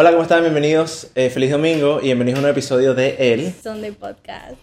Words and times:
Hola, 0.00 0.12
¿cómo 0.12 0.22
están? 0.22 0.42
Bienvenidos. 0.42 1.10
eh, 1.16 1.28
feliz 1.28 1.50
domingo 1.50 1.98
y 2.00 2.04
bienvenidos 2.04 2.38
a 2.38 2.44
un 2.44 2.50
episodio 2.50 2.94
de 2.94 3.16
El. 3.18 3.52
Sunday 3.52 3.90
Podcast. 3.90 4.54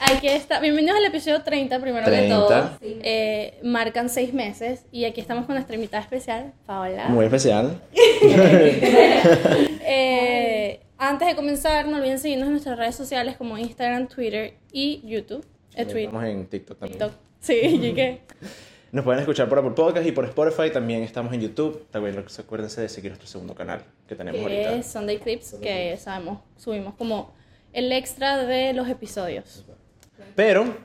Aquí 0.00 0.26
está. 0.26 0.58
Bienvenidos 0.58 0.96
al 0.98 1.04
episodio 1.04 1.40
30, 1.44 1.78
primero 1.78 2.04
30. 2.04 2.22
que 2.24 2.28
todo. 2.28 2.70
Eh, 2.82 3.60
marcan 3.62 4.08
seis 4.08 4.34
meses 4.34 4.86
y 4.90 5.04
aquí 5.04 5.20
estamos 5.20 5.46
con 5.46 5.54
nuestra 5.54 5.76
invitada 5.76 6.02
especial, 6.02 6.54
Paola. 6.66 7.06
Muy 7.06 7.26
especial. 7.26 7.80
Eh, 9.86 10.80
antes 10.98 11.28
de 11.28 11.36
comenzar, 11.36 11.86
no 11.86 11.98
olviden 11.98 12.18
seguirnos 12.18 12.46
en 12.46 12.52
nuestras 12.54 12.76
redes 12.76 12.96
sociales 12.96 13.36
como 13.36 13.56
Instagram, 13.58 14.08
Twitter 14.08 14.54
y 14.72 15.02
YouTube. 15.06 15.46
Eh, 15.76 15.84
Twitter, 15.84 16.06
Estamos 16.06 16.24
en 16.24 16.46
TikTok 16.46 16.78
también. 16.80 16.98
TikTok. 16.98 17.16
Sí, 17.38 17.60
y 17.62 17.92
que 17.94 18.22
Nos 18.94 19.04
pueden 19.04 19.18
escuchar 19.18 19.48
por 19.48 19.58
Apple 19.58 19.72
Podcast 19.72 20.06
y 20.06 20.12
por 20.12 20.24
Spotify. 20.24 20.70
También 20.70 21.02
estamos 21.02 21.32
en 21.32 21.40
YouTube. 21.40 21.84
También 21.90 22.16
acuérdense 22.38 22.80
de 22.80 22.88
seguir 22.88 23.10
nuestro 23.10 23.26
segundo 23.26 23.52
canal 23.52 23.82
que 24.06 24.14
tenemos 24.14 24.38
que 24.38 24.44
ahorita. 24.44 24.76
es 24.76 24.86
Sunday 24.86 25.18
Clips, 25.18 25.56
que 25.60 25.96
sabemos, 25.96 26.38
subimos 26.56 26.94
como 26.94 27.34
el 27.72 27.90
extra 27.90 28.44
de 28.44 28.72
los 28.72 28.88
episodios. 28.88 29.64
Pero, 30.36 30.76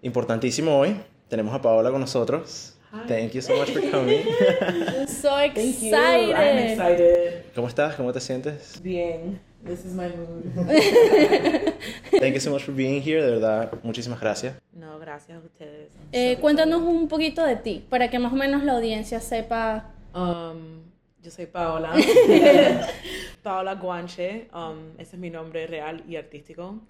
importantísimo 0.00 0.78
hoy, 0.78 0.96
tenemos 1.28 1.54
a 1.54 1.60
Paola 1.60 1.90
con 1.90 2.00
nosotros. 2.00 2.74
Thank 3.06 3.32
you 3.32 3.42
so 3.42 3.54
much 3.54 3.68
for 3.68 3.82
coming. 3.90 4.24
So 5.06 5.28
Thank 5.28 5.56
you. 5.56 5.88
excited. 5.88 6.34
I'm 6.34 6.58
excited. 6.58 7.44
¿Cómo 7.54 7.68
estás? 7.68 7.96
¿Cómo 7.96 8.14
te 8.14 8.20
sientes? 8.20 8.80
Bien. 8.82 9.38
This 9.66 9.84
is 9.84 9.94
my 9.94 10.08
mood. 10.08 10.52
Thank 12.20 12.34
you 12.34 12.40
so 12.40 12.50
much 12.52 12.62
for 12.62 12.72
being 12.72 13.00
here. 13.02 13.20
De 13.20 13.32
verdad, 13.32 13.72
muchísimas 13.82 14.20
gracias. 14.20 14.54
No, 14.72 14.98
gracias 14.98 15.38
a 15.42 15.44
ustedes. 15.44 15.90
Eh, 16.12 16.38
cuéntanos 16.40 16.82
un 16.82 17.08
poquito 17.08 17.44
de 17.44 17.56
ti, 17.56 17.84
para 17.88 18.08
que 18.08 18.18
más 18.18 18.32
o 18.32 18.36
menos 18.36 18.62
la 18.62 18.72
audiencia 18.74 19.20
sepa. 19.20 19.90
Um, 20.14 20.82
yo 21.22 21.30
soy 21.30 21.46
Paola. 21.46 21.92
Paola 23.42 23.74
Guanche. 23.74 24.48
Um, 24.54 24.92
ese 24.98 25.16
es 25.16 25.18
mi 25.20 25.30
nombre 25.30 25.66
real 25.66 26.04
y 26.08 26.16
artístico. 26.16 26.80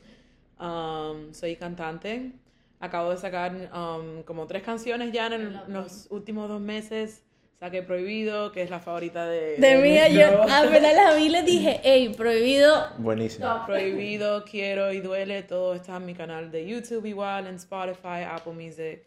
Um, 0.61 1.33
soy 1.33 1.57
cantante. 1.57 2.33
Acabo 2.79 3.11
de 3.11 3.17
sacar 3.17 3.53
um, 3.75 4.23
como 4.25 4.47
tres 4.47 4.63
canciones 4.63 5.11
ya 5.13 5.27
en 5.29 5.33
el- 5.33 5.61
los 5.69 6.09
últimos 6.11 6.49
dos 6.49 6.61
meses. 6.61 7.23
Saqué 7.59 7.83
Prohibido, 7.83 8.53
que 8.53 8.63
es 8.63 8.69
la 8.71 8.81
favorita 8.81 9.27
de... 9.27 9.57
De 9.57 9.77
mí, 9.79 9.91
mis 9.91 10.13
yo 10.19 10.43
apenas 10.43 10.95
la 10.95 11.15
vi 11.15 11.31
le 11.31 11.43
dije, 11.43 11.81
hey, 11.83 12.13
prohibido. 12.15 12.89
Buenísimo. 12.99 13.63
Prohibido, 13.65 14.45
Quiero 14.45 14.93
y 14.93 15.01
Duele, 15.01 15.43
todo 15.43 15.75
está 15.75 15.97
en 15.97 16.05
mi 16.05 16.15
canal 16.15 16.51
de 16.51 16.67
YouTube 16.67 17.07
igual, 17.07 17.47
en 17.47 17.55
Spotify, 17.55 18.25
Apple 18.31 18.53
Music. 18.53 19.03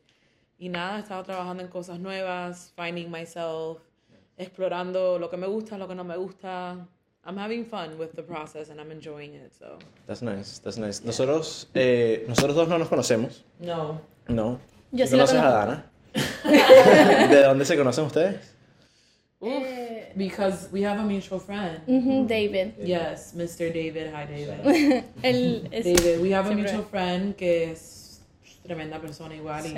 Y 0.58 0.68
nada, 0.70 0.98
he 0.98 1.02
estado 1.02 1.24
trabajando 1.24 1.62
en 1.62 1.70
cosas 1.70 2.00
nuevas, 2.00 2.74
finding 2.76 3.12
myself, 3.12 3.82
explorando 4.36 5.20
lo 5.20 5.30
que 5.30 5.38
me 5.38 5.46
gusta, 5.46 5.78
lo 5.78 5.88
que 5.88 5.94
no 5.94 6.04
me 6.04 6.18
gusta. 6.18 6.88
I'm 7.26 7.38
having 7.38 7.66
fun 7.66 8.00
with 8.00 8.16
the 8.16 8.24
process 8.24 8.70
and 8.72 8.80
I'm 8.80 8.92
enjoying 8.92 9.36
it, 9.36 9.54
so. 9.54 9.78
That's 10.08 10.24
nice, 10.24 10.60
that's 10.60 10.78
nice. 10.80 11.04
Nosotros, 11.06 11.70
eh, 11.76 12.26
nosotros 12.28 12.56
dos 12.56 12.68
no 12.68 12.80
nos 12.80 12.88
conocemos, 12.90 13.46
No. 13.60 14.02
¿no? 14.28 14.60
Yo 14.92 15.06
¿Tú 15.06 15.12
sí 15.12 15.16
conoces 15.18 15.40
a. 15.40 15.52
Dana? 15.52 15.89
¿De 17.30 17.44
dónde 17.44 17.66
se 17.66 17.76
conocen 17.78 18.06
ustedes? 18.06 18.36
Oof, 19.42 19.64
because 20.16 20.68
we 20.72 20.84
have 20.86 21.00
a 21.00 21.04
mutual 21.04 21.40
friend. 21.40 21.80
Ujú, 21.88 22.28
David. 22.28 22.74
Yes, 22.84 23.34
Mr. 23.34 23.70
David. 23.74 24.08
Hi, 24.14 24.26
David. 24.26 25.04
Él 25.24 25.68
es- 25.72 25.86
David, 25.86 26.20
we 26.22 26.34
have 26.34 26.48
a 26.50 26.52
mutual 26.54 26.84
friend 26.92 27.36
que 27.36 27.72
es 27.72 28.22
tremenda 28.64 29.00
persona 29.00 29.34
igual 29.36 29.64
Sí. 29.64 29.74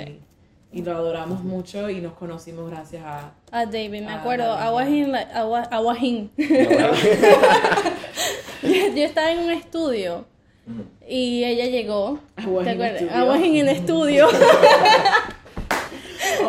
y, 0.72 0.78
y 0.80 0.82
lo 0.82 0.92
adoramos 0.96 1.44
mucho 1.44 1.88
y 1.88 2.00
nos 2.00 2.14
conocimos 2.14 2.68
gracias 2.70 3.04
a... 3.04 3.32
a 3.52 3.66
David, 3.66 4.00
me 4.02 4.08
Ah, 4.08 4.20
acuerdo. 4.20 4.46
David. 4.48 4.66
I 4.66 4.70
was 4.72 4.88
in, 4.88 5.12
like, 5.12 5.30
I 5.32 5.44
was- 5.44 5.68
I 5.70 5.78
was 5.80 6.02
in. 6.02 6.30
yo, 8.62 8.94
yo 8.96 9.04
estaba 9.04 9.30
en 9.32 9.38
un 9.40 9.50
estudio 9.52 10.24
y 11.08 11.44
ella 11.44 11.66
llegó. 11.66 12.18
¿Te 12.36 12.70
acuerdas? 12.70 13.44
in 13.44 13.56
el 13.56 13.68
estudio. 13.68 14.28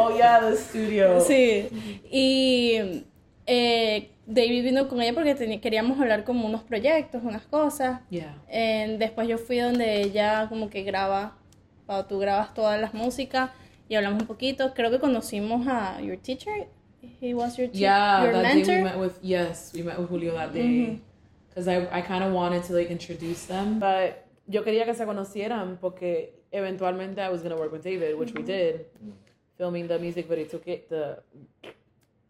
Oh 0.06 0.18
yeah, 0.18 0.40
the 0.40 0.56
studio. 0.58 1.20
Sí, 1.22 1.68
y 2.12 3.06
eh, 3.46 4.10
David 4.26 4.64
vino 4.64 4.88
con 4.88 5.02
ella 5.02 5.14
porque 5.14 5.60
queríamos 5.60 6.00
hablar 6.00 6.24
como 6.24 6.48
unos 6.48 6.64
proyectos, 6.64 7.22
unas 7.24 7.44
cosas. 7.44 8.02
Yeah. 8.10 8.36
Eh, 8.48 8.96
después 9.00 9.28
yo 9.28 9.38
fui 9.38 9.58
donde 9.60 10.02
ella 10.02 10.48
como 10.50 10.70
que 10.70 10.84
graba, 10.84 11.38
Pau, 11.86 12.06
tú 12.08 12.20
grabas 12.20 12.54
todas 12.54 12.80
las 12.80 12.94
músicas 12.94 13.50
y 13.90 13.96
hablamos 13.96 14.22
un 14.22 14.28
poquito. 14.28 14.74
Creo 14.74 14.90
que 14.92 15.00
conocimos 15.00 15.68
a 15.68 16.00
your 16.02 16.18
teacher. 16.18 16.68
He 17.22 17.34
was 17.34 17.58
your, 17.58 17.70
Yeah, 17.74 18.24
your 18.24 18.34
that 18.34 18.44
day 18.44 18.56
mentor. 18.56 18.76
we 18.76 18.84
met 18.84 18.98
with 18.98 19.20
yes, 19.22 19.72
we 19.74 19.84
met 19.84 19.98
with 20.00 20.10
Julio 20.10 20.34
that 20.36 20.54
day 20.54 21.02
because 21.50 21.68
I 21.68 21.86
I 21.92 22.02
kind 22.02 22.24
of 22.24 22.32
wanted 22.34 22.64
to 22.64 22.74
like 22.74 22.90
introduce 22.90 23.46
them, 23.46 23.80
but 23.80 24.26
yo 24.48 24.64
quería 24.64 24.86
que 24.86 24.94
se 24.94 25.06
conocieran 25.06 25.78
porque 25.82 26.34
eventualmente 26.52 27.22
I 27.22 27.30
was 27.30 27.42
gonna 27.44 27.58
work 27.58 27.74
with 27.74 27.84
David, 27.84 28.16
which 28.18 28.34
we 28.34 28.42
did, 28.42 28.86
filming 29.58 29.88
the 29.88 30.00
music 30.00 30.28
video 30.28 30.46
to 30.48 30.60
get 30.60 30.88
the. 30.90 31.18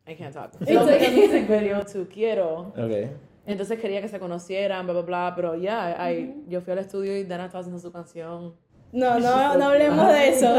I 0.08 0.16
can't 0.16 0.34
talk. 0.34 0.52
Filming 0.66 1.00
the 1.00 1.10
music 1.12 1.48
video 1.48 1.84
to 1.84 2.06
Quiero. 2.08 2.74
Ok. 2.78 3.10
Entonces 3.46 3.78
quería 3.80 4.02
que 4.02 4.08
se 4.08 4.20
conocieran, 4.20 4.86
bla, 4.86 4.94
bla, 4.94 5.02
bla, 5.04 5.34
pero 5.36 5.56
ya, 5.56 5.98
I- 6.12 6.44
yo 6.48 6.62
fui 6.62 6.72
al 6.74 6.80
estudio 6.80 7.18
y 7.18 7.24
Dana 7.26 7.46
estaba 7.46 7.60
haciendo 7.62 7.80
su 7.80 7.92
canción. 7.92 8.56
No, 8.94 9.20
no, 9.20 9.58
no 9.58 9.66
hablemos 9.66 10.08
de 10.08 10.30
eso. 10.30 10.56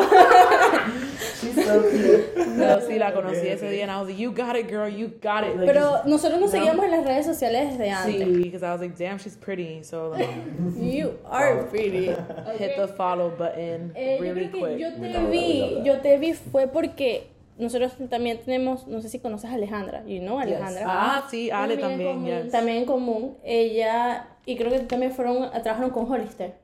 Pero 2.59 2.81
sí, 2.87 2.99
la 2.99 3.13
conocí 3.13 3.47
ese 3.47 3.71
día 3.71 3.85
and 3.85 3.93
I 3.93 3.97
was 3.99 4.09
like, 4.09 4.19
you 4.21 4.33
got 4.33 4.57
it, 4.57 4.69
girl, 4.69 4.89
you 4.89 5.09
got 5.23 5.45
it. 5.45 5.57
Like, 5.57 5.67
Pero 5.67 6.03
nosotros 6.05 6.41
nos 6.41 6.51
seguíamos 6.51 6.85
en 6.85 6.91
las 6.91 7.05
redes 7.05 7.27
sociales 7.27 7.79
desde 7.79 7.85
Sí, 8.05 8.23
antes. 8.23 8.29
because 8.43 8.63
I 8.65 8.71
was 8.73 8.81
like, 8.81 8.97
damn, 8.97 9.19
she's 9.19 9.37
pretty. 9.37 9.83
So 9.83 10.11
like, 10.11 10.29
You 10.77 11.13
are 11.31 11.65
pretty. 11.71 12.07
hit 12.59 12.77
the 12.77 12.89
follow 12.97 13.31
button 13.31 13.93
Eh, 13.95 14.19
really 14.21 14.51
yo 14.53 14.59
quick. 14.59 14.79
yo 14.79 14.93
te 14.95 15.27
vi, 15.31 15.81
yo 15.85 16.01
te 16.01 16.19
vi 16.19 16.33
fue 16.35 16.67
porque 16.67 17.29
nosotros 17.57 17.93
también 18.11 18.39
tenemos, 18.45 18.87
no 18.89 19.01
sé 19.01 19.09
si 19.09 19.21
conoces 19.21 19.49
a 19.51 19.55
Alejandra, 19.55 20.03
you 20.07 20.19
know 20.21 20.41
Yes. 20.41 20.57
Alejandra. 20.57 20.85
Ah, 20.89 21.27
sí, 21.31 21.51
Ale 21.53 21.77
También 21.77 22.11
también, 22.17 22.43
yes. 22.45 22.53
También 22.53 22.79
en 22.79 22.85
común, 22.85 23.37
ella, 23.45 24.27
y 24.45 24.57
creo 24.57 24.71
que 24.73 24.81
también 24.81 25.13
fueron, 25.13 25.51
trabajaron 25.63 25.91
con 25.91 26.11
Hollister. 26.11 26.55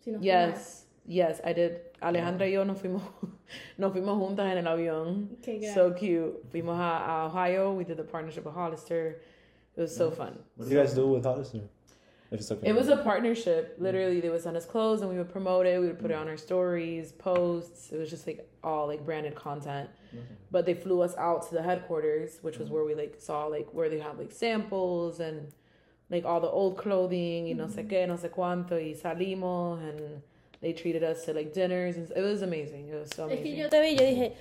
si 0.00 0.10
no 0.10 0.18
mal. 0.20 0.54
Yes, 1.08 1.38
yes, 1.38 1.40
I 1.44 1.52
did. 1.54 1.80
Alejandra 2.02 2.46
y 2.46 2.52
yo 2.52 2.64
nos 2.64 2.78
fuimos, 2.78 3.02
nos 3.78 3.92
fuimos 3.92 4.18
juntas 4.18 4.52
en 4.52 4.58
el 4.58 4.66
avión. 4.66 5.28
Qué 5.42 5.58
grande. 5.58 5.74
So 5.74 5.92
cute. 5.94 6.50
Fuimos 6.52 6.78
a, 6.78 6.98
a 6.98 7.26
Ohio. 7.26 7.72
We 7.72 7.84
did 7.84 7.96
the 7.96 8.04
partnership 8.04 8.44
with 8.44 8.54
Hollister. 8.54 9.20
It 9.76 9.80
was 9.80 9.96
so 9.96 10.10
fun. 10.10 10.38
What 10.56 10.68
do 10.68 10.74
you 10.74 10.80
guys 10.80 10.94
do 10.94 11.08
with 11.08 11.24
Hollister? 11.24 11.62
If 12.30 12.40
it's 12.40 12.52
okay. 12.52 12.68
It 12.68 12.74
was 12.74 12.88
a 12.88 12.98
partnership. 12.98 13.76
Literally, 13.78 14.20
they 14.20 14.28
would 14.28 14.42
send 14.42 14.56
us 14.56 14.66
clothes 14.66 15.00
and 15.00 15.10
we 15.10 15.16
would 15.16 15.30
promote 15.30 15.64
it. 15.66 15.80
We 15.80 15.86
would 15.86 15.98
put 15.98 16.10
it 16.10 16.14
mm-hmm. 16.14 16.22
on 16.22 16.28
our 16.28 16.36
stories, 16.36 17.12
posts. 17.12 17.90
It 17.90 17.98
was 17.98 18.10
just 18.10 18.26
like 18.26 18.46
all 18.62 18.86
like 18.86 19.04
branded 19.04 19.34
content. 19.34 19.88
Mm-hmm. 20.14 20.34
But 20.50 20.66
they 20.66 20.74
flew 20.74 21.00
us 21.00 21.16
out 21.16 21.48
to 21.48 21.54
the 21.54 21.62
headquarters, 21.62 22.38
which 22.42 22.58
was 22.58 22.66
mm-hmm. 22.66 22.74
where 22.74 22.84
we 22.84 22.94
like 22.94 23.16
saw 23.18 23.46
like 23.46 23.68
where 23.72 23.88
they 23.88 23.98
have 23.98 24.18
like 24.18 24.32
samples 24.32 25.20
and 25.20 25.52
like 26.10 26.24
all 26.24 26.40
the 26.40 26.50
old 26.50 26.76
clothing, 26.76 27.46
y 27.46 27.52
no 27.52 27.66
sé 27.66 27.88
qué, 27.88 28.06
no 28.06 28.16
sé 28.16 28.30
cuánto, 28.30 28.72
y 28.72 28.94
salimos 28.94 29.80
and 29.82 30.22
they 30.60 30.72
treated 30.72 31.02
us 31.04 31.24
to 31.24 31.32
like 31.32 31.52
dinners 31.52 31.96
and 31.96 32.10
it 32.10 32.22
was 32.22 32.42
amazing. 32.42 32.88
It 32.88 32.94
was 32.94 33.10
so 33.14 33.28
Es 33.28 33.40
que 33.40 33.50
amazing. 33.50 33.56
yo 33.56 33.68
te 33.68 33.80
vi, 33.80 33.96
yo 33.96 34.04
dije, 34.04 34.32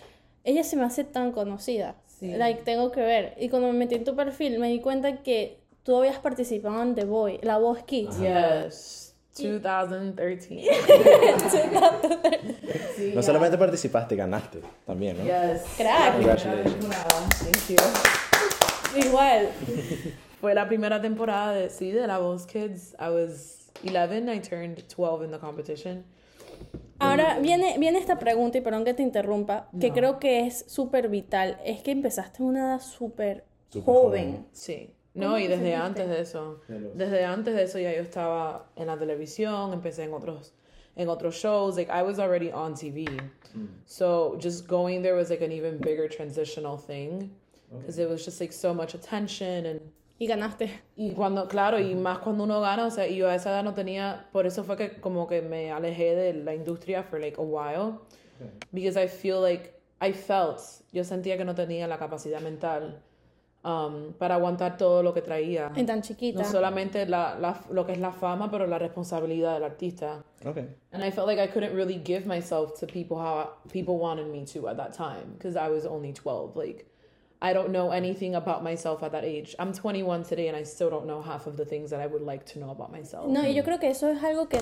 ella 0.44 0.64
se 0.64 0.76
me 0.76 0.84
hace 0.86 1.04
tan 1.04 1.32
conocida. 1.32 1.96
Sí. 2.20 2.36
Like, 2.36 2.64
tengo 2.64 2.92
que 2.92 3.02
ver. 3.02 3.36
Y 3.40 3.50
cuando 3.50 3.72
me 3.72 3.78
metí 3.78 3.96
en 3.96 4.04
tu 4.04 4.16
perfil, 4.16 4.58
me 4.60 4.70
di 4.70 4.80
cuenta 4.82 5.22
que 5.22 5.60
tú 5.84 5.96
habías 5.98 6.18
participado 6.20 6.82
en 6.82 6.96
The 6.96 7.06
Voice, 7.06 7.40
La 7.46 7.58
Voz 7.60 7.84
Kids. 7.84 8.18
Yes, 8.20 9.16
2013. 9.36 10.64
Sí, 12.98 13.10
no 13.14 13.22
ya. 13.22 13.24
solamente 13.24 13.58
participaste, 13.60 14.16
ganaste 14.16 14.60
también, 14.86 15.18
¿no? 15.20 15.24
Yes. 15.24 15.62
Crack. 15.78 16.14
Congratulations. 16.14 16.86
Thank 17.44 17.70
you. 17.70 17.78
Igual. 19.08 19.50
Fue 20.42 20.56
la 20.56 20.68
primera 20.68 21.00
temporada 21.00 21.54
de, 21.54 21.70
sí, 21.70 21.92
de 21.92 22.08
La 22.08 22.18
Voz 22.18 22.48
Kids. 22.48 22.96
I 23.00 23.10
was 23.10 23.70
11, 23.84 24.30
I 24.30 24.40
turned 24.40 24.84
12 24.90 25.26
in 25.26 25.32
the 25.32 25.38
competition. 25.38 26.04
Ahora 27.00 27.40
viene, 27.40 27.78
viene 27.78 28.00
esta 28.00 28.20
pregunta, 28.20 28.58
y 28.58 28.62
perdón 28.62 28.86
que 28.86 28.94
te 28.94 29.04
interrumpa, 29.04 29.70
que 29.80 29.92
creo 29.92 30.20
que 30.20 30.48
es 30.48 30.66
súper 30.68 31.10
vital. 31.10 31.60
Es 31.64 31.82
que 31.82 31.92
empezaste 31.92 32.42
a 32.42 32.46
una 32.46 32.60
edad 32.60 32.82
súper 32.82 33.46
joven. 33.74 33.84
joven. 33.86 34.48
Sí. 34.52 34.94
No, 35.14 35.28
¿Cómo 35.28 35.40
y 35.40 35.48
desde 35.48 35.56
sentiste? 35.56 35.76
antes 35.76 36.10
de 36.10 36.22
eso. 36.22 36.62
Desde 36.94 37.26
antes 37.26 37.56
de 37.56 37.64
eso 37.64 37.80
ya 37.80 37.92
yo 37.92 38.02
estaba 38.02 38.70
en 38.76 38.88
la 38.88 38.98
televisión, 38.98 39.74
empecé 39.74 40.04
en 40.04 40.14
otros 40.14 40.54
en 40.96 41.10
otros 41.10 41.36
shows. 41.36 41.76
Like 41.76 41.90
I 41.92 42.04
was 42.04 42.20
already 42.20 42.52
on 42.52 42.74
TV. 42.74 43.08
So 43.86 44.38
just 44.40 44.68
going 44.68 45.02
there 45.02 45.16
was 45.16 45.30
like 45.30 45.42
an 45.42 45.52
even 45.52 45.80
bigger 45.80 46.08
transitional 46.08 46.78
thing 46.78 47.32
because 47.72 47.98
it 47.98 48.08
was 48.08 48.24
just 48.24 48.40
like 48.40 48.54
so 48.54 48.74
much 48.74 48.94
attention 48.94 49.66
and 49.66 49.82
Y 50.20 50.28
ganaste. 50.28 50.82
Y 50.96 51.12
cuando, 51.12 51.48
claro, 51.48 51.80
y 51.80 51.94
más 51.96 52.20
cuando 52.20 52.44
uno 52.44 52.60
gana, 52.62 52.86
o 52.86 52.92
sea, 52.92 53.08
y 53.08 53.18
yo 53.18 53.30
a 53.30 53.36
esa 53.36 53.52
edad 53.52 53.64
no 53.64 53.74
tenía, 53.74 54.28
por 54.32 54.48
eso 54.48 54.64
fue 54.64 54.76
que 54.76 55.00
como 55.00 55.28
que 55.28 55.42
me 55.42 55.72
alejé 55.72 56.16
de 56.16 56.34
la 56.34 56.56
industria 56.56 57.04
for 57.04 57.20
like 57.20 57.40
a 57.40 57.44
while, 57.44 58.00
because 58.72 59.02
I 59.02 59.08
feel 59.08 59.42
like, 59.42 59.74
I 60.02 60.14
felt, 60.14 60.60
yo 60.92 61.04
sentía 61.04 61.38
que 61.38 61.46
no 61.46 61.54
tenía 61.54 61.88
la 61.88 61.98
capacidad 61.98 62.42
mental 62.42 63.02
um, 63.64 64.14
para 64.14 64.36
aguantar 64.36 64.78
todo 64.78 65.04
lo 65.04 65.14
que 65.14 65.22
traía. 65.22 65.72
En 65.76 65.86
tan 65.86 66.02
chiquita. 66.02 66.42
No 66.42 66.46
solamente 66.46 67.06
la, 67.06 67.38
la, 67.40 67.60
lo 67.70 67.86
que 67.86 67.92
es 67.94 68.00
la 68.00 68.12
fama, 68.12 68.50
pero 68.50 68.66
la 68.68 68.80
responsabilidad 68.80 69.54
del 69.56 69.64
artista. 69.64 70.24
Ok. 70.46 70.58
And 70.92 71.04
I 71.04 71.12
felt 71.12 71.28
like 71.28 71.40
I 71.40 71.48
couldn't 71.48 71.76
really 71.76 72.02
give 72.04 72.26
myself 72.26 72.80
to 72.80 72.88
people 72.88 73.18
how 73.18 73.58
people 73.72 73.98
wanted 73.98 74.28
me 74.28 74.46
to 74.54 74.68
at 74.70 74.78
that 74.78 74.94
time 74.94 75.34
because 75.38 75.56
I 75.56 75.70
was 75.70 75.86
only 75.86 76.14
12. 76.14 76.56
Like, 76.56 76.86
I 77.42 77.54
don't 77.54 77.70
know 77.70 77.92
anything 77.92 78.36
about 78.36 78.64
myself 78.64 79.04
at 79.04 79.12
that 79.12 79.24
age. 79.24 79.56
I'm 79.60 79.72
21 79.74 80.24
today 80.24 80.48
and 80.48 80.58
I 80.58 80.64
still 80.64 80.90
don't 80.90 81.06
know 81.06 81.22
half 81.22 81.46
of 81.48 81.56
the 81.56 81.66
things 81.66 81.92
that 81.92 82.00
I 82.02 82.08
would 82.08 82.24
like 82.24 82.46
to 82.54 82.60
know 82.60 82.72
about 82.72 82.92
myself. 82.92 83.28
No, 83.28 83.42
y 83.46 83.54
yo 83.54 83.64
creo 83.64 83.80
que 83.80 83.90
eso 83.90 84.10
es 84.10 84.24
algo 84.24 84.48
que 84.50 84.60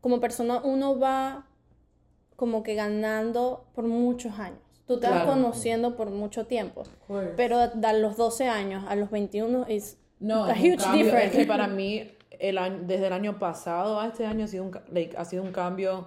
como 0.00 0.20
persona 0.20 0.60
uno 0.62 0.98
va 0.98 1.46
como 2.36 2.62
que 2.62 2.74
ganando 2.74 3.64
por 3.74 3.84
muchos 3.86 4.38
años. 4.38 4.60
Tú 4.86 5.00
te 5.00 5.08
vas 5.08 5.22
Claro. 5.24 5.32
conociendo 5.32 5.96
por 5.96 6.10
mucho 6.10 6.46
tiempo. 6.46 6.84
Pero 7.36 7.58
a 7.58 7.92
los 7.92 8.16
12 8.16 8.46
años, 8.48 8.84
a 8.86 8.94
los 8.94 9.10
21 9.10 9.64
es 9.68 9.98
No, 10.20 10.44
a 10.44 10.52
huge 10.52 10.76
cambio. 10.76 11.04
difference. 11.06 11.26
Es 11.26 11.36
que 11.42 11.46
para 11.46 11.66
mí, 11.66 12.12
el 12.38 12.58
año, 12.58 12.78
desde 12.86 13.08
el 13.08 13.12
año 13.12 13.38
pasado 13.40 13.98
a 13.98 14.06
este 14.06 14.26
año 14.26 14.44
ha 14.44 14.48
sido 14.48 14.62
un, 14.64 14.78
like, 14.92 15.16
ha 15.16 15.24
sido 15.24 15.42
un 15.42 15.50
cambio, 15.50 16.06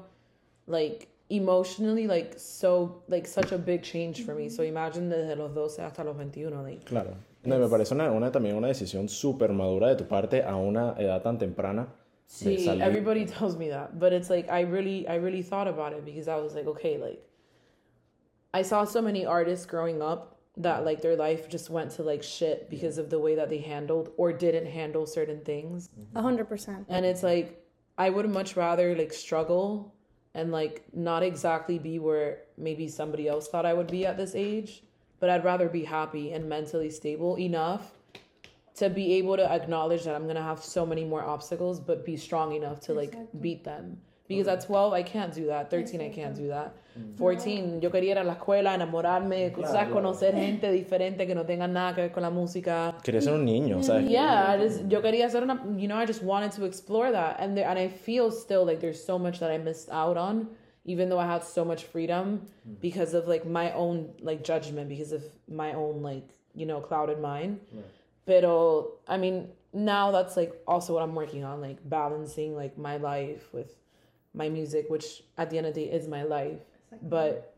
like, 0.65 1.09
emotionally, 1.29 2.07
like, 2.07 2.35
so, 2.39 3.03
like, 3.07 3.27
such 3.27 3.51
a 3.51 3.57
big 3.57 3.83
change 3.83 4.23
for 4.25 4.33
me. 4.35 4.49
So 4.49 4.63
imagine 4.63 5.09
desde 5.09 5.35
los 5.37 5.53
12 5.53 5.79
hasta 5.81 6.03
los 6.03 6.15
21, 6.17 6.61
like, 6.63 6.85
Claro. 6.85 7.15
No, 7.45 7.57
me 7.57 7.67
parece 7.69 7.93
una, 7.93 8.11
una, 8.11 8.31
también 8.31 8.55
una 8.55 8.67
decisión 8.67 9.07
súper 9.07 9.53
madura 9.53 9.87
de 9.89 9.95
tu 9.95 10.05
parte 10.07 10.43
a 10.43 10.55
una 10.57 10.95
edad 10.97 11.21
tan 11.23 11.37
temprana. 11.37 11.85
de 11.85 12.57
See, 12.57 12.65
salir. 12.65 12.81
everybody 12.83 13.25
tells 13.25 13.55
me 13.55 13.69
that, 13.69 13.97
but 13.97 14.11
it's 14.13 14.29
like 14.29 14.49
I 14.51 14.61
really, 14.61 15.07
I 15.07 15.15
really 15.15 15.41
thought 15.41 15.67
about 15.67 15.93
it 15.93 16.03
because 16.05 16.27
I 16.27 16.35
was 16.35 16.53
like, 16.53 16.67
okay, 16.67 16.97
like 16.97 17.21
I 18.53 18.61
saw 18.63 18.83
so 18.83 19.01
many 19.01 19.25
artists 19.25 19.65
growing 19.65 20.01
up 20.01 20.37
that 20.57 20.83
like 20.83 21.01
their 21.01 21.15
life 21.15 21.47
just 21.49 21.69
went 21.69 21.91
to 21.91 22.03
like 22.03 22.21
shit 22.21 22.69
because 22.69 22.97
of 22.97 23.09
the 23.09 23.17
way 23.19 23.35
that 23.35 23.47
they 23.49 23.59
handled 23.59 24.09
or 24.17 24.33
didn't 24.33 24.65
handle 24.67 25.05
certain 25.05 25.39
things, 25.45 25.89
A 26.15 26.21
100%. 26.21 26.85
and 26.89 27.05
it's 27.05 27.23
like 27.23 27.63
I 27.97 28.09
would 28.09 28.29
much 28.29 28.55
rather 28.57 28.95
like 28.95 29.13
struggle 29.13 29.93
and 30.33 30.51
like 30.51 30.83
not 30.93 31.23
exactly 31.23 31.79
be 31.79 31.99
where 31.99 32.39
maybe 32.57 32.87
somebody 32.87 33.27
else 33.27 33.47
thought 33.47 33.65
I 33.65 33.73
would 33.73 33.87
be 33.87 34.05
at 34.05 34.17
this 34.17 34.35
age, 34.35 34.83
but 35.19 35.29
I'd 35.29 35.43
rather 35.43 35.69
be 35.69 35.83
happy 35.83 36.33
and 36.33 36.47
mentally 36.47 36.89
stable 36.89 37.37
enough 37.37 37.91
to 38.75 38.89
be 38.89 39.13
able 39.13 39.35
to 39.35 39.51
acknowledge 39.51 40.03
that 40.05 40.15
I'm 40.15 40.27
gonna 40.27 40.43
have 40.43 40.63
so 40.63 40.85
many 40.85 41.03
more 41.03 41.23
obstacles, 41.23 41.79
but 41.79 42.05
be 42.05 42.15
strong 42.15 42.53
enough 42.55 42.79
to 42.81 42.93
like 42.93 43.15
beat 43.41 43.63
them. 43.63 44.01
Because 44.29 44.47
at 44.47 44.63
12, 44.63 44.93
I 44.93 45.01
can't 45.01 45.33
do 45.33 45.47
that. 45.47 45.71
13, 45.71 46.01
I 46.01 46.09
can't 46.09 46.35
do 46.35 46.49
that. 46.49 46.75
Mm. 46.95 47.17
14, 47.17 47.79
yo 47.81 47.89
quería 47.89 48.11
ir 48.11 48.19
a 48.19 48.23
la 48.23 48.35
escuela, 48.35 48.75
enamorarme, 48.75 49.51
¿sabes? 49.65 49.89
conocer 49.91 50.35
gente 50.35 50.71
diferente 50.71 51.25
que 51.25 51.33
no 51.33 51.45
tenga 51.45 51.67
nada 51.67 51.95
que 51.95 52.01
ver 52.01 52.11
con 52.11 52.21
la 52.21 52.29
música. 52.29 52.95
Quería 53.03 53.23
ser 53.23 53.33
un 53.33 53.43
niño, 53.43 53.79
mm, 53.79 53.83
¿sabes? 53.83 54.07
Yeah, 54.07 54.53
I 54.53 54.59
just, 54.61 54.87
yo 54.87 55.01
quería 55.01 55.27
ser 55.31 55.41
una, 55.41 55.59
you 55.75 55.87
know, 55.87 55.97
I 55.97 56.05
just 56.05 56.21
wanted 56.21 56.51
to 56.51 56.65
explore 56.65 57.11
that. 57.11 57.37
And, 57.39 57.57
there, 57.57 57.67
and 57.67 57.79
I 57.79 57.87
feel 57.87 58.29
still 58.29 58.63
like 58.65 58.79
there's 58.81 59.03
so 59.03 59.17
much 59.17 59.39
that 59.39 59.49
I 59.49 59.57
missed 59.57 59.89
out 59.89 60.15
on, 60.15 60.47
even 60.85 61.09
though 61.09 61.19
I 61.19 61.25
had 61.25 61.43
so 61.43 61.65
much 61.65 61.85
freedom 61.85 62.41
mm. 62.67 62.79
because 62.79 63.15
of 63.15 63.27
like 63.27 63.47
my 63.47 63.71
own 63.71 64.13
like 64.21 64.43
judgment, 64.43 64.89
because 64.89 65.11
of 65.11 65.23
my 65.47 65.73
own 65.73 66.03
like, 66.03 66.29
you 66.53 66.67
know, 66.67 66.81
clouded 66.81 67.19
mind. 67.19 67.61
Pero, 68.27 68.99
I 69.07 69.17
mean, 69.17 69.49
now 69.73 70.11
that's 70.11 70.37
like 70.37 70.53
also 70.67 70.93
what 70.93 71.01
I'm 71.01 71.15
working 71.15 71.43
on, 71.43 71.61
like 71.61 71.77
balancing 71.83 72.55
like 72.55 72.77
my 72.77 72.97
life 72.97 73.51
with 73.51 73.73
my 74.33 74.49
music, 74.49 74.89
which 74.89 75.23
at 75.37 75.49
the 75.49 75.57
end 75.57 75.67
of 75.67 75.73
the 75.73 75.85
day 75.85 75.91
is 75.91 76.07
my 76.07 76.23
life. 76.23 76.59
But, 77.01 77.53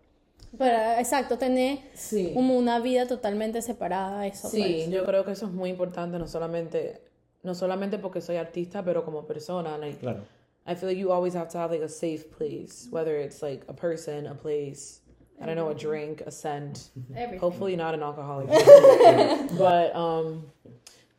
Pero 0.57 0.77
exacto, 0.99 1.37
tener 1.37 1.79
sí. 1.95 2.33
como 2.33 2.57
una 2.57 2.79
vida 2.79 3.05
totalmente 3.07 3.61
separada, 3.61 4.25
eso. 4.27 4.49
Sí, 4.49 4.83
pues. 4.85 4.89
yo 4.89 5.05
creo 5.05 5.23
que 5.23 5.31
eso 5.31 5.45
es 5.45 5.51
muy 5.53 5.69
importante, 5.69 6.17
no 6.19 6.27
solamente, 6.27 7.01
no 7.43 7.53
solamente 7.55 7.97
porque 7.97 8.21
soy 8.21 8.35
artista, 8.37 8.83
pero 8.83 9.03
como 9.03 9.25
persona. 9.25 9.77
Like, 9.77 9.99
Claro. 9.99 10.21
I 10.65 10.75
feel 10.75 10.89
like 10.89 10.97
you 10.99 11.11
always 11.11 11.33
have 11.33 11.49
to 11.49 11.57
have 11.57 11.71
like 11.71 11.81
a 11.81 11.89
safe 11.89 12.29
place, 12.31 12.87
whether 12.91 13.17
it's 13.17 13.41
like 13.41 13.63
a 13.67 13.73
person, 13.73 14.27
a 14.27 14.35
place, 14.35 15.01
I 15.41 15.45
don't 15.47 15.55
know, 15.55 15.69
a 15.69 15.73
drink, 15.75 16.21
a 16.21 16.29
scent. 16.31 16.91
Everything. 17.15 17.39
Hopefully 17.39 17.75
not 17.75 17.95
an 17.95 18.03
alcoholic. 18.03 18.47
but 19.57 19.95
um, 19.95 20.45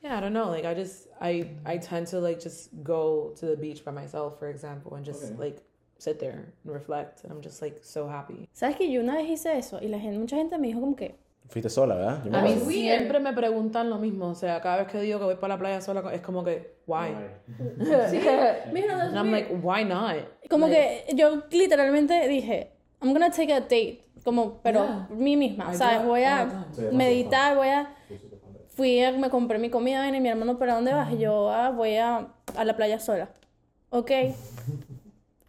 yeah, 0.02 0.16
I 0.18 0.20
don't 0.20 0.32
know. 0.32 0.48
Like 0.50 0.64
I 0.64 0.74
just 0.74 1.08
I 1.20 1.46
I 1.64 1.78
tend 1.78 2.06
to 2.08 2.18
like 2.20 2.40
just 2.40 2.70
go 2.82 3.32
to 3.40 3.46
the 3.46 3.56
beach 3.56 3.84
by 3.84 3.92
myself, 3.92 4.38
for 4.38 4.48
example, 4.48 4.94
and 4.96 5.04
just 5.04 5.24
Okay. 5.24 5.34
like 5.38 5.62
sit 5.98 6.18
there 6.18 6.32
and 6.64 6.72
reflect. 6.74 7.22
And 7.24 7.32
I'm 7.32 7.40
just 7.42 7.62
like 7.62 7.78
so 7.82 8.08
happy. 8.08 8.48
¿Sabes 8.52 8.76
que 8.76 8.90
yo 8.90 9.00
una 9.00 9.14
vez 9.16 9.28
hice 9.30 9.56
eso? 9.56 9.78
Y 9.80 9.88
la 9.88 9.98
gente, 9.98 10.18
mucha 10.18 10.36
gente 10.36 10.58
me 10.58 10.68
dijo 10.68 10.80
como 10.80 10.96
que, 10.96 11.14
Fuiste 11.48 11.68
sola, 11.68 11.94
¿verdad? 11.96 12.34
A 12.34 12.42
mí 12.42 12.56
siempre 12.72 13.20
me 13.20 13.32
preguntan 13.34 13.90
lo 13.90 13.98
mismo. 13.98 14.28
O 14.30 14.34
sea, 14.34 14.60
cada 14.60 14.78
vez 14.78 14.88
que 14.88 14.98
digo 15.00 15.18
que 15.18 15.24
voy 15.26 15.34
para 15.34 15.54
la 15.54 15.58
playa 15.58 15.80
sola, 15.82 16.02
es 16.14 16.22
como 16.22 16.42
que, 16.42 16.76
why? 16.86 17.10
Mira, 18.72 19.04
And 19.06 19.18
I'm 19.18 19.30
like, 19.30 19.48
why 19.62 19.84
not? 19.84 20.16
Como 20.48 20.66
Like, 20.68 21.04
que 21.08 21.16
yo 21.16 21.42
literalmente 21.50 22.26
dije, 22.28 22.70
I'm 23.02 23.12
gonna 23.12 23.30
take 23.30 23.52
a 23.52 23.60
date, 23.60 24.02
como, 24.24 24.60
pero 24.62 24.84
Yeah. 24.84 25.08
mí 25.10 25.36
misma, 25.36 25.72
I 25.72 25.76
¿sabes? 25.76 26.04
Voy 26.06 26.22
a 26.24 26.48
time. 26.74 26.92
meditar, 26.92 27.56
voy 27.56 27.68
a... 27.68 27.94
Fui 28.74 29.02
a, 29.02 29.12
me 29.12 29.28
compré 29.28 29.58
mi 29.58 29.68
comida, 29.70 30.08
y 30.08 30.20
mi 30.20 30.28
hermano, 30.28 30.58
¿para 30.58 30.74
dónde 30.74 30.92
vas? 30.92 31.12
Y 31.12 31.18
yo, 31.18 31.50
ah, 31.50 31.70
voy 31.70 31.96
a, 31.96 32.28
a 32.56 32.64
la 32.64 32.74
playa 32.76 32.98
sola. 32.98 33.28
Ok. 33.90 34.10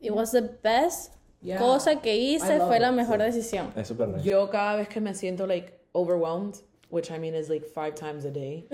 It 0.02 0.12
was 0.12 0.31
the 0.31 0.42
best 0.42 1.14
Yeah. 1.42 1.58
cosa 1.60 1.98
que 2.02 2.16
hice, 2.16 2.58
fue 2.60 2.80
la 2.80 2.90
it. 2.90 2.96
mejor 2.96 3.18
decisión. 3.20 3.74
Es 3.75 3.90
súper 3.90 4.08
nice. 4.08 4.24
Yo 4.24 4.50
cada 4.50 4.78
vez 4.78 4.88
que 4.88 5.02
me 5.02 5.14
siento 5.14 5.46
like 5.46 5.74
overwhelmed, 5.94 6.56
which 6.90 7.12
I 7.12 7.18
mean 7.18 7.36
is 7.36 7.50
like 7.50 7.66
five 7.66 7.96
times 7.96 8.24
a 8.24 8.31
day, 8.31 8.66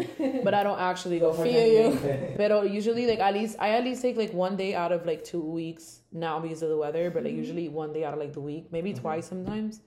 but 0.44 0.54
I 0.54 0.63
don't 0.63 0.80
actually 0.80 1.19
go 1.19 1.34
for 1.34 1.46
Feel 1.46 1.56
anything. 1.57 2.36
But 2.38 2.72
usually 2.72 3.07
like 3.07 3.19
at 3.19 3.34
least 3.34 3.56
I 3.60 3.69
at 3.72 3.84
least 3.84 4.04
take 4.04 4.18
like 4.18 4.34
one 4.36 4.56
day 4.56 4.75
out 4.75 4.92
of 4.92 5.04
like 5.07 5.24
two 5.24 5.42
weeks 5.42 6.01
now 6.12 6.40
because 6.40 6.62
of 6.62 6.69
the 6.69 6.78
weather, 6.78 7.10
but 7.10 7.24
like 7.24 7.34
usually 7.34 7.69
one 7.69 7.92
day 7.92 8.04
out 8.06 8.13
of 8.13 8.19
like 8.19 8.34
the 8.34 8.42
week, 8.42 8.68
maybe 8.72 8.94
twice 8.94 9.25
sometimes, 9.28 9.81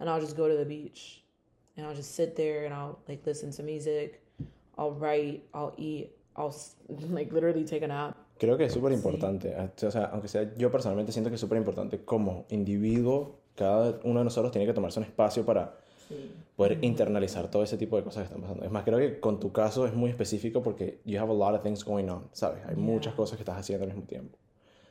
and 0.00 0.08
I'll 0.08 0.20
just 0.20 0.34
go 0.36 0.48
to 0.48 0.56
the 0.56 0.64
beach, 0.64 1.21
and 1.76 1.86
I'll 1.86 1.94
just 1.94 2.14
sit 2.14 2.34
there 2.36 2.66
and 2.66 2.74
I'll 2.74 2.98
like 3.08 3.26
listen 3.26 3.50
to 3.52 3.62
music, 3.62 4.20
I'll 4.76 4.92
write, 4.92 5.42
I'll 5.54 5.74
eat, 5.76 6.10
I'll 6.36 6.54
like 7.10 7.32
literally 7.32 7.64
take 7.64 7.82
a 7.82 7.88
nap. 7.88 8.16
Creo 8.38 8.56
que 8.56 8.64
es 8.64 8.72
súper 8.72 8.92
importante. 8.92 9.54
O 9.54 9.90
sea, 9.90 10.06
aunque 10.06 10.28
sea 10.28 10.52
yo 10.56 10.70
personalmente 10.70 11.12
siento 11.12 11.30
que 11.30 11.36
es 11.36 11.40
súper 11.40 11.58
importante 11.58 12.04
como 12.04 12.46
individuo, 12.48 13.38
cada 13.54 14.00
uno 14.04 14.20
de 14.20 14.24
nosotros 14.24 14.50
tiene 14.50 14.66
que 14.66 14.72
tomarse 14.72 14.98
un 14.98 15.04
espacio 15.04 15.44
para 15.44 15.76
poder 16.56 16.78
internalizar 16.82 17.50
todo 17.50 17.62
ese 17.62 17.78
tipo 17.78 17.96
de 17.96 18.02
cosas 18.02 18.22
que 18.22 18.26
están 18.26 18.42
pasando. 18.42 18.64
Es 18.64 18.70
más, 18.70 18.84
creo 18.84 18.98
que 18.98 19.20
con 19.20 19.38
tu 19.40 19.52
caso 19.52 19.86
es 19.86 19.94
muy 19.94 20.10
específico 20.10 20.62
porque 20.62 21.00
you 21.04 21.18
have 21.20 21.30
a 21.30 21.34
lot 21.34 21.54
of 21.54 21.62
things 21.62 21.84
going 21.84 22.08
on, 22.08 22.28
¿sabes? 22.32 22.64
Hay 22.66 22.76
muchas 22.76 23.14
cosas 23.14 23.36
que 23.36 23.42
estás 23.42 23.56
haciendo 23.56 23.84
al 23.84 23.92
mismo 23.92 24.06
tiempo. 24.06 24.38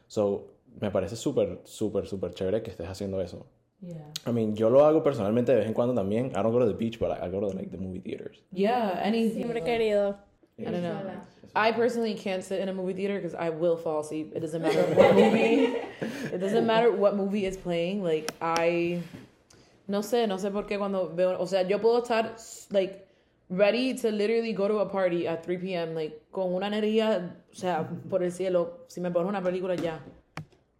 So, 0.08 0.48
me 0.79 0.89
parece 0.91 1.15
súper, 1.15 1.60
súper, 1.63 2.08
súper 2.08 2.34
chévere 2.34 2.63
que 2.63 2.72
estés 2.72 2.88
haciendo 2.88 3.22
eso. 3.22 3.46
Yeah. 3.82 3.96
I 4.28 4.32
mean, 4.32 4.56
yo 4.56 4.70
lo 4.70 4.86
hago 4.86 5.04
personalmente 5.04 5.52
de 5.52 5.60
vez 5.60 5.68
en 5.68 5.74
cuando 5.74 5.96
también. 5.96 6.32
I 6.36 6.44
don't 6.44 6.52
go 6.52 6.60
to 6.60 6.68
the 6.68 6.74
beach, 6.74 7.00
but 7.00 7.12
I, 7.12 7.26
I 7.26 7.30
go 7.30 7.40
to 7.40 7.48
like 7.48 7.72
the 7.72 7.78
movie 7.78 8.00
theaters. 8.00 8.38
Yeah, 8.52 9.00
anything. 9.02 9.44
Siempre 9.44 9.62
querido. 9.62 10.18
I 10.60 10.64
don't 10.66 10.84
know. 10.84 11.02
I 11.56 11.72
personally 11.72 12.14
can't 12.14 12.44
sit 12.44 12.60
in 12.60 12.70
a 12.70 12.74
movie 12.74 12.94
theater 12.94 13.16
because 13.16 13.34
I 13.34 13.50
will 13.50 13.76
fall 13.76 14.02
asleep. 14.02 14.32
It 14.36 14.40
doesn't 14.40 14.62
matter 14.62 14.84
what 14.94 15.16
movie. 15.24 15.76
It 16.32 16.40
doesn't 16.40 16.66
matter 16.66 16.92
what 16.92 17.16
movie 17.16 17.46
is 17.46 17.58
playing. 17.58 18.04
Like 18.04 18.32
I, 18.42 19.02
no 19.88 20.02
sé, 20.02 20.28
no 20.28 20.38
sé 20.38 20.52
por 20.52 20.64
qué 20.68 20.78
cuando 20.78 21.10
veo, 21.10 21.38
o 21.40 21.46
sea, 21.48 21.64
yo 21.64 21.80
puedo 21.80 22.04
estar 22.04 22.38
like 22.72 23.08
ready 23.50 23.96
to 23.96 24.12
literally 24.12 24.54
go 24.54 24.68
to 24.68 24.80
a 24.80 24.86
party 24.86 25.28
at 25.28 25.44
3 25.44 25.58
p.m. 25.58 25.94
like 25.96 26.22
con 26.32 26.54
una 26.54 26.68
energía, 26.68 27.36
o 27.52 27.56
sea, 27.56 27.90
por 28.10 28.24
el 28.24 28.32
cielo. 28.32 28.86
Si 28.88 29.02
me 29.02 29.12
pones 29.12 29.28
una 29.28 29.42
película 29.42 29.76
ya, 29.76 30.00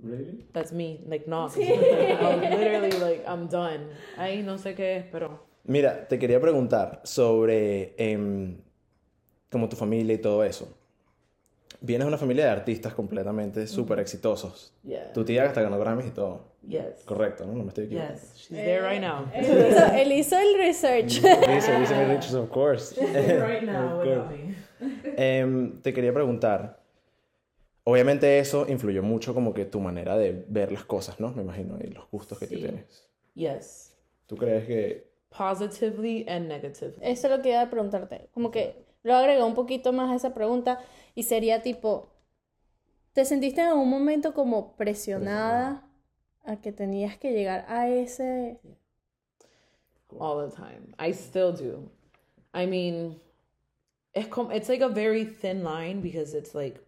Really? 0.04 0.46
that's 0.54 0.72
me. 0.72 1.00
Like 1.08 1.28
no, 1.28 1.46
I'm 1.56 2.42
literally 2.42 2.92
like 3.00 3.24
I'm 3.28 3.48
done. 3.48 3.90
Ay, 4.18 4.42
no 4.44 4.58
sé 4.58 4.74
qué, 4.76 5.08
pero 5.12 5.46
Mira, 5.64 6.08
te 6.08 6.18
quería 6.18 6.40
preguntar 6.42 7.02
sobre 7.04 7.94
em, 7.98 8.58
como 9.52 9.70
tu 9.70 9.76
familia 9.76 10.16
y 10.16 10.18
todo 10.18 10.44
eso. 10.44 10.68
Vienes 11.84 12.06
de 12.06 12.10
una 12.10 12.18
familia 12.18 12.46
de 12.46 12.52
artistas 12.52 12.94
completamente 12.94 13.66
súper 13.68 14.00
exitosos. 14.00 14.74
yeah, 14.84 15.12
Tu 15.14 15.24
tía 15.24 15.46
hasta 15.46 15.62
ganó 15.62 15.80
Grammys 15.80 16.08
y 16.08 16.12
todo. 16.12 16.42
yes, 16.68 17.04
Correcto, 17.06 17.46
¿no? 17.46 17.54
No 17.54 17.64
me 17.64 17.70
estoy 17.70 17.86
equivocando. 17.86 18.20
yes, 18.22 18.34
she's 18.38 18.50
there 18.50 18.82
right 18.82 19.02
now. 19.02 19.26
Él 19.34 19.68
hizo, 19.72 19.86
él 19.94 20.12
hizo 20.12 20.38
el 20.40 20.58
research. 20.60 21.22
Dice, 21.22 21.80
dice 21.80 21.96
mi 21.96 22.06
Richards, 22.06 22.34
of 22.36 22.50
course. 22.50 22.96
right 23.00 23.64
now 23.64 24.00
Of 24.00 24.04
without 24.08 24.28
course. 24.28 24.44
me. 24.44 24.56
Em, 25.18 25.82
te 25.82 25.92
quería 25.94 26.14
preguntar, 26.14 26.81
obviamente 27.84 28.40
eso 28.40 28.66
influyó 28.68 29.04
mucho 29.04 29.34
como 29.34 29.54
que 29.54 29.66
tu 29.66 29.80
manera 29.80 30.18
de 30.18 30.46
ver 30.48 30.72
las 30.72 30.86
cosas, 30.86 31.20
¿no? 31.20 31.32
Me 31.34 31.42
imagino, 31.42 31.78
y 31.82 31.88
los 31.88 32.10
gustos 32.10 32.40
que 32.40 32.48
tú 32.48 32.56
tienes. 32.56 33.10
Yes. 33.34 33.96
¿Tú 34.28 34.36
crees 34.38 34.66
que... 34.66 35.12
Positively 35.30 36.26
and 36.28 36.48
negatively. 36.48 36.98
Eso 37.02 37.28
es 37.28 37.38
lo 37.38 37.42
que 37.42 37.50
iba 37.50 37.62
a 37.62 37.70
preguntarte. 37.70 38.30
Como 38.34 38.52
que 38.52 38.86
lo 39.04 39.16
agregó 39.16 39.46
un 39.46 39.56
poquito 39.56 39.94
más 39.94 40.12
a 40.12 40.16
esa 40.16 40.34
pregunta 40.34 40.80
y 41.16 41.24
sería 41.24 41.62
tipo, 41.62 42.12
¿te 43.14 43.26
sentiste 43.26 43.62
en 43.62 43.68
algún 43.68 43.90
momento 43.90 44.34
como 44.34 44.76
presionada 44.76 45.88
a 46.44 46.60
que 46.60 46.72
tenías 46.72 47.18
que 47.18 47.32
llegar 47.32 47.66
a 47.68 47.90
ese... 47.90 48.60
all 50.20 50.50
the 50.50 50.56
time. 50.56 50.94
I 51.00 51.14
still 51.14 51.54
do. 51.54 51.90
I 52.54 52.66
mean, 52.66 53.20
es 54.14 54.28
como, 54.28 54.52
it's 54.52 54.68
like 54.68 54.84
a 54.84 54.90
very 54.90 55.26
thin 55.26 55.64
line 55.64 56.02
because 56.02 56.34
it's 56.34 56.54
like, 56.54 56.82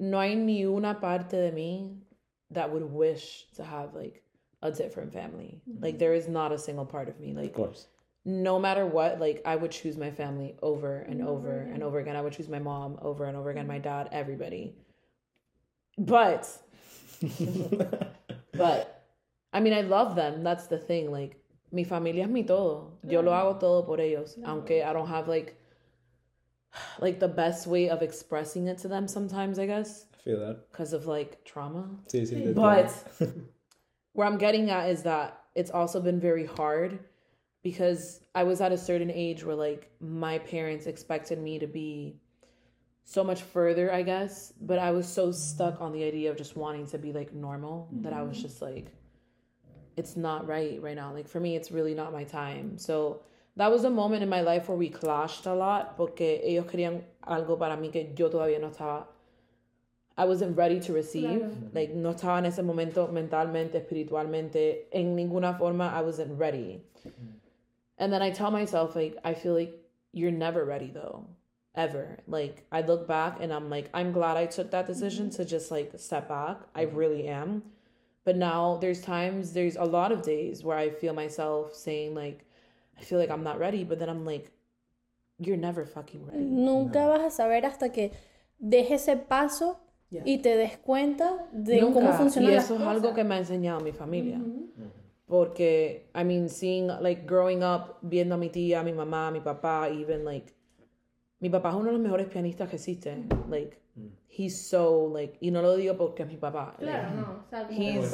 no 0.00 0.18
hay 0.18 0.34
ni 0.34 0.64
una 0.64 0.94
parte 0.94 1.36
de 1.36 1.52
mí 1.52 1.96
that 2.50 2.72
would 2.72 2.82
wish 2.82 3.46
to 3.54 3.62
have 3.62 3.94
like 3.94 4.22
a 4.62 4.70
different 4.70 5.12
family. 5.12 5.60
Mm-hmm. 5.68 5.84
Like 5.84 5.98
there 5.98 6.14
is 6.14 6.28
not 6.28 6.52
a 6.52 6.58
single 6.58 6.86
part 6.86 7.08
of 7.08 7.20
me. 7.20 7.32
Like 7.34 7.50
Of 7.50 7.54
course. 7.54 7.86
no 8.24 8.58
matter 8.58 8.86
what, 8.86 9.20
like 9.20 9.42
I 9.44 9.56
would 9.56 9.70
choose 9.70 9.96
my 9.96 10.10
family 10.10 10.56
over 10.62 10.98
and 10.98 11.20
mm-hmm. 11.20 11.28
over 11.28 11.58
and 11.60 11.82
over 11.82 11.98
again. 11.98 12.16
I 12.16 12.22
would 12.22 12.32
choose 12.32 12.48
my 12.48 12.58
mom 12.58 12.98
over 13.02 13.24
and 13.24 13.36
over 13.36 13.50
again, 13.50 13.66
my 13.66 13.78
dad, 13.78 14.08
everybody. 14.12 14.74
But 15.98 16.48
but 18.52 19.04
I 19.52 19.60
mean 19.60 19.74
I 19.74 19.82
love 19.82 20.16
them. 20.16 20.42
That's 20.42 20.66
the 20.66 20.78
thing. 20.78 21.12
Like 21.12 21.36
mi 21.72 21.84
familia 21.84 22.24
es 22.24 22.30
mi 22.30 22.42
todo. 22.42 22.98
Yo 23.06 23.20
lo 23.20 23.32
mm. 23.32 23.38
hago 23.38 23.60
todo 23.60 23.82
por 23.82 23.98
ellos. 23.98 24.38
Mm. 24.38 24.44
Aunque 24.46 24.82
I 24.82 24.92
don't 24.92 25.08
have 25.08 25.28
like 25.28 25.59
like 27.00 27.20
the 27.20 27.28
best 27.28 27.66
way 27.66 27.88
of 27.88 28.02
expressing 28.02 28.66
it 28.66 28.78
to 28.78 28.88
them 28.88 29.08
sometimes, 29.08 29.58
I 29.58 29.66
guess, 29.66 30.06
I 30.14 30.22
feel 30.22 30.40
that. 30.40 30.70
because 30.70 30.92
of 30.92 31.06
like 31.06 31.44
trauma. 31.44 31.88
Sí, 32.08 32.22
sí. 32.22 32.44
te 32.44 32.52
But 32.52 32.92
where 34.12 34.26
I'm 34.26 34.38
getting 34.38 34.70
at 34.70 34.88
is 34.88 35.02
that 35.04 35.42
it's 35.54 35.70
also 35.70 36.00
been 36.00 36.20
very 36.20 36.46
hard 36.46 37.00
because 37.62 38.20
I 38.34 38.44
was 38.44 38.60
at 38.60 38.72
a 38.72 38.78
certain 38.78 39.10
age 39.10 39.44
where 39.44 39.56
like 39.56 39.90
my 40.00 40.38
parents 40.38 40.86
expected 40.86 41.38
me 41.38 41.58
to 41.58 41.66
be 41.66 42.16
so 43.04 43.24
much 43.24 43.42
further, 43.42 43.92
I 43.92 44.02
guess, 44.02 44.52
but 44.60 44.78
I 44.78 44.92
was 44.92 45.06
so 45.06 45.32
stuck 45.32 45.80
on 45.80 45.92
the 45.92 46.04
idea 46.04 46.30
of 46.30 46.36
just 46.36 46.56
wanting 46.56 46.86
to 46.88 46.98
be 46.98 47.12
like 47.12 47.34
normal 47.34 47.88
that 48.02 48.12
I 48.12 48.22
was 48.22 48.36
mm-hmm. 48.36 48.42
just 48.42 48.62
like 48.62 48.94
it's 49.96 50.16
not 50.16 50.46
right 50.46 50.80
right 50.80 50.96
now. 50.96 51.12
Like 51.12 51.28
for 51.28 51.40
me 51.40 51.56
it's 51.56 51.70
really 51.70 51.94
not 51.94 52.12
my 52.12 52.24
time. 52.24 52.78
So 52.78 53.22
that 53.56 53.70
was 53.70 53.84
a 53.84 53.90
moment 53.90 54.22
in 54.22 54.28
my 54.28 54.40
life 54.40 54.68
where 54.68 54.78
we 54.78 54.88
clashed 54.88 55.46
a 55.46 55.54
lot 55.54 55.96
porque 55.96 56.40
ellos 56.44 56.66
querían 56.66 57.02
algo 57.26 57.58
para 57.58 57.76
mí 57.76 57.90
que 57.90 58.12
yo 58.14 58.28
todavía 58.28 58.60
no 58.60 58.70
estaba 58.70 59.06
I 60.20 60.24
wasn't 60.24 60.54
ready 60.54 60.80
to 60.80 60.92
receive. 60.92 61.50
Like, 61.72 61.94
no 61.94 62.12
estaba 62.12 62.38
en 62.38 62.44
ese 62.44 62.62
momento 62.62 63.08
mentalmente, 63.10 63.76
espiritualmente, 63.76 64.84
en 64.92 65.16
ninguna 65.16 65.56
forma, 65.56 65.90
I 65.94 66.02
wasn't 66.02 66.38
ready. 66.38 66.82
Mm-hmm. 67.08 67.26
And 67.96 68.12
then 68.12 68.20
I 68.20 68.30
tell 68.30 68.50
myself, 68.50 68.94
like, 68.94 69.16
I 69.24 69.32
feel 69.32 69.54
like 69.54 69.72
you're 70.12 70.30
never 70.30 70.64
ready 70.64 70.90
though. 70.90 71.26
Ever. 71.74 72.18
Like, 72.26 72.66
I 72.70 72.82
look 72.82 73.08
back 73.08 73.38
and 73.40 73.50
I'm 73.50 73.70
like, 73.70 73.88
I'm 73.94 74.12
glad 74.12 74.36
I 74.36 74.44
took 74.44 74.70
that 74.72 74.86
decision 74.86 75.28
mm-hmm. 75.28 75.36
to 75.36 75.44
just 75.46 75.70
like 75.70 75.92
step 75.96 76.28
back. 76.28 76.58
I 76.74 76.84
mm-hmm. 76.84 76.96
really 76.96 77.28
am. 77.28 77.62
But 78.24 78.36
now 78.36 78.76
there's 78.80 79.00
times, 79.00 79.52
there's 79.52 79.76
a 79.76 79.84
lot 79.84 80.12
of 80.12 80.20
days 80.20 80.62
where 80.62 80.76
I 80.76 80.90
feel 80.90 81.14
myself 81.14 81.74
saying, 81.74 82.14
like, 82.14 82.44
I 83.00 83.02
feel 83.04 83.18
like 83.18 83.30
I'm 83.30 83.42
not 83.42 83.58
ready. 83.58 83.84
But 83.84 83.98
then 83.98 84.08
I'm 84.10 84.24
like, 84.26 84.50
you're 85.38 85.56
never 85.56 85.84
fucking 85.86 86.26
ready. 86.26 86.44
Nunca 86.44 87.06
vas 87.08 87.22
a 87.22 87.30
saber 87.30 87.64
hasta 87.64 87.90
que 87.90 88.12
dejes 88.58 89.08
ese 89.08 89.16
paso 89.16 89.78
Yeah. 90.12 90.22
y 90.26 90.38
te 90.38 90.56
des 90.56 90.76
cuenta 90.76 91.46
de 91.52 91.80
Nunca. 91.80 92.00
cómo 92.00 92.12
funcionan 92.12 92.50
y 92.50 92.54
las 92.56 92.64
eso 92.64 92.74
es 92.74 92.80
algo 92.80 93.14
que 93.14 93.22
me 93.22 93.36
ha 93.36 93.38
enseñado 93.38 93.78
mi 93.80 93.92
familia. 93.92 94.40
Porque, 95.26 96.10
I 96.16 96.24
mean, 96.24 96.48
seeing, 96.48 96.88
like, 97.00 97.24
growing 97.26 97.62
up, 97.62 97.98
viendo 98.02 98.34
a 98.34 98.38
mi 98.38 98.48
tía, 98.48 98.80
a 98.80 98.82
mi 98.82 98.92
mamá, 98.92 99.28
a 99.28 99.30
mi 99.30 99.38
papá, 99.40 99.88
even, 99.88 100.24
like, 100.24 100.52
mi 101.40 101.48
papá 101.48 101.70
es 101.70 101.76
uno 101.76 101.86
de 101.86 101.92
los 101.92 102.00
mejores 102.00 102.26
pianistas 102.28 102.68
que 102.68 102.76
existen. 102.76 103.28
Like, 103.48 103.78
he's 104.28 104.68
so, 104.68 105.10
like, 105.12 105.38
y 105.40 105.50
no 105.50 105.62
lo 105.62 105.76
digo 105.76 105.96
porque 105.96 106.22
es 106.22 106.28
mi 106.28 106.36
papá. 106.36 106.76
Claro, 106.78 107.14
no. 107.14 107.44
O 107.46 107.50
sea, 107.50 107.66
He's 107.70 108.10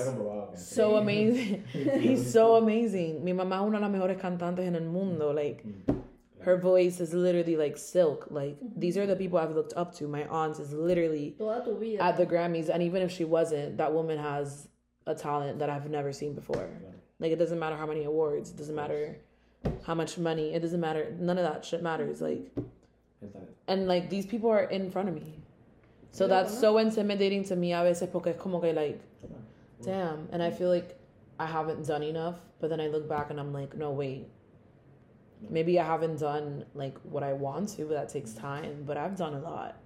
so 0.54 0.96
amazing. 0.96 1.64
He's 2.00 2.32
so 2.32 2.56
amazing. 2.56 3.24
Mi 3.24 3.32
mamá 3.32 3.56
es 3.56 3.66
una 3.66 3.78
de 3.78 3.82
las 3.82 3.90
mejores 3.90 4.18
cantantes 4.18 4.66
en 4.66 4.76
el 4.76 4.84
mundo. 4.84 5.32
Like, 5.32 5.64
her 6.40 6.56
voice 6.56 7.00
is 7.00 7.12
literally 7.12 7.56
like 7.56 7.76
silk. 7.76 8.28
Like, 8.30 8.56
these 8.76 8.96
are 8.96 9.06
the 9.06 9.16
people 9.16 9.38
I've 9.38 9.54
looked 9.54 9.74
up 9.76 9.92
to. 9.96 10.06
My 10.06 10.24
aunt 10.28 10.60
is 10.60 10.72
literally 10.72 11.34
toda 11.36 11.64
tu 11.64 11.76
vida. 11.76 12.02
at 12.02 12.16
the 12.16 12.26
Grammys, 12.26 12.68
and 12.68 12.82
even 12.82 13.02
if 13.02 13.10
she 13.10 13.24
wasn't, 13.24 13.76
that 13.78 13.92
woman 13.92 14.18
has 14.18 14.68
a 15.06 15.14
talent 15.14 15.58
that 15.58 15.68
I've 15.68 15.90
never 15.90 16.12
seen 16.12 16.34
before. 16.34 16.68
Like 17.18 17.32
it 17.32 17.38
doesn't 17.38 17.58
matter 17.58 17.76
how 17.76 17.86
many 17.86 18.04
awards, 18.04 18.50
it 18.50 18.56
doesn't 18.56 18.74
matter 18.74 19.16
how 19.84 19.94
much 19.94 20.18
money, 20.18 20.54
it 20.54 20.60
doesn't 20.60 20.80
matter. 20.80 21.16
None 21.18 21.38
of 21.38 21.44
that 21.44 21.64
shit 21.64 21.82
matters. 21.82 22.20
Like, 22.20 22.52
and 23.68 23.86
like 23.88 24.08
these 24.10 24.26
people 24.26 24.50
are 24.50 24.64
in 24.64 24.90
front 24.90 25.08
of 25.08 25.14
me, 25.14 25.38
so 26.10 26.26
that's 26.28 26.56
so 26.58 26.78
intimidating 26.78 27.44
to 27.44 27.56
me. 27.56 27.72
A 27.72 27.82
veces 27.82 28.08
porque 28.10 28.28
es 28.28 28.36
como 28.36 28.60
que 28.60 28.72
like, 28.72 29.00
damn, 29.82 30.28
and 30.32 30.42
I 30.42 30.50
feel 30.50 30.68
like 30.70 30.98
I 31.38 31.46
haven't 31.46 31.86
done 31.86 32.02
enough. 32.02 32.36
But 32.60 32.70
then 32.70 32.80
I 32.80 32.86
look 32.88 33.06
back 33.08 33.30
and 33.30 33.38
I'm 33.38 33.52
like, 33.52 33.76
no 33.76 33.90
wait. 33.90 34.26
Maybe 35.50 35.78
I 35.78 35.84
haven't 35.84 36.18
done 36.18 36.64
like 36.74 36.96
what 37.02 37.22
I 37.22 37.34
want 37.34 37.68
to, 37.76 37.84
but 37.84 37.94
that 37.94 38.08
takes 38.08 38.32
time. 38.32 38.84
But 38.86 38.96
I've 38.96 39.16
done 39.16 39.34
a 39.34 39.40
lot. 39.40 39.76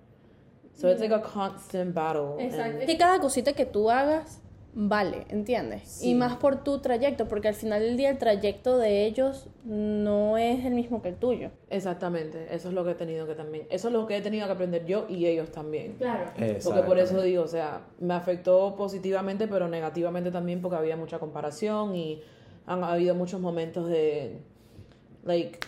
So 0.75 0.89
it's 0.89 1.01
like 1.01 1.11
a 1.11 1.19
constant 1.19 1.95
battle. 1.95 2.39
Exacto. 2.41 2.79
and- 2.81 2.87
Que 2.87 2.97
cada 2.97 3.19
cosita 3.21 3.53
que 3.53 3.67
tú 3.67 3.91
hagas 3.91 4.39
vale, 4.73 5.27
¿entiendes? 5.29 6.03
Y 6.03 6.15
más 6.15 6.37
por 6.37 6.63
tu 6.63 6.79
trayecto, 6.79 7.29
porque 7.29 7.49
al 7.49 7.55
final 7.55 7.81
del 7.81 7.97
día 7.97 8.11
el 8.11 8.19
trayecto 8.19 8.79
de 8.79 9.05
ellos 9.07 9.47
no 9.65 10.39
es 10.39 10.65
el 10.65 10.75
mismo 10.75 11.03
que 11.03 11.09
el 11.09 11.17
tuyo. 11.17 11.51
Exactamente, 11.71 12.47
eso 12.55 12.69
es 12.69 12.75
lo 12.75 12.85
que 12.85 12.93
he 12.93 12.95
tenido 12.95 13.27
que 13.27 13.35
también, 13.35 13.67
eso 13.71 13.89
es 13.89 13.95
lo 13.95 14.07
que 14.07 14.17
he 14.17 14.21
tenido 14.21 14.47
que 14.47 14.53
aprender 14.53 14.85
yo 14.87 15.07
y 15.09 15.27
ellos 15.27 15.51
también. 15.51 15.95
Claro. 15.99 16.33
Porque 16.63 16.83
por 16.83 16.99
eso 16.99 17.21
digo, 17.23 17.43
o 17.43 17.49
sea, 17.49 17.83
me 17.99 18.15
afectó 18.15 18.75
positivamente, 18.77 19.49
pero 19.49 19.69
negativamente 19.69 20.31
también 20.31 20.61
porque 20.61 20.77
había 20.77 20.97
mucha 20.97 21.19
comparación 21.19 21.97
y 21.97 22.23
han 22.67 22.85
habido 22.85 23.15
muchos 23.15 23.41
momentos 23.41 23.89
de, 23.89 24.39
like, 25.25 25.59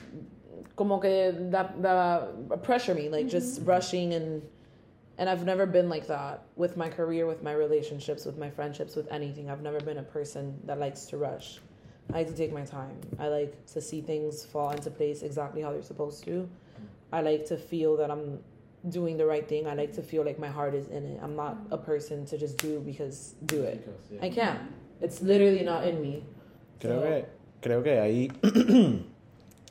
como 0.74 1.00
que 1.00 1.34
that, 1.50 1.74
that 1.82 2.28
pressure 2.62 2.94
me, 2.94 3.10
like 3.10 3.30
just 3.30 3.66
rushing 3.66 4.14
and, 4.14 4.42
and 5.22 5.30
I've 5.30 5.44
never 5.46 5.66
been 5.66 5.88
like 5.88 6.08
that 6.08 6.42
with 6.56 6.76
my 6.76 6.88
career, 6.88 7.26
with 7.26 7.44
my 7.44 7.52
relationships, 7.52 8.24
with 8.24 8.36
my 8.38 8.50
friendships, 8.50 8.96
with 8.96 9.06
anything. 9.12 9.48
I've 9.48 9.62
never 9.62 9.78
been 9.78 9.98
a 9.98 10.02
person 10.02 10.58
that 10.64 10.80
likes 10.80 11.04
to 11.10 11.16
rush. 11.16 11.60
I 12.12 12.16
like 12.18 12.26
to 12.26 12.34
take 12.34 12.52
my 12.52 12.64
time. 12.64 12.96
I 13.20 13.28
like 13.28 13.54
to 13.74 13.80
see 13.80 14.00
things 14.00 14.44
fall 14.44 14.70
into 14.72 14.90
place 14.90 15.22
exactly 15.22 15.62
how 15.62 15.70
they're 15.70 15.80
supposed 15.82 16.24
to. 16.24 16.48
I 17.12 17.20
like 17.20 17.46
to 17.46 17.56
feel 17.56 17.96
that 17.98 18.10
I'm 18.10 18.40
doing 18.88 19.16
the 19.16 19.24
right 19.24 19.48
thing. 19.48 19.68
I 19.68 19.74
like 19.74 19.92
to 19.92 20.02
feel 20.02 20.24
like 20.24 20.40
my 20.40 20.48
heart 20.48 20.74
is 20.74 20.88
in 20.88 21.06
it. 21.06 21.20
I'm 21.22 21.36
not 21.36 21.56
a 21.70 21.78
person 21.78 22.26
to 22.26 22.36
just 22.36 22.56
do 22.58 22.80
because 22.80 23.36
do 23.46 23.62
it. 23.62 23.88
I 24.20 24.28
can't. 24.28 24.58
It's 25.00 25.22
literally 25.22 25.62
not 25.62 25.86
in 25.86 26.02
me. 26.02 26.24
Creo 26.80 26.98
So- 26.98 27.02
que, 27.02 27.26
creo 27.62 27.84
que 27.84 27.92
ahí 27.92 28.32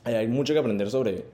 hay, 0.06 0.14
hay 0.14 0.26
mucho 0.28 0.54
que 0.54 0.60
aprender 0.60 0.88
sobre 0.88 1.26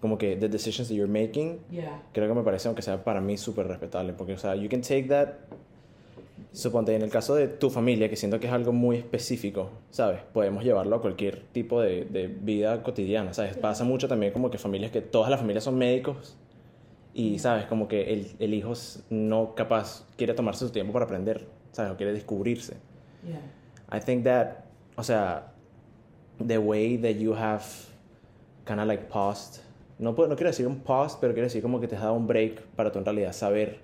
como 0.00 0.18
que 0.18 0.36
the 0.36 0.48
decisions 0.48 0.88
that 0.88 0.94
you're 0.94 1.10
making. 1.10 1.60
Yeah. 1.70 2.02
Creo 2.12 2.28
que 2.28 2.34
me 2.34 2.42
parece, 2.42 2.68
aunque 2.68 2.82
sea 2.82 3.02
para 3.02 3.20
mí, 3.20 3.36
súper 3.36 3.66
respetable. 3.66 4.12
Porque, 4.12 4.34
o 4.34 4.38
sea, 4.38 4.54
you 4.54 4.68
can 4.68 4.82
take 4.82 5.04
that... 5.04 5.34
Suponte, 6.52 6.94
en 6.94 7.02
el 7.02 7.10
caso 7.10 7.34
de 7.34 7.48
tu 7.48 7.68
familia, 7.68 8.08
que 8.08 8.16
siento 8.16 8.40
que 8.40 8.46
es 8.46 8.52
algo 8.52 8.72
muy 8.72 8.96
específico, 8.96 9.70
¿sabes? 9.90 10.20
Podemos 10.32 10.64
llevarlo 10.64 10.96
a 10.96 11.00
cualquier 11.02 11.40
tipo 11.52 11.82
de, 11.82 12.06
de 12.06 12.28
vida 12.28 12.82
cotidiana, 12.82 13.34
¿sabes? 13.34 13.58
Pasa 13.58 13.84
mucho 13.84 14.08
también 14.08 14.32
como 14.32 14.50
que 14.50 14.56
familias 14.56 14.90
que 14.90 15.02
todas 15.02 15.30
las 15.30 15.38
familias 15.38 15.64
son 15.64 15.76
médicos 15.76 16.36
y, 17.12 17.38
¿sabes? 17.40 17.66
Como 17.66 17.88
que 17.88 18.12
el, 18.12 18.32
el 18.38 18.54
hijo 18.54 18.72
no 19.10 19.54
capaz 19.54 20.06
quiere 20.16 20.32
tomarse 20.32 20.66
su 20.66 20.72
tiempo 20.72 20.94
para 20.94 21.04
aprender, 21.04 21.46
¿sabes? 21.72 21.92
O 21.92 21.96
quiere 21.96 22.14
descubrirse. 22.14 22.74
I 23.92 24.00
think 24.00 24.24
that, 24.24 24.64
o 24.96 25.02
sea, 25.02 25.52
the 26.46 26.56
way 26.56 26.96
that 26.96 27.16
you 27.18 27.34
have 27.34 27.64
kind 28.64 28.80
of 28.80 28.86
like 28.86 29.08
paused, 29.10 29.60
no, 29.98 30.14
puedo- 30.14 30.28
no 30.28 30.36
quiero 30.36 30.50
decir 30.50 30.66
un 30.66 30.80
pause, 30.80 31.16
pero 31.20 31.32
quiero 31.32 31.46
decir 31.46 31.62
como 31.62 31.80
que 31.80 31.88
te 31.88 31.96
has 31.96 32.02
dado 32.02 32.14
un 32.14 32.26
break 32.26 32.60
para 32.76 32.92
tú 32.92 32.98
en 32.98 33.04
realidad 33.04 33.32
saber 33.32 33.78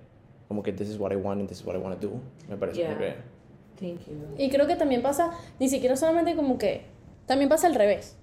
como 0.47 0.61
que 0.63 0.71
this 0.73 0.89
is 0.89 0.99
what 0.99 1.11
I 1.11 1.15
want 1.15 1.39
and 1.39 1.49
this 1.49 1.59
is 1.59 1.65
what 1.65 1.75
I 1.75 1.79
want 1.79 1.99
to 1.99 2.07
do. 2.07 2.13
Me 2.49 2.57
parece 2.57 2.79
Yeah. 2.79 2.97
que... 2.97 3.15
Thank 3.79 4.01
you. 4.07 4.13
Y 4.37 4.49
creo 4.49 4.67
que 4.67 4.75
también 4.75 5.01
pasa, 5.01 5.31
ni 5.59 5.67
siquiera 5.67 5.95
solamente 5.95 6.35
como 6.35 6.57
que, 6.57 6.81
también 7.25 7.49
pasa 7.49 7.67
al 7.67 7.75
revés. 7.75 8.15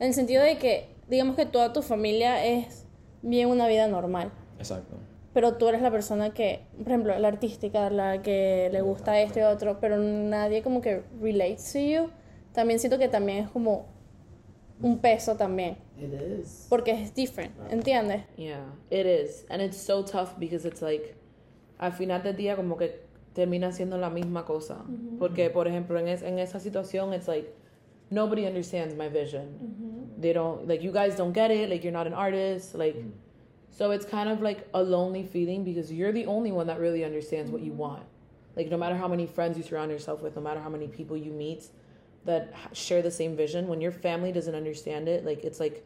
En 0.00 0.08
el 0.08 0.14
sentido 0.14 0.42
de 0.42 0.58
que, 0.58 0.88
digamos 1.08 1.36
que 1.36 1.46
toda 1.46 1.72
tu 1.72 1.82
familia 1.82 2.44
es 2.44 2.84
bien 3.22 3.48
una 3.48 3.68
vida 3.68 3.86
normal. 3.86 4.30
Exacto. 4.58 4.96
Pero 5.32 5.54
tú 5.54 5.68
eres 5.68 5.82
la 5.82 5.90
persona 5.90 6.30
que, 6.34 6.62
por 6.78 6.88
ejemplo, 6.88 7.16
la 7.18 7.28
artística, 7.28 7.88
la 7.90 8.22
que 8.22 8.68
le 8.72 8.80
gusta 8.80 9.20
esto 9.20 9.38
y 9.38 9.42
otro, 9.42 9.78
pero 9.80 9.98
nadie 9.98 10.62
como 10.62 10.80
que 10.80 11.02
relates 11.20 11.72
to 11.72 11.78
you. 11.78 12.10
También 12.52 12.80
siento 12.80 12.98
que 12.98 13.08
también 13.08 13.44
es 13.44 13.50
como 13.50 13.86
un 14.82 14.98
peso 14.98 15.36
también. 15.36 15.76
It 15.98 16.12
is. 16.12 16.66
Porque 16.68 16.90
es 16.90 17.14
different, 17.14 17.54
ah. 17.60 17.68
¿entiendes? 17.70 18.24
Yeah, 18.36 18.64
it 18.90 19.06
is. 19.06 19.44
And 19.48 19.62
it's 19.62 19.80
so 19.80 20.02
tough 20.02 20.38
because 20.38 20.66
it's 20.66 20.82
like, 20.82 21.16
al 21.80 21.92
final 21.92 22.22
del 22.22 22.34
día 22.34 22.56
como 22.56 22.76
que 22.76 23.00
termina 23.34 23.72
siendo 23.72 23.98
la 23.98 24.10
misma 24.10 24.44
cosa. 24.44 24.74
Mm-hmm. 24.74 25.18
Porque, 25.18 25.50
por 25.50 25.66
ejemplo, 25.66 25.98
en, 25.98 26.08
es, 26.08 26.22
en 26.22 26.38
esa 26.38 26.58
situación, 26.58 27.14
it's 27.14 27.28
like, 27.28 27.54
nobody 28.10 28.46
understands 28.46 28.94
my 28.94 29.08
vision. 29.08 29.46
Mm-hmm. 29.46 30.20
They 30.20 30.32
don't, 30.32 30.68
like, 30.68 30.82
you 30.82 30.92
guys 30.92 31.16
don't 31.16 31.32
get 31.32 31.50
it, 31.50 31.70
like, 31.70 31.82
you're 31.82 31.92
not 31.92 32.06
an 32.06 32.14
artist, 32.14 32.74
like, 32.74 32.96
mm. 32.96 33.10
so 33.70 33.90
it's 33.90 34.06
kind 34.06 34.28
of 34.28 34.40
like 34.40 34.68
a 34.74 34.82
lonely 34.82 35.22
feeling 35.22 35.64
because 35.64 35.92
you're 35.92 36.12
the 36.12 36.26
only 36.26 36.52
one 36.52 36.66
that 36.66 36.78
really 36.78 37.04
understands 37.04 37.50
what 37.50 37.62
you 37.62 37.72
mm-hmm. 37.72 37.80
want. 37.80 38.02
Like, 38.54 38.70
no 38.70 38.78
matter 38.78 38.96
how 38.96 39.08
many 39.08 39.26
friends 39.26 39.58
you 39.58 39.62
surround 39.62 39.90
yourself 39.90 40.22
with, 40.22 40.34
no 40.36 40.42
matter 40.42 40.60
how 40.60 40.70
many 40.70 40.88
people 40.88 41.16
you 41.16 41.30
meet 41.30 41.68
that 42.26 42.54
share 42.72 43.02
the 43.02 43.10
same 43.10 43.36
vision, 43.36 43.66
when 43.66 43.80
your 43.80 43.92
family 43.92 44.30
doesn't 44.32 44.54
understand 44.54 45.08
it, 45.08 45.24
like, 45.24 45.42
it's 45.44 45.60
like, 45.60 45.84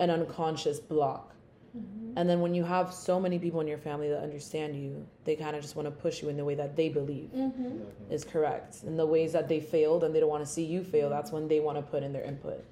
an 0.00 0.10
unconscious 0.10 0.80
block. 0.80 1.34
Mm-hmm. 1.76 2.14
And 2.16 2.28
then 2.28 2.40
when 2.40 2.54
you 2.54 2.64
have 2.64 2.92
so 2.92 3.20
many 3.20 3.38
people 3.38 3.60
in 3.60 3.68
your 3.68 3.78
family 3.78 4.08
that 4.08 4.22
understand 4.22 4.74
you, 4.74 5.06
they 5.24 5.36
kind 5.36 5.54
of 5.54 5.62
just 5.62 5.76
want 5.76 5.86
to 5.86 5.92
push 5.92 6.22
you 6.22 6.28
in 6.28 6.36
the 6.36 6.44
way 6.44 6.54
that 6.56 6.74
they 6.74 6.88
believe 6.88 7.30
Ujú. 7.36 7.82
is 8.10 8.24
correct. 8.24 8.82
In 8.84 8.96
the 8.96 9.06
ways 9.06 9.32
that 9.32 9.46
they 9.46 9.60
failed 9.60 10.02
and 10.02 10.12
they 10.14 10.18
don't 10.18 10.30
want 10.30 10.44
to 10.44 10.50
see 10.50 10.64
you 10.64 10.82
fail, 10.82 11.08
that's 11.08 11.30
when 11.30 11.46
they 11.46 11.60
want 11.60 11.78
to 11.78 11.82
put 11.82 12.02
in 12.02 12.12
their 12.12 12.24
input. 12.24 12.64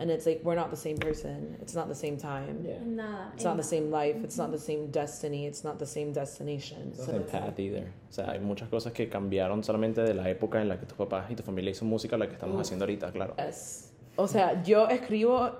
And 0.00 0.10
it's 0.10 0.26
like 0.26 0.40
we're 0.44 0.54
not 0.54 0.70
the 0.70 0.76
same 0.76 0.96
person. 0.96 1.56
It's 1.60 1.74
not 1.74 1.88
the 1.88 1.94
same 1.94 2.16
time. 2.16 2.64
Yeah. 2.64 2.78
Nada. 2.84 3.32
It's 3.34 3.44
not 3.44 3.56
the 3.56 3.64
same 3.64 3.90
life. 3.90 4.16
It's 4.22 4.38
not 4.38 4.52
the 4.52 4.58
same 4.58 4.90
destiny. 4.92 5.46
It's 5.46 5.64
not 5.64 5.78
the 5.78 5.86
same 5.86 6.12
destination. 6.12 6.92
It's 6.92 7.04
So 7.04 7.12
not 7.12 7.22
it's 7.22 7.32
path 7.32 7.58
either. 7.58 7.92
O 8.08 8.12
sea, 8.12 8.30
hay 8.30 8.38
muchas 8.38 8.68
cosas 8.68 8.92
que 8.92 9.08
cambiaron 9.08 9.64
solamente 9.64 10.02
de 10.02 10.14
la 10.14 10.28
época 10.30 10.60
en 10.60 10.68
la 10.68 10.78
que 10.78 10.86
tus 10.86 10.96
papás 10.96 11.30
y 11.30 11.34
tu 11.34 11.42
familia 11.42 11.72
hizo 11.72 11.84
música 11.84 12.14
a 12.14 12.18
la 12.18 12.28
que 12.28 12.34
estamos 12.34 12.60
haciendo 12.60 12.84
ahorita, 12.84 13.10
claro. 13.10 13.34
Yes. 13.36 13.92
O 14.16 14.28
sea, 14.28 14.62
yo 14.62 14.88
escribo 14.88 15.50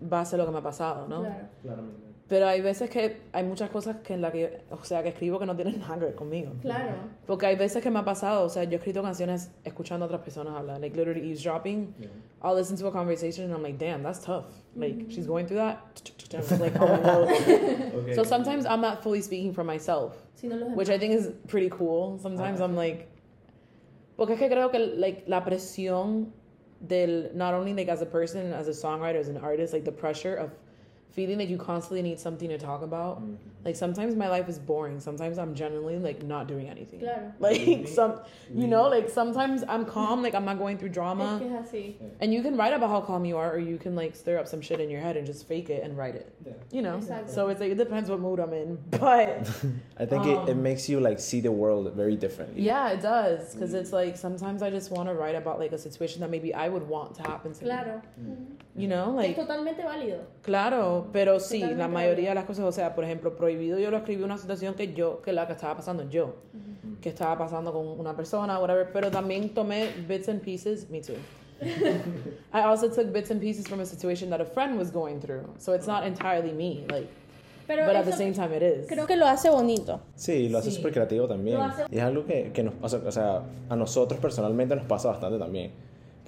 base 0.00 0.34
a 0.34 0.38
lo 0.38 0.46
que 0.46 0.52
me 0.52 0.58
ha 0.58 0.62
pasado, 0.62 1.06
¿no? 1.06 1.22
Claro. 1.62 1.82
Pero 2.28 2.46
hay 2.46 2.60
veces 2.60 2.90
que 2.90 3.22
hay 3.32 3.42
muchas 3.42 3.70
cosas 3.70 3.96
que 4.04 4.12
en 4.12 4.20
la 4.20 4.30
que, 4.30 4.60
o 4.70 4.84
sea, 4.84 5.02
que 5.02 5.08
escribo 5.08 5.38
que 5.38 5.46
no 5.46 5.56
tienen 5.56 5.80
nada 5.80 5.94
que 5.98 6.04
ver 6.04 6.14
conmigo. 6.14 6.52
Claro. 6.60 6.92
Porque 7.26 7.46
hay 7.46 7.56
veces 7.56 7.82
que 7.82 7.90
me 7.90 7.98
ha 8.00 8.04
pasado, 8.04 8.44
o 8.44 8.48
sea, 8.50 8.64
yo 8.64 8.72
he 8.72 8.76
escrito 8.76 9.02
canciones 9.02 9.50
escuchando 9.64 10.04
a 10.04 10.08
otras 10.08 10.20
personas 10.20 10.54
hablar, 10.54 10.78
like 10.78 10.94
literally 10.94 11.22
eavesdropping. 11.22 11.94
I'll 12.42 12.54
listen 12.54 12.76
to 12.76 12.86
a 12.86 12.92
conversation 12.92 13.46
and 13.46 13.54
I'm 13.54 13.62
like, 13.62 13.78
damn, 13.78 14.02
that's 14.02 14.20
tough. 14.20 14.44
Like, 14.76 15.06
she's 15.08 15.26
going 15.26 15.46
through 15.46 15.58
that. 15.58 15.80
And 16.30 16.44
I'm 16.52 16.60
like, 16.60 16.78
oh, 16.78 16.96
no. 18.06 18.14
So 18.14 18.22
sometimes 18.22 18.66
I'm 18.66 18.82
not 18.82 19.02
fully 19.02 19.22
speaking 19.22 19.54
for 19.54 19.64
myself, 19.64 20.14
Si 20.34 20.46
no 20.46 20.56
los 20.56 20.76
which 20.76 20.90
I 20.90 20.98
think 20.98 21.14
is 21.14 21.30
pretty 21.46 21.70
cool. 21.70 22.18
Sometimes 22.18 22.60
I'm 22.60 22.76
like, 22.76 23.08
porque 24.18 24.32
es 24.32 24.38
que 24.38 24.48
creo 24.50 24.70
que 24.70 24.78
like 24.78 25.24
la 25.26 25.40
presión 25.40 26.26
del 26.86 27.30
not 27.34 27.54
only 27.54 27.72
like 27.72 27.88
as 27.88 28.02
a 28.02 28.06
person, 28.06 28.52
as 28.52 28.68
a 28.68 28.72
songwriter, 28.72 29.18
as 29.18 29.28
an 29.28 29.38
artist, 29.38 29.72
like 29.72 29.86
the 29.86 29.92
pressure 29.92 30.34
of 30.34 30.50
feeling 31.10 31.38
like 31.38 31.48
you 31.48 31.56
constantly 31.58 32.02
need 32.02 32.20
something 32.20 32.48
to 32.48 32.58
talk 32.58 32.82
about. 32.82 33.20
Mm-hmm. 33.20 33.34
Like 33.64 33.74
sometimes 33.76 34.14
my 34.14 34.28
life 34.28 34.48
is 34.48 34.58
boring. 34.58 35.00
Sometimes 35.00 35.36
I'm 35.36 35.54
genuinely 35.54 35.98
like 35.98 36.22
not 36.22 36.46
doing 36.46 36.68
anything. 36.68 37.00
Claro. 37.00 37.32
Like 37.40 37.60
mm-hmm. 37.60 37.86
some, 37.86 38.20
you 38.54 38.66
know, 38.68 38.82
mm-hmm. 38.84 38.92
like 39.04 39.08
sometimes 39.10 39.64
I'm 39.68 39.84
calm, 39.84 40.22
like 40.22 40.34
I'm 40.34 40.44
not 40.44 40.58
going 40.58 40.78
through 40.78 40.90
drama, 40.90 41.38
que 41.40 41.48
es 41.52 41.66
así. 41.68 41.94
and 42.20 42.32
you 42.32 42.42
can 42.42 42.56
write 42.56 42.72
about 42.72 42.90
how 42.90 43.00
calm 43.00 43.24
you 43.24 43.36
are, 43.36 43.52
or 43.52 43.58
you 43.58 43.78
can 43.78 43.94
like 43.96 44.14
stir 44.14 44.38
up 44.38 44.46
some 44.46 44.60
shit 44.60 44.80
in 44.80 44.88
your 44.90 45.00
head 45.00 45.16
and 45.16 45.26
just 45.26 45.46
fake 45.48 45.70
it 45.70 45.82
and 45.82 45.96
write 45.98 46.14
it. 46.14 46.32
You 46.70 46.82
know. 46.82 46.96
Exactly. 46.98 47.32
So 47.34 47.48
it's 47.48 47.60
like 47.60 47.72
it 47.72 47.78
depends 47.78 48.08
what 48.10 48.20
mood 48.20 48.38
I'm 48.38 48.52
in, 48.52 48.78
but 48.90 49.48
I 49.98 50.06
think 50.06 50.26
it, 50.26 50.48
it 50.48 50.52
Um, 50.52 50.62
makes 50.62 50.88
you 50.88 51.00
like 51.00 51.18
see 51.18 51.40
the 51.40 51.52
world 51.52 51.92
very 51.94 52.16
differently. 52.16 52.62
yeah, 52.62 52.90
it 52.90 53.02
does 53.02 53.54
because 53.54 53.74
it's 53.74 53.92
like 53.92 54.16
sometimes 54.16 54.62
I 54.62 54.70
just 54.70 54.90
want 54.92 55.08
to 55.08 55.14
write 55.14 55.34
about 55.34 55.58
like 55.58 55.72
a 55.72 55.78
situation 55.78 56.20
that 56.20 56.30
maybe 56.30 56.54
I 56.54 56.68
would 56.68 56.86
want 56.88 57.14
to 57.16 57.22
happen 57.22 57.52
to 57.54 57.64
Claro. 57.64 58.00
me. 58.16 58.36
You 58.76 58.86
know, 58.86 59.18
Es 59.18 59.26
like 59.26 59.36
totalmente 59.36 59.82
válido. 59.82 60.20
claro, 60.42 60.97
pero 61.12 61.40
sí, 61.40 61.60
la 61.60 61.88
mayoría 61.88 62.30
de 62.30 62.34
las 62.34 62.44
cosas, 62.44 62.64
o 62.64 62.72
sea, 62.72 62.94
por 62.94 63.04
ejemplo, 63.04 63.36
prohibido 63.36 63.78
yo 63.78 63.90
lo 63.90 63.96
escribí 63.98 64.22
una 64.22 64.38
situación 64.38 64.74
que 64.74 64.92
yo, 64.94 65.20
que 65.22 65.32
la 65.32 65.46
que 65.46 65.52
estaba 65.54 65.76
pasando 65.76 66.08
yo, 66.08 66.36
que 67.00 67.08
estaba 67.08 67.36
pasando 67.38 67.72
con 67.72 67.86
una 67.98 68.14
persona, 68.16 68.58
whatever, 68.58 68.90
pero 68.92 69.10
también 69.10 69.50
tomé 69.50 69.88
bits 70.08 70.28
and 70.28 70.40
pieces, 70.40 70.88
me 70.90 71.00
too. 71.00 71.14
I 72.52 72.60
also 72.62 72.88
took 72.88 73.12
bits 73.12 73.30
and 73.30 73.40
pieces 73.40 73.66
from 73.66 73.80
a 73.80 73.84
situation 73.86 74.30
that 74.30 74.40
a 74.40 74.44
friend 74.44 74.78
was 74.78 74.90
going 74.90 75.20
through, 75.20 75.42
so 75.58 75.72
it's 75.72 75.86
not 75.86 76.04
entirely 76.06 76.52
me, 76.52 76.84
like, 76.90 77.08
Pero 77.66 77.84
but 77.86 77.96
at 77.96 78.04
the 78.06 78.12
same 78.12 78.32
time 78.32 78.52
it 78.54 78.62
is. 78.62 78.86
creo 78.88 79.06
que 79.06 79.16
lo 79.16 79.26
hace 79.26 79.50
bonito. 79.50 80.00
Sí, 80.16 80.48
lo 80.48 80.58
hace 80.58 80.70
Sí. 80.70 80.76
súper 80.76 80.92
creativo 80.92 81.26
también. 81.28 81.58
Lo 81.58 81.64
hace- 81.64 81.84
Y 81.90 81.98
es 81.98 82.02
algo 82.02 82.24
que, 82.24 82.50
que 82.52 82.62
nos 82.62 82.74
pasa, 82.74 83.00
o 83.04 83.12
sea, 83.12 83.42
a 83.68 83.76
nosotros 83.76 84.18
personalmente 84.20 84.74
nos 84.74 84.86
pasa 84.86 85.08
bastante 85.08 85.38
también. 85.38 85.72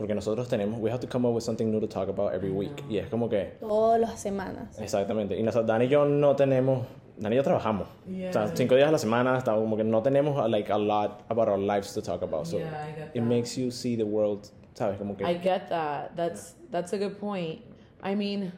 Porque 0.01 0.15
nosotros 0.15 0.49
tenemos, 0.49 0.81
we 0.81 0.91
have 0.91 0.99
to 0.99 1.07
come 1.07 1.29
up 1.29 1.35
with 1.35 1.43
something 1.45 1.67
new 1.71 1.79
to 1.79 1.87
talk 1.87 2.09
about 2.09 2.33
every 2.33 2.51
week. 2.51 2.73
Y 2.89 2.97
es 2.97 3.09
como 3.11 3.29
que, 3.29 3.59
Todas 3.61 4.01
las 4.01 4.19
semanas. 4.19 4.79
exactamente. 4.81 5.39
Y 5.39 5.43
nosotros, 5.43 5.67
Dani 5.67 5.85
y 5.85 5.89
yo 5.89 6.07
no 6.07 6.35
tenemos, 6.35 6.87
Dani 7.19 7.35
y 7.35 7.37
yo 7.37 7.43
trabajamos. 7.43 7.87
O 7.87 8.33
sea, 8.33 8.47
Yeah. 8.47 8.57
cinco 8.57 8.77
días 8.77 8.89
a 8.89 8.93
la 8.93 8.99
semana, 8.99 9.37
está 9.37 9.55
como 9.55 9.77
que 9.77 9.85
no 9.85 10.03
tenemos 10.03 10.43
uh, 10.43 10.49
like 10.49 10.73
a 10.73 10.79
lot 10.79 11.21
about 11.29 11.49
our 11.51 11.59
lives 11.59 11.93
to 11.93 12.01
talk 12.01 12.23
about. 12.23 12.47
So 12.47 12.57
Yeah, 12.57 12.69
I 12.89 12.93
get 12.99 13.09
it 13.09 13.13
that. 13.21 13.23
makes 13.23 13.59
you 13.59 13.71
see 13.71 13.95
the 13.95 14.05
world, 14.05 14.49
¿sabes? 14.73 14.97
Como 14.97 15.15
que... 15.19 15.25
I 15.27 15.35
get 15.39 15.69
that. 15.69 16.17
That's 16.17 16.57
that's 16.71 16.95
a 16.95 16.97
good 16.97 17.19
point. 17.19 17.61
I 18.03 18.15
mean, 18.17 18.53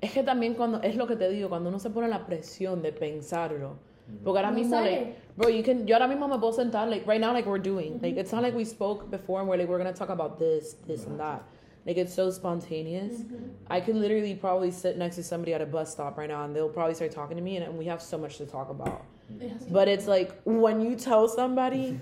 es 0.00 0.12
que 0.12 0.22
también 0.22 0.54
cuando 0.54 0.80
es 0.80 0.94
lo 0.94 1.08
que 1.08 1.16
te 1.16 1.28
digo, 1.28 1.48
cuando 1.48 1.70
uno 1.70 1.80
se 1.80 1.90
pone 1.90 2.06
la 2.06 2.24
presión 2.24 2.82
de 2.82 2.92
pensarlo. 2.92 3.78
Porque 4.22 4.38
ahora 4.38 4.50
No 4.50 4.56
mismo, 4.58 4.70
sale. 4.76 4.90
like, 4.90 5.16
bro, 5.36 5.48
you 5.48 5.62
can, 5.62 5.86
yo 5.86 5.96
ahora 5.96 6.08
mismo 6.08 6.28
me 6.28 6.36
puedo 6.38 6.52
sentar, 6.52 6.88
like, 6.90 7.06
right 7.06 7.20
now, 7.20 7.32
like, 7.32 7.46
we're 7.46 7.58
doing. 7.58 7.98
Like, 8.02 8.16
it's 8.16 8.32
not 8.32 8.42
like 8.42 8.54
we 8.54 8.64
spoke 8.64 9.10
before 9.10 9.40
and 9.40 9.48
we're 9.48 9.56
like, 9.56 9.68
we're 9.68 9.78
gonna 9.78 9.92
talk 9.94 10.10
about 10.10 10.38
this, 10.38 10.76
this, 10.86 11.06
and 11.06 11.18
that. 11.18 11.42
Like, 11.86 11.96
it's 11.98 12.14
so 12.14 12.30
spontaneous. 12.30 13.22
I 13.68 13.80
could 13.80 13.96
literally 13.96 14.34
probably 14.34 14.70
sit 14.70 14.96
next 14.96 15.16
to 15.16 15.22
somebody 15.22 15.52
at 15.54 15.60
a 15.60 15.66
bus 15.66 15.90
stop 15.92 16.16
right 16.16 16.28
now 16.28 16.44
and 16.44 16.54
they'll 16.56 16.68
probably 16.70 16.94
start 16.94 17.10
talking 17.12 17.36
to 17.36 17.42
me 17.42 17.56
and, 17.56 17.64
and 17.66 17.76
we 17.78 17.84
have 17.86 18.00
so 18.00 18.16
much 18.16 18.38
to 18.38 18.46
talk 18.46 18.70
about. 18.70 19.02
Es 19.40 19.52
así. 19.52 19.70
But 19.72 19.88
it's 19.88 20.06
like, 20.06 20.32
when 20.44 20.80
you 20.80 20.96
tell 20.96 21.28
somebody, 21.28 22.00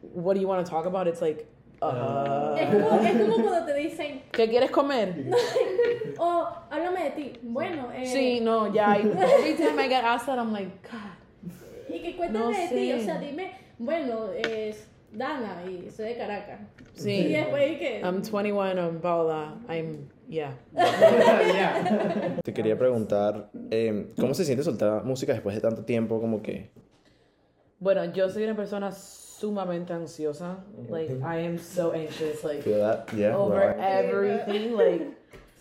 what 0.00 0.34
do 0.34 0.40
you 0.40 0.48
want 0.48 0.64
to 0.64 0.70
talk 0.70 0.86
about? 0.86 1.06
It's 1.08 1.20
like, 1.20 1.46
uh, 1.82 2.56
Es 2.58 2.70
como, 2.72 2.98
es 3.00 3.16
como 3.18 3.42
cuando 3.42 3.66
te 3.66 3.74
dicen, 3.74 4.20
¿qué 4.32 4.48
quieres 4.48 4.70
comer? 4.70 5.14
oh, 6.18 6.48
háblame 6.70 7.04
de 7.04 7.10
ti. 7.10 7.38
Bueno, 7.42 7.90
eh, 7.94 8.06
Sí, 8.06 8.40
no, 8.40 8.72
ya. 8.72 8.96
I- 8.96 9.00
Every 9.02 9.54
time 9.62 9.78
I 9.78 9.88
get 9.88 10.04
asked 10.04 10.26
that, 10.26 10.38
I'm 10.38 10.52
like, 10.52 10.70
God. 10.90 11.00
Y 12.02 12.10
que 12.10 12.16
cuéntame 12.16 12.44
no 12.44 12.50
de 12.50 12.68
ti. 12.68 12.92
O 12.92 13.00
sea, 13.00 13.18
dime, 13.18 13.52
bueno, 13.78 14.30
es 14.32 14.88
Dana 15.12 15.62
y 15.68 15.90
soy 15.90 16.06
de 16.06 16.16
Caracas. 16.16 16.60
Y 16.96 17.00
Sí. 17.00 17.28
después 17.28 17.78
que. 17.78 18.00
I'm 18.00 18.22
21, 18.22 18.74
I'm 18.80 19.00
Paula. 19.00 19.58
I'm, 19.68 20.08
yeah. 20.28 20.54
Te 22.44 22.52
quería 22.52 22.76
preguntar, 22.78 23.50
eh, 23.70 24.08
¿cómo 24.18 24.34
se 24.34 24.44
siente 24.44 24.64
soltar 24.64 25.04
música 25.04 25.32
después 25.32 25.54
de 25.54 25.60
tanto 25.60 25.84
tiempo? 25.84 26.20
Como 26.20 26.42
que... 26.42 26.70
Bueno, 27.78 28.04
yo 28.12 28.28
soy 28.30 28.44
una 28.44 28.54
persona 28.54 28.92
sumamente 28.92 29.92
ansiosa. 29.92 30.64
Like, 30.88 31.14
I 31.22 31.44
am 31.46 31.58
so 31.58 31.92
anxious, 31.92 32.44
like, 32.44 32.62
Feel 32.62 32.78
that? 32.78 33.12
Yeah. 33.12 33.36
over 33.36 33.56
right. 33.56 33.76
everything. 33.78 34.76
Like, 34.76 35.02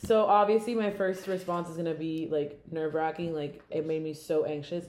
so 0.05 0.25
obviously, 0.25 0.75
my 0.75 0.91
first 0.91 1.27
response 1.27 1.69
is 1.69 1.77
gonna 1.77 1.95
be 1.95 2.27
like 2.31 2.59
nerve 2.71 2.93
wracking. 2.93 3.33
Like, 3.33 3.61
it 3.71 3.85
made 3.87 4.03
me 4.03 4.13
so 4.13 4.45
anxious. 4.45 4.85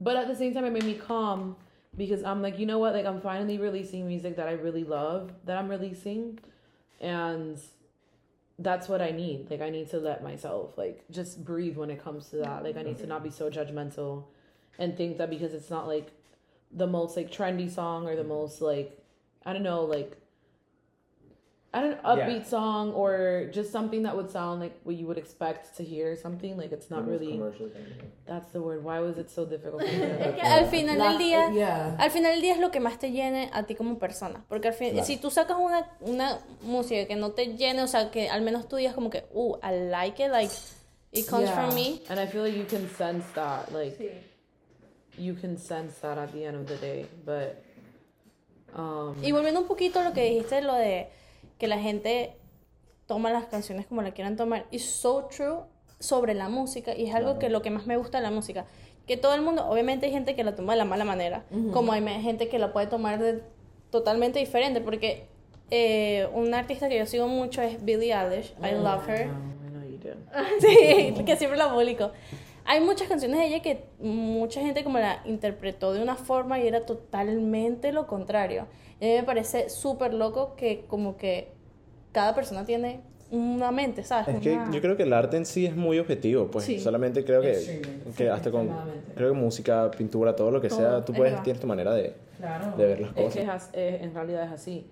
But 0.00 0.16
at 0.16 0.26
the 0.26 0.34
same 0.34 0.54
time, 0.54 0.64
it 0.64 0.72
made 0.72 0.84
me 0.84 0.94
calm 0.94 1.56
because 1.96 2.24
I'm 2.24 2.40
like, 2.42 2.58
you 2.58 2.66
know 2.66 2.78
what? 2.78 2.94
Like, 2.94 3.06
I'm 3.06 3.20
finally 3.20 3.58
releasing 3.58 4.08
music 4.08 4.36
that 4.36 4.48
I 4.48 4.52
really 4.52 4.84
love 4.84 5.32
that 5.44 5.58
I'm 5.58 5.68
releasing. 5.68 6.38
And 7.00 7.58
that's 8.58 8.88
what 8.88 9.02
I 9.02 9.10
need. 9.10 9.50
Like, 9.50 9.60
I 9.60 9.70
need 9.70 9.90
to 9.90 9.98
let 9.98 10.22
myself, 10.22 10.76
like, 10.78 11.04
just 11.10 11.44
breathe 11.44 11.76
when 11.76 11.90
it 11.90 12.02
comes 12.02 12.30
to 12.30 12.36
that. 12.36 12.64
Like, 12.64 12.76
I 12.76 12.82
need 12.82 12.98
to 12.98 13.06
not 13.06 13.22
be 13.22 13.30
so 13.30 13.50
judgmental 13.50 14.24
and 14.78 14.96
think 14.96 15.18
that 15.18 15.30
because 15.30 15.52
it's 15.52 15.70
not 15.70 15.86
like 15.86 16.10
the 16.72 16.86
most 16.86 17.16
like 17.16 17.30
trendy 17.30 17.70
song 17.70 18.06
or 18.06 18.16
the 18.16 18.24
most 18.24 18.60
like 18.60 18.98
I 19.44 19.52
don't 19.52 19.62
know 19.62 19.84
like 19.84 20.16
I 21.72 21.80
don't 21.82 22.02
know, 22.02 22.10
upbeat 22.10 22.46
song 22.46 22.92
or 22.94 23.48
just 23.52 23.70
something 23.70 24.02
that 24.02 24.16
would 24.16 24.28
sound 24.28 24.60
like 24.60 24.74
what 24.82 24.96
you 24.96 25.06
would 25.06 25.18
expect 25.18 25.76
to 25.76 25.84
hear 25.84 26.16
something 26.16 26.56
like 26.56 26.72
it's 26.72 26.90
not 26.90 27.06
really 27.06 27.40
that's 28.26 28.50
the 28.50 28.58
word 28.60 28.82
why 28.82 28.98
was 28.98 29.16
it 29.18 29.30
so 29.30 29.44
difficult 29.46 29.82
for 29.84 29.88
me 29.88 29.98
to- 30.00 30.20
Es 30.30 30.34
que 30.34 30.42
al 30.42 30.66
final 30.66 30.98
del 30.98 31.18
día. 31.18 31.52
yeah 31.54 31.94
Al 31.96 32.10
final 32.10 32.32
del 32.32 32.40
día 32.42 32.54
es 32.54 32.58
lo 32.58 32.72
que 32.72 32.80
más 32.80 32.98
te 32.98 33.12
llene 33.12 33.50
a 33.52 33.62
ti 33.66 33.76
como 33.76 33.98
persona. 34.00 34.44
Porque 34.48 34.66
al 34.68 34.74
fin, 34.74 34.90
Claro. 34.90 35.06
si 35.06 35.16
tú 35.18 35.30
sacas 35.30 35.58
una, 35.60 35.86
una 36.00 36.38
música 36.62 37.06
que 37.06 37.14
no 37.14 37.30
te 37.30 37.54
llene, 37.56 37.82
o 37.84 37.86
sea, 37.86 38.10
que 38.10 38.28
al 38.28 38.42
menos 38.42 38.66
tú 38.68 38.74
digas 38.74 38.94
como 38.94 39.08
que, 39.08 39.24
uh, 39.32 39.56
I 39.62 39.88
like 39.90 40.20
it, 40.24 40.32
like, 40.32 40.52
it 41.12 41.28
comes 41.28 41.48
Yeah. 41.48 41.54
from 41.66 41.74
me. 41.76 42.02
and 42.08 42.18
I 42.18 42.26
feel 42.26 42.42
like 42.42 42.56
you 42.58 42.64
can 42.66 42.88
sense 42.98 43.24
that 43.36 43.70
like 43.72 43.96
Sí. 43.96 44.10
you 45.18 45.34
can 45.40 45.56
sense 45.56 46.00
that 46.00 46.18
at 46.18 46.32
the 46.32 46.44
end 46.46 46.56
of 46.56 46.66
the 46.66 46.76
day 46.84 47.06
but 47.24 47.62
um 48.76 49.14
Y 49.22 49.30
volviendo 49.32 49.60
un 49.60 49.66
poquito 49.68 50.00
a 50.00 50.04
lo 50.04 50.12
que 50.12 50.24
dijiste, 50.24 50.62
lo 50.62 50.74
de 50.74 51.08
que 51.60 51.68
la 51.68 51.78
gente 51.78 52.36
toma 53.06 53.30
las 53.30 53.44
canciones 53.44 53.86
como 53.86 54.02
la 54.02 54.12
quieran 54.12 54.36
tomar, 54.36 54.66
is 54.72 54.84
so 54.84 55.26
true 55.26 55.58
sobre 56.00 56.34
la 56.34 56.48
música 56.48 56.96
y 56.96 57.06
es 57.06 57.14
algo 57.14 57.38
que 57.38 57.50
lo 57.50 57.60
que 57.60 57.70
más 57.70 57.86
me 57.86 57.96
gusta 57.96 58.18
de 58.18 58.24
la 58.24 58.30
música. 58.30 58.64
Que 59.06 59.16
todo 59.16 59.34
el 59.34 59.42
mundo, 59.42 59.66
obviamente 59.68 60.06
hay 60.06 60.12
gente 60.12 60.34
que 60.34 60.42
la 60.42 60.56
toma 60.56 60.72
de 60.72 60.78
la 60.78 60.84
mala 60.84 61.04
manera, 61.04 61.44
como 61.72 61.92
hay 61.92 62.02
gente 62.22 62.48
que 62.48 62.58
la 62.58 62.72
puede 62.72 62.86
tomar 62.86 63.20
de 63.20 63.42
totalmente 63.90 64.38
diferente, 64.38 64.80
porque 64.80 65.26
eh, 65.70 66.28
una 66.32 66.60
artista 66.60 66.88
que 66.88 66.98
yo 66.98 67.06
sigo 67.06 67.28
mucho 67.28 67.60
es 67.60 67.84
Billie 67.84 68.14
Eilish, 68.14 68.54
I 68.62 68.72
love 68.72 69.06
her. 69.08 69.26
I 69.26 69.98
do 69.98 70.14
sí, 70.60 71.24
que 71.24 71.36
siempre 71.36 71.58
la 71.58 71.72
publico. 71.72 72.12
Hay 72.64 72.80
muchas 72.80 73.08
canciones 73.08 73.38
de 73.38 73.46
ella 73.46 73.62
que 73.62 73.84
mucha 74.00 74.60
gente 74.60 74.84
como 74.84 74.98
la 74.98 75.22
interpretó 75.24 75.92
de 75.92 76.02
una 76.02 76.16
forma 76.16 76.58
y 76.60 76.66
era 76.68 76.84
totalmente 76.86 77.92
lo 77.92 78.06
contrario. 78.06 78.66
Y 79.00 79.04
a 79.04 79.08
mí 79.08 79.14
me 79.16 79.22
parece 79.24 79.68
súper 79.70 80.14
loco 80.14 80.54
que 80.56 80.84
como 80.86 81.16
que 81.16 81.48
cada 82.12 82.34
persona 82.34 82.64
tiene 82.64 83.00
una 83.30 83.70
mente, 83.70 84.02
¿sabes? 84.02 84.34
Es 84.34 84.40
que 84.42 84.52
Una- 84.54 84.70
yo 84.72 84.80
creo 84.80 84.96
que 84.96 85.04
el 85.04 85.12
arte 85.12 85.36
en 85.36 85.46
sí 85.46 85.64
es 85.64 85.76
muy 85.76 85.98
objetivo, 86.00 86.48
pues 86.48 86.64
Sí. 86.64 86.80
solamente 86.80 87.24
creo 87.24 87.40
que, 87.40 87.52
Extremely. 87.52 88.12
que 88.16 88.28
hasta 88.28 88.50
con 88.50 88.68
creo 89.14 89.32
que 89.32 89.38
música, 89.38 89.88
pintura, 89.92 90.34
todo 90.34 90.50
lo 90.50 90.60
que 90.60 90.68
Todo, 90.68 90.78
sea, 90.78 91.04
tú 91.04 91.12
es 91.12 91.18
puedes 91.18 91.42
tienes 91.44 91.60
tu 91.60 91.66
manera 91.68 91.94
de, 91.94 92.14
Claro. 92.38 92.76
de 92.76 92.86
ver 92.86 93.00
las 93.00 93.10
Es 93.10 93.14
que 93.16 93.22
cosas. 93.22 93.36
es 93.42 93.48
as- 93.48 93.70
es- 93.72 94.02
en 94.02 94.14
realidad 94.14 94.44
es 94.46 94.52
así. 94.52 94.86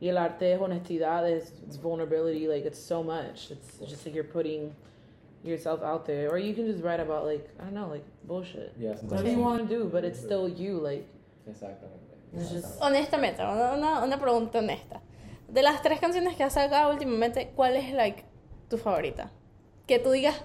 Y 0.00 0.08
el 0.08 0.16
arte 0.18 0.52
es 0.54 0.60
honestidad, 0.60 1.28
es 1.28 1.52
it's 1.66 1.82
vulnerability, 1.82 2.46
like 2.46 2.66
it's 2.66 2.78
so 2.78 3.02
much. 3.02 3.50
It's 3.50 3.80
just 3.80 4.06
like 4.06 4.12
you're 4.16 4.30
putting 4.32 4.70
yourself 5.42 5.82
out 5.82 6.06
there, 6.06 6.30
or 6.30 6.38
you 6.38 6.54
can 6.54 6.66
just 6.66 6.82
write 6.82 7.00
about 7.00 7.24
like 7.24 7.48
I 7.58 7.64
don't 7.64 7.74
know, 7.74 7.88
like 7.88 8.04
bullshit. 8.24 8.72
Yeah, 8.78 8.94
Whatever 9.02 9.30
you 9.30 9.38
want 9.38 9.68
to 9.68 9.74
do, 9.76 9.84
but 9.84 10.04
it's 10.04 10.20
still 10.20 10.48
you. 10.48 10.78
Like 10.78 11.06
Exactamente. 11.48 11.96
it's 12.34 12.50
just 12.50 12.80
Honestamente, 12.80 13.42
una, 13.42 13.74
una, 13.74 14.04
una 14.04 14.18
pregunta 14.18 14.58
honesta. 14.58 15.00
De 15.48 15.62
las 15.62 15.82
tres 15.82 15.98
canciones 15.98 16.36
que 16.36 16.44
has 16.44 16.52
sacado 16.54 16.92
últimamente, 16.92 17.50
¿cuál 17.56 17.76
es 17.76 17.92
like 17.92 18.24
tu 18.68 18.78
favorita? 18.78 19.30
Que 19.86 19.98
tú 19.98 20.12
digas, 20.12 20.36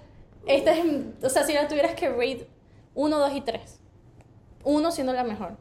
esta 0.47 0.71
es, 0.75 0.85
o 1.23 1.29
sea, 1.29 1.43
si 1.43 1.53
la 1.53 1.67
tuvieras 1.67 1.93
que 1.93 2.09
rate 2.09 2.47
1, 2.95 3.19
2 3.19 3.33
y 3.35 3.41
3. 3.41 3.79
Uno 4.63 4.91
siendo 4.91 5.13
la 5.13 5.23
mejor. 5.23 5.57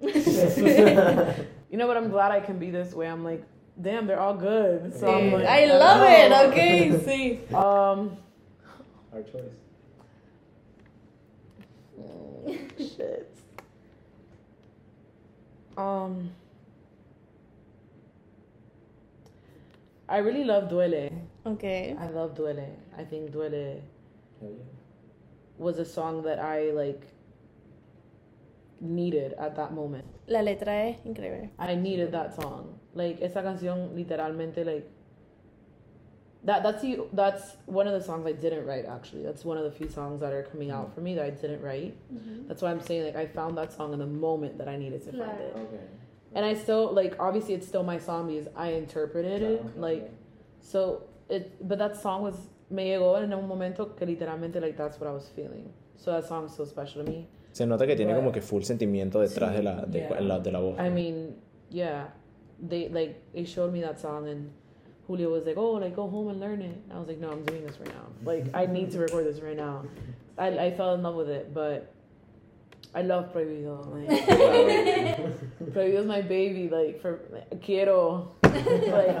you 0.00 1.76
know. 1.76 1.86
But 1.86 1.98
I'm 1.98 2.10
glad 2.10 2.32
I 2.32 2.40
can 2.40 2.58
be 2.58 2.70
this 2.70 2.94
way. 2.94 3.06
I'm 3.06 3.22
like, 3.22 3.44
damn, 3.80 4.06
they're 4.06 4.20
all 4.20 4.34
good. 4.34 4.94
So 4.98 5.12
I'm 5.12 5.32
like, 5.32 5.46
I 5.46 5.64
love 5.66 6.00
know. 6.00 6.46
it, 6.46 6.48
ok, 6.48 7.04
see. 7.04 7.54
Um, 7.54 8.16
Our 9.12 9.22
choice. 9.22 9.56
shit. 12.96 13.30
Um, 15.76 16.30
I 20.08 20.18
really 20.18 20.44
love 20.44 20.68
Duele. 20.68 21.12
Ok. 21.46 21.96
I 21.98 22.08
love 22.08 22.34
Duele. 22.34 22.68
I 22.98 23.04
think 23.04 23.30
Duele 23.30 23.80
was 25.58 25.78
a 25.78 25.84
song 25.84 26.22
that 26.22 26.38
I 26.40 26.70
like 26.70 27.06
needed 28.80 29.34
at 29.38 29.54
that 29.56 29.72
moment. 29.72 30.04
La 30.26 30.40
letra 30.40 30.90
es 30.90 30.96
increíble. 31.06 31.48
I 31.58 31.74
needed 31.76 32.10
that 32.12 32.34
song. 32.34 32.79
Like 32.94 33.22
esa 33.22 33.42
canción 33.42 33.94
literalmente 33.94 34.64
like 34.64 34.86
that 36.44 36.62
that's 36.62 36.82
the 36.82 37.06
that's 37.12 37.56
one 37.66 37.86
of 37.86 37.92
the 37.92 38.00
songs 38.00 38.26
I 38.26 38.32
didn't 38.32 38.66
write 38.66 38.86
actually. 38.86 39.22
That's 39.22 39.44
one 39.44 39.58
of 39.58 39.64
the 39.64 39.70
few 39.70 39.88
songs 39.88 40.20
that 40.20 40.32
are 40.32 40.42
coming 40.42 40.70
out 40.70 40.86
mm-hmm. 40.86 40.94
for 40.94 41.00
me 41.02 41.14
that 41.14 41.24
I 41.24 41.30
didn't 41.30 41.62
write. 41.62 41.94
Mm-hmm. 42.12 42.48
That's 42.48 42.62
why 42.62 42.70
I'm 42.70 42.80
saying 42.80 43.04
like 43.04 43.16
I 43.16 43.26
found 43.26 43.56
that 43.58 43.72
song 43.72 43.92
in 43.92 43.98
the 43.98 44.06
moment 44.06 44.58
that 44.58 44.68
I 44.68 44.76
needed 44.76 45.04
to 45.04 45.12
find 45.12 45.38
it. 45.40 45.52
Okay. 45.56 45.84
And 46.34 46.44
I 46.44 46.54
still 46.54 46.92
like 46.92 47.16
obviously 47.20 47.54
it's 47.54 47.66
still 47.66 47.82
my 47.82 47.98
song 47.98 48.28
because 48.28 48.48
I 48.56 48.72
interpreted 48.72 49.42
it 49.42 49.78
like 49.78 50.10
so 50.60 51.04
it 51.28 51.66
but 51.66 51.78
that 51.78 52.00
song 52.00 52.22
was 52.22 52.36
me 52.70 52.84
llegó 52.90 53.22
en 53.22 53.32
un 53.32 53.46
momento 53.46 53.94
que 53.96 54.06
literalmente 54.06 54.60
like 54.60 54.76
that's 54.76 54.98
what 54.98 55.08
I 55.08 55.12
was 55.12 55.28
feeling. 55.28 55.72
So 55.96 56.12
that 56.12 56.26
song 56.26 56.46
is 56.46 56.54
so 56.54 56.64
special 56.64 57.04
to 57.04 57.10
me. 57.10 57.28
Se 57.52 57.66
nota 57.66 57.86
que 57.86 57.96
tiene 57.96 58.14
But- 58.14 58.20
como 58.20 58.32
que 58.32 58.40
full 58.40 58.62
sentimiento 58.62 59.20
detrás 59.20 59.50
Sí, 59.50 59.56
de, 59.56 59.62
la, 59.62 59.84
de, 59.84 59.98
yeah. 59.98 60.20
la, 60.20 60.38
de 60.38 60.52
la 60.52 60.60
voz. 60.60 60.78
I 60.78 60.88
mean, 60.88 61.34
yeah, 61.68 62.06
they 62.62 62.88
like 62.88 63.22
they 63.32 63.44
showed 63.44 63.72
me 63.72 63.80
that 63.82 63.98
song 64.00 64.28
and 64.28 64.50
Julio 65.06 65.30
was 65.30 65.44
like, 65.44 65.56
"Oh, 65.56 65.72
like 65.72 65.96
go 65.96 66.08
home 66.08 66.28
and 66.28 66.38
learn 66.40 66.62
it." 66.62 66.76
And 66.88 66.92
I 66.92 66.98
was 66.98 67.08
like, 67.08 67.18
"No, 67.18 67.30
I'm 67.30 67.44
doing 67.44 67.64
this 67.66 67.78
right 67.78 67.88
now. 67.94 68.06
Like 68.24 68.46
I 68.54 68.66
need 68.66 68.90
to 68.92 68.98
record 68.98 69.26
this 69.26 69.40
right 69.40 69.56
now." 69.56 69.84
I 70.38 70.48
I 70.66 70.70
fell 70.70 70.94
in 70.94 71.02
love 71.02 71.14
with 71.16 71.28
it, 71.28 71.52
but 71.52 71.92
I 72.94 73.02
love 73.02 73.32
Prohibido. 73.32 73.86
Like, 73.90 74.08
Prohibido 75.72 76.00
is 76.00 76.06
my 76.06 76.22
baby. 76.22 76.68
Like 76.68 77.00
for 77.00 77.20
like, 77.30 77.60
quiero, 77.62 78.32
like 78.44 79.16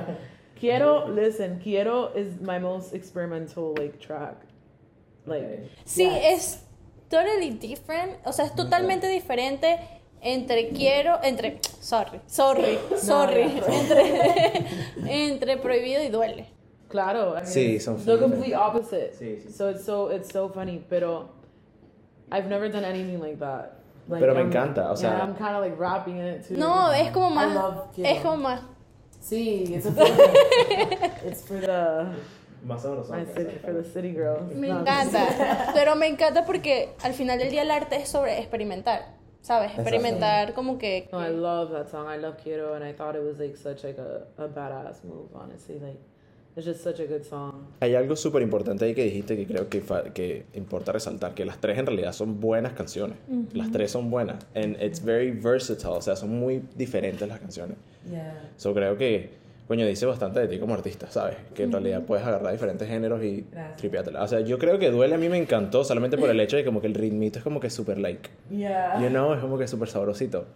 quiero. 0.58 1.08
Listen, 1.08 1.60
quiero 1.60 2.08
is 2.14 2.40
my 2.40 2.58
most 2.58 2.94
experimental 2.94 3.74
like 3.78 4.00
track. 4.00 4.36
Like 5.26 5.70
Sí, 5.84 6.04
Yes. 6.04 6.54
es 6.54 6.62
totally 7.10 7.50
different. 7.50 8.18
O 8.24 8.32
sea, 8.32 8.46
es 8.46 8.54
totalmente 8.54 9.06
diferente 9.08 9.78
entre 10.22 10.68
quiero, 10.70 11.18
entre, 11.22 11.58
sorry, 11.80 12.20
sorry, 12.26 12.78
sorry, 12.96 13.42
entre, 13.68 14.66
entre 15.06 15.56
prohibido 15.56 16.02
y 16.02 16.08
duele. 16.08 16.46
Claro. 16.88 17.30
I 17.32 17.42
mean, 17.42 17.46
Sí, 17.46 17.80
son 17.80 18.04
the 18.04 18.18
complete 18.18 18.54
opposite. 18.56 19.14
Sí, 19.18 19.38
sí. 19.40 19.52
So 19.52 19.70
it's 19.70 19.84
so 19.84 20.10
it's 20.10 20.28
so 20.32 20.48
funny, 20.48 20.84
pero 20.88 21.28
I've 22.32 22.48
never 22.48 22.68
done 22.70 22.84
anything 22.84 23.20
like 23.20 23.38
that. 23.38 23.76
Like, 24.08 24.20
Pero 24.20 24.34
me 24.34 24.40
I'm- 24.40 24.48
encanta, 24.48 24.90
o 24.90 24.96
sea- 24.96 25.10
yeah, 25.10 25.22
I'm 25.24 25.34
kind 25.36 25.54
of 25.54 25.62
like 25.62 25.76
rapping 25.78 26.16
in 26.18 26.24
it 26.26 26.48
too. 26.48 26.56
No, 26.56 26.90
es 26.92 27.10
como 27.12 27.30
I 27.30 27.34
más, 27.46 27.54
love 27.54 27.74
es 27.98 28.20
como 28.22 28.36
más. 28.38 28.60
Sí, 29.20 29.72
it's, 29.74 29.86
a 29.86 29.90
it's 31.26 31.42
for 31.46 31.60
the 31.60 32.06
Más 32.66 32.84
o 32.84 32.90
menos. 32.90 33.06
for 33.06 33.72
the 33.74 33.84
city 33.84 34.12
girls. 34.12 34.52
Me 34.54 34.68
No, 34.68 34.80
encanta, 34.80 35.70
pero 35.74 35.94
me 35.94 36.08
encanta 36.08 36.44
porque 36.44 36.94
al 37.02 37.12
final 37.14 37.38
del 37.38 37.50
día 37.50 37.62
el 37.62 37.70
arte 37.70 37.96
es 37.96 38.08
sobre 38.08 38.38
experimentar, 38.38 39.06
¿sabes? 39.42 39.72
Experimentar 39.72 40.54
como 40.54 40.78
que... 40.78 41.08
No, 41.12 41.20
I 41.20 41.30
love 41.30 41.70
that 41.72 41.88
song. 41.88 42.08
I 42.08 42.18
love 42.18 42.36
Quiero, 42.42 42.74
and 42.74 42.84
I 42.84 42.92
thought 42.92 43.16
it 43.16 43.22
was 43.22 43.38
like 43.38 43.56
such 43.56 43.84
like 43.84 43.98
a, 43.98 44.26
a 44.42 44.48
badass 44.48 45.04
move. 45.04 45.28
Honestly, 45.34 45.78
like 45.78 45.98
it's 46.56 46.66
just 46.66 46.82
such 46.82 47.00
a 47.00 47.06
good 47.06 47.24
song. 47.24 47.66
Hay 47.80 47.94
algo 47.94 48.16
súper 48.16 48.42
importante 48.42 48.84
ahí 48.84 48.94
que 48.94 49.04
dijiste 49.04 49.36
que 49.36 49.46
creo 49.46 49.68
que, 49.68 49.82
que 50.12 50.46
importa 50.54 50.92
resaltar, 50.92 51.34
que 51.34 51.44
las 51.44 51.58
tres 51.58 51.78
en 51.78 51.86
realidad 51.86 52.12
son 52.12 52.40
buenas 52.40 52.72
canciones. 52.72 53.16
Las 53.52 53.70
tres 53.70 53.92
son 53.92 54.10
buenas. 54.10 54.44
And 54.54 54.76
it's 54.82 55.02
very 55.02 55.30
versatile, 55.30 55.96
o 55.96 56.02
sea, 56.02 56.16
son 56.16 56.38
muy 56.38 56.62
diferentes 56.76 57.26
las 57.28 57.38
canciones. 57.38 57.76
Yeah. 58.10 58.50
So 58.56 58.74
creo 58.74 58.96
que, 58.96 59.30
coño, 59.70 59.86
dice 59.86 60.04
bastante 60.04 60.40
de 60.40 60.48
ti 60.48 60.58
como 60.58 60.74
artista, 60.74 61.08
¿sabes? 61.12 61.36
Que 61.54 61.62
en 61.62 61.70
realidad 61.70 62.02
puedes 62.02 62.26
agarrar 62.26 62.50
diferentes 62.50 62.88
géneros 62.88 63.22
y 63.22 63.46
Gracias. 63.52 63.76
tripiátela. 63.76 64.24
O 64.24 64.26
sea, 64.26 64.40
yo 64.40 64.58
creo 64.58 64.80
que 64.80 64.90
Duele 64.90 65.14
a 65.14 65.18
mí 65.18 65.28
me 65.28 65.38
encantó 65.38 65.84
solamente 65.84 66.18
por 66.18 66.28
el 66.28 66.40
hecho 66.40 66.56
de 66.56 66.64
como 66.64 66.80
que 66.80 66.88
el 66.88 66.94
ritmito 66.94 67.38
es 67.38 67.44
como 67.44 67.60
que 67.60 67.70
súper 67.70 67.98
like. 67.98 68.30
Yeah. 68.50 69.00
You 69.00 69.10
know, 69.10 69.32
es 69.32 69.38
como 69.38 69.58
que 69.58 69.68
súper 69.68 69.88
sabrosito. 69.88 70.46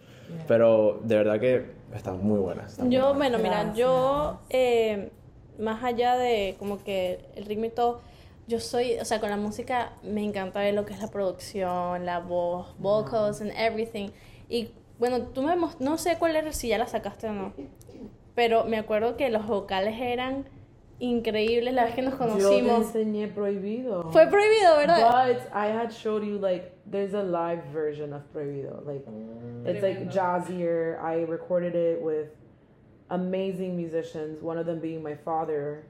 Pero 0.49 0.99
de 1.05 1.15
verdad 1.15 1.39
que 1.39 1.65
están 1.95 2.21
muy 2.27 2.39
buenas. 2.39 2.71
están 2.71 2.87
muy 2.87 2.95
Yo, 2.97 3.13
buenas. 3.13 3.17
bueno, 3.17 3.37
mira, 3.37 3.73
yo, 3.73 4.41
eh, 4.49 5.11
más 5.59 5.81
allá 5.81 6.17
de 6.17 6.57
como 6.59 6.83
que 6.83 7.21
el 7.37 7.71
todo, 7.71 8.01
yo 8.49 8.59
soy, 8.59 8.99
o 8.99 9.05
sea, 9.05 9.21
con 9.21 9.29
la 9.29 9.37
música 9.37 9.93
me 10.03 10.25
encanta 10.25 10.59
ver 10.59 10.73
lo 10.73 10.85
que 10.85 10.91
es 10.91 10.99
la 10.99 11.07
producción, 11.07 12.05
la 12.05 12.19
voz, 12.19 12.75
vocals 12.79 13.39
and 13.39 13.53
everything. 13.57 14.09
Y 14.49 14.71
bueno, 14.99 15.21
tú 15.21 15.41
me 15.41 15.55
no 15.79 15.97
sé 15.97 16.17
cuál 16.19 16.35
era, 16.35 16.51
si 16.51 16.67
ya 16.67 16.77
la 16.77 16.87
sacaste 16.87 17.27
o 17.27 17.31
no, 17.31 17.53
pero 18.35 18.65
me 18.65 18.77
acuerdo 18.77 19.17
que 19.17 19.29
los 19.29 19.47
vocales 19.47 19.95
eran 19.99 20.45
increíbles 20.99 21.73
la 21.73 21.85
vez 21.85 21.95
que 21.95 22.01
nos 22.01 22.17
Yo 22.39 22.49
te 22.49 22.59
enseñé 22.59 23.27
prohibido. 23.27 24.11
Fue 24.11 24.27
prohibido, 24.27 24.77
¿verdad? 24.77 25.27
But 25.27 25.51
I 25.53 25.67
had 25.67 25.91
showed 25.91 26.23
you 26.23 26.37
like 26.37 26.71
there's 26.89 27.13
a 27.13 27.23
live 27.23 27.63
version 27.73 28.13
of 28.13 28.21
Prohibido. 28.33 28.85
Like 28.85 29.05
it's 29.65 29.81
like 29.81 30.09
jazzier. 30.09 31.01
I 31.01 31.23
recorded 31.23 31.75
it 31.75 32.01
with 32.01 32.29
amazing 33.09 33.75
musicians, 33.75 34.41
one 34.41 34.57
of 34.57 34.65
them 34.65 34.79
being 34.79 35.01
my 35.01 35.15
father. 35.15 35.85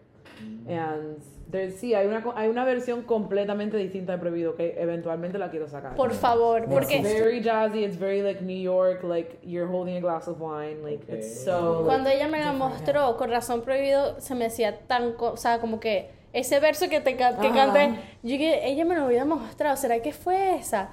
And 0.68 1.18
there's 1.52 1.76
sí, 1.76 1.94
hay 1.94 2.08
una 2.08 2.24
hay 2.36 2.50
una 2.50 2.66
versión 2.66 3.04
completamente 3.04 3.78
distinta 3.78 4.14
de 4.14 4.18
Prohibido 4.18 4.56
que 4.56 4.76
eventualmente 4.82 5.38
la 5.38 5.50
quiero 5.52 5.68
sacar. 5.68 5.96
Por 5.96 6.14
favor, 6.14 6.64
It's 6.64 6.72
porque 6.74 7.02
very 7.02 7.42
jazzy, 7.42 7.84
it's 7.84 7.98
very 8.00 8.22
like 8.22 8.42
New 8.42 8.60
York, 8.60 9.04
like 9.04 9.38
you're 9.44 9.68
holding 9.68 9.96
a 9.98 10.02
glass 10.02 10.28
of 10.28 10.40
wine, 10.42 10.82
like 10.84 11.06
it's 11.12 11.44
so 11.44 11.76
like, 11.82 11.86
Cuando 11.86 12.10
ella 12.10 12.28
me 12.28 12.40
la 12.40 12.52
mostró, 12.54 13.16
con 13.18 13.30
razón 13.30 13.62
prohibido, 13.62 14.20
se 14.20 14.34
me 14.36 14.46
hacía 14.46 14.80
tan, 14.88 15.14
o 15.20 15.38
sea, 15.38 15.60
como 15.60 15.80
que 15.80 16.10
ese 16.34 16.60
verso 16.60 16.90
que 16.90 17.00
te 17.00 17.16
que 17.16 17.24
Ajá. 17.24 17.54
canté, 17.54 17.92
yo 18.24 18.30
dije, 18.32 18.68
ella 18.68 18.84
me 18.86 18.96
lo 18.96 19.04
había 19.06 19.24
mostrado, 19.24 19.78
¿será 19.78 20.00
que 20.02 20.12
fue 20.14 20.56
esa? 20.56 20.90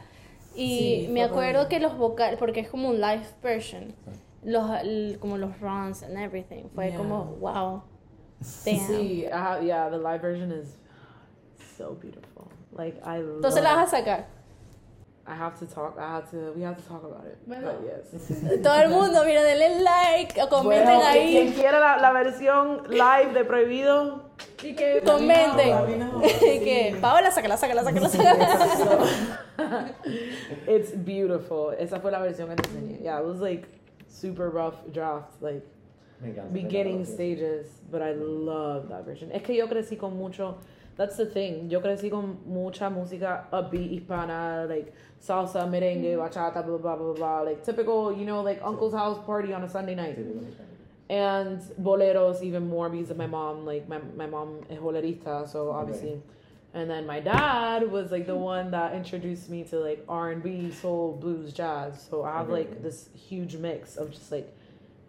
Y 0.55 1.05
Sí, 1.07 1.13
me 1.13 1.23
acuerdo 1.25 1.69
que 1.69 1.81
los 1.81 1.97
vocales, 1.97 2.39
porque 2.39 2.61
es 2.61 2.69
como 2.69 2.91
un 2.91 3.01
live 3.01 3.25
version, 3.43 3.95
los, 4.45 4.71
el- 4.83 5.17
como 5.19 5.39
los 5.39 5.59
runs 5.61 6.03
and 6.03 6.19
everything, 6.19 6.65
fue 6.75 6.89
Yeah. 6.89 6.97
como, 6.99 7.25
wow, 7.41 7.83
damn. 8.65 8.87
See, 8.87 9.29
I 9.29 9.39
have, 9.39 9.65
yeah, 9.65 9.89
the 9.89 9.99
live 9.99 10.21
version 10.21 10.51
is 10.51 10.77
so 11.79 11.95
beautiful. 11.95 12.51
Like 12.73 13.01
I 13.05 13.19
love. 13.19 13.43
Entonces 13.43 13.63
la 13.63 13.77
vas 13.77 13.93
a 13.93 13.97
sacar. 13.97 14.25
I 15.25 15.37
have 15.37 15.57
to 15.61 15.67
talk. 15.67 15.97
I 15.99 16.15
have 16.15 16.31
to. 16.33 16.53
We 16.57 16.63
have 16.63 16.77
to 16.77 16.83
talk 16.83 17.05
about 17.05 17.27
it. 17.27 17.39
Bueno. 17.47 17.63
But 17.63 17.81
yes. 17.87 18.29
Todo 18.63 18.83
el 18.83 18.91
mundo, 18.91 19.25
mira, 19.25 19.43
denle 19.43 19.83
like, 19.83 20.37
o 20.43 20.49
comenten 20.49 20.85
Bueno, 20.85 21.07
ahí, 21.07 21.31
quien 21.33 21.53
quiera 21.53 21.79
la, 21.79 21.97
la 21.99 22.13
versión 22.13 22.89
live 22.89 23.33
de 23.33 23.45
Prohibido, 23.45 24.33
y 24.65 24.75
que 24.75 25.01
comenten. 25.05 26.11
Y 26.23 26.59
que, 26.65 26.99
Paola, 27.01 27.31
sácala, 27.31 27.57
sácala, 27.57 27.85
sácala, 27.85 28.09
sácala. 28.09 29.07
it's 30.67 30.93
beautiful. 30.93 31.73
Esa 31.79 32.01
fue 32.01 32.11
la 32.11 32.19
versión 32.19 32.49
que 32.49 32.57
te 32.57 32.69
enseñé. 32.69 33.03
Yeah, 33.03 33.21
it 33.21 33.25
was 33.25 33.41
like 33.41 33.69
super 34.09 34.51
rough 34.51 34.75
draft, 34.93 35.41
like 35.41 35.65
Me 36.23 36.31
encanta, 36.31 36.53
beginning 36.53 37.05
stages, 37.05 37.67
but 37.91 38.03
I 38.03 38.13
love 38.13 38.89
that 38.89 39.05
version. 39.05 39.31
Es 39.33 39.43
que 39.43 39.55
yo 39.55 39.67
crecí 39.67 39.99
con 39.99 40.17
mucho. 40.17 40.59
That's 40.97 41.17
the 41.17 41.27
thing. 41.27 41.71
Yo 41.71 41.81
crecí 41.81 42.11
con 42.11 42.39
mucha 42.47 42.91
música 42.91 43.45
upbeat 43.53 43.91
hispana, 43.91 44.69
like 44.69 44.93
salsa, 45.21 45.67
merengue, 45.69 46.15
mm-hmm. 46.15 46.21
bachata, 46.21 46.65
blah 46.65 46.79
blah 46.79 46.97
blah 46.97 47.15
blah, 47.15 47.41
like 47.41 47.65
typical, 47.65 48.13
you 48.13 48.25
know, 48.25 48.43
like 48.43 48.61
uncle's 48.63 48.93
house 48.95 49.19
party 49.25 49.53
on 49.53 49.63
a 49.65 49.69
Sunday 49.69 49.95
night. 49.95 50.19
and 51.13 51.61
boleros 51.81 52.43
even 52.43 52.67
more 52.69 52.89
because 52.89 53.11
of 53.11 53.19
my 53.19 53.27
mom. 53.27 53.67
Like 53.67 53.89
my 53.89 53.99
my 54.17 54.27
mom 54.27 54.61
is 54.71 54.79
bolerista, 54.79 55.49
so 55.49 55.71
obviously. 55.71 56.21
And 56.75 56.89
then 56.89 57.07
my 57.07 57.21
dad 57.21 57.91
was 57.91 58.11
like 58.11 58.27
the 58.27 58.35
one 58.35 58.71
that 58.71 58.95
introduced 58.95 59.51
me 59.51 59.63
to 59.65 59.79
like 59.79 60.03
R 60.09 60.31
and 60.31 60.43
B, 60.43 60.71
soul, 60.71 61.19
blues, 61.21 61.53
jazz. 61.53 62.07
So 62.09 62.25
I 62.25 62.39
have 62.39 62.49
like 62.49 62.83
this 62.83 63.11
huge 63.15 63.57
mix 63.57 63.97
of 63.97 64.11
just 64.11 64.33
like 64.33 64.57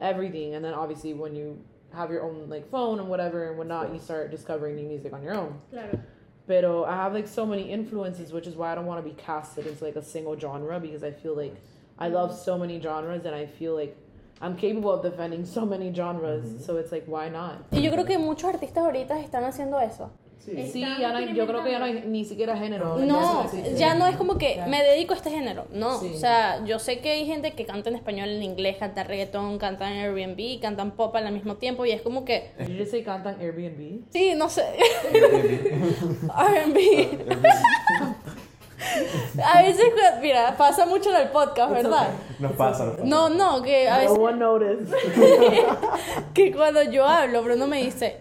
everything. 0.03 0.53
And 0.55 0.63
then 0.63 0.73
obviously 0.73 1.13
when 1.13 1.35
you 1.35 1.63
have 1.93 2.11
your 2.11 2.23
own 2.23 2.49
like 2.49 2.69
phone 2.69 2.99
and 2.99 3.07
whatever 3.07 3.49
and 3.49 3.57
whatnot, 3.57 3.93
you 3.93 3.99
start 3.99 4.29
discovering 4.29 4.75
new 4.75 4.87
music 4.87 5.13
on 5.13 5.23
your 5.23 5.35
own. 5.35 5.59
Claro. 5.71 5.99
Pero 6.45 6.83
I 6.83 6.95
have 6.95 7.13
like 7.13 7.27
so 7.27 7.45
many 7.45 7.71
influences, 7.71 8.33
which 8.33 8.47
is 8.47 8.55
why 8.55 8.71
I 8.71 8.75
don't 8.75 8.85
want 8.85 9.03
to 9.03 9.09
be 9.09 9.15
casted 9.15 9.65
into 9.65 9.83
like 9.83 9.95
a 9.95 10.03
single 10.03 10.37
genre 10.37 10.79
because 10.79 11.03
I 11.03 11.11
feel 11.11 11.35
like 11.35 11.55
I 11.97 12.09
love 12.09 12.37
so 12.37 12.57
many 12.57 12.81
genres 12.81 13.25
and 13.25 13.33
I 13.33 13.45
feel 13.45 13.75
like 13.75 13.97
I'm 14.41 14.57
capable 14.57 14.91
of 14.91 15.03
defending 15.03 15.45
so 15.45 15.65
many 15.65 15.93
genres. 15.93 16.45
Mm-hmm. 16.45 16.63
So 16.63 16.75
it's 16.77 16.91
like, 16.91 17.05
why 17.05 17.29
not? 17.29 17.71
Y 17.71 17.79
yo 17.79 17.91
creo 17.91 18.05
que 18.05 18.17
muchos 18.17 18.53
artistas 18.53 18.83
ahorita 18.83 19.19
están 19.23 19.45
haciendo 19.45 19.79
eso. 19.79 20.11
Sí. 20.43 20.69
Sí, 20.73 20.81
ya 20.81 21.11
no 21.13 21.17
hay- 21.19 21.33
yo 21.33 21.47
creo 21.47 21.63
que 21.63 21.71
ya 21.71 21.79
no 21.79 21.85
hay 21.85 22.03
ni 22.05 22.25
siquiera 22.25 22.57
género. 22.57 22.97
No, 22.97 23.49
ya 23.77 23.95
no 23.95 24.07
es 24.07 24.17
como 24.17 24.37
que 24.37 24.61
me 24.67 24.83
dedico 24.83 25.13
a 25.13 25.17
este 25.17 25.29
género. 25.29 25.65
No, 25.71 25.99
Sí. 26.01 26.11
o 26.13 26.17
sea, 26.17 26.63
yo 26.65 26.79
sé 26.79 26.99
que 26.99 27.11
hay 27.11 27.25
gente 27.25 27.53
que 27.53 27.65
canta 27.65 27.89
en 27.89 27.95
español, 27.95 28.27
en 28.29 28.43
inglés, 28.43 28.75
canta 28.77 29.03
reggaetón, 29.03 29.57
canta 29.57 29.89
en 29.89 29.99
Airbnb, 29.99 30.59
cantan 30.61 30.91
pop 30.91 31.15
al 31.15 31.31
mismo 31.31 31.55
tiempo 31.55 31.85
y 31.85 31.91
es 31.91 32.01
como 32.01 32.25
que, 32.25 32.51
just 32.77 32.91
say 32.91 33.03
cantan 33.03 33.39
Airbnb? 33.39 34.01
sí, 34.11 34.33
no 34.35 34.49
sé, 34.49 34.65
R&B. 35.13 37.19
a 39.43 39.61
veces, 39.61 39.85
mira, 40.21 40.55
pasa 40.57 40.85
mucho 40.85 41.09
en 41.09 41.21
el 41.21 41.27
podcast, 41.29 41.71
¿verdad? 41.71 42.09
Nos 42.39 42.51
pasa, 42.53 42.85
nos 42.85 42.93
pasa. 42.95 43.05
No, 43.05 43.29
no, 43.29 43.61
que 43.61 43.87
a 43.87 43.95
No 44.03 44.11
veces, 44.13 44.17
one 44.19 44.37
noticed. 44.37 44.93
que 46.33 46.51
cuando 46.51 46.83
yo 46.83 47.05
hablo, 47.07 47.43
Bruno 47.43 47.67
me 47.67 47.83
dice, 47.83 48.17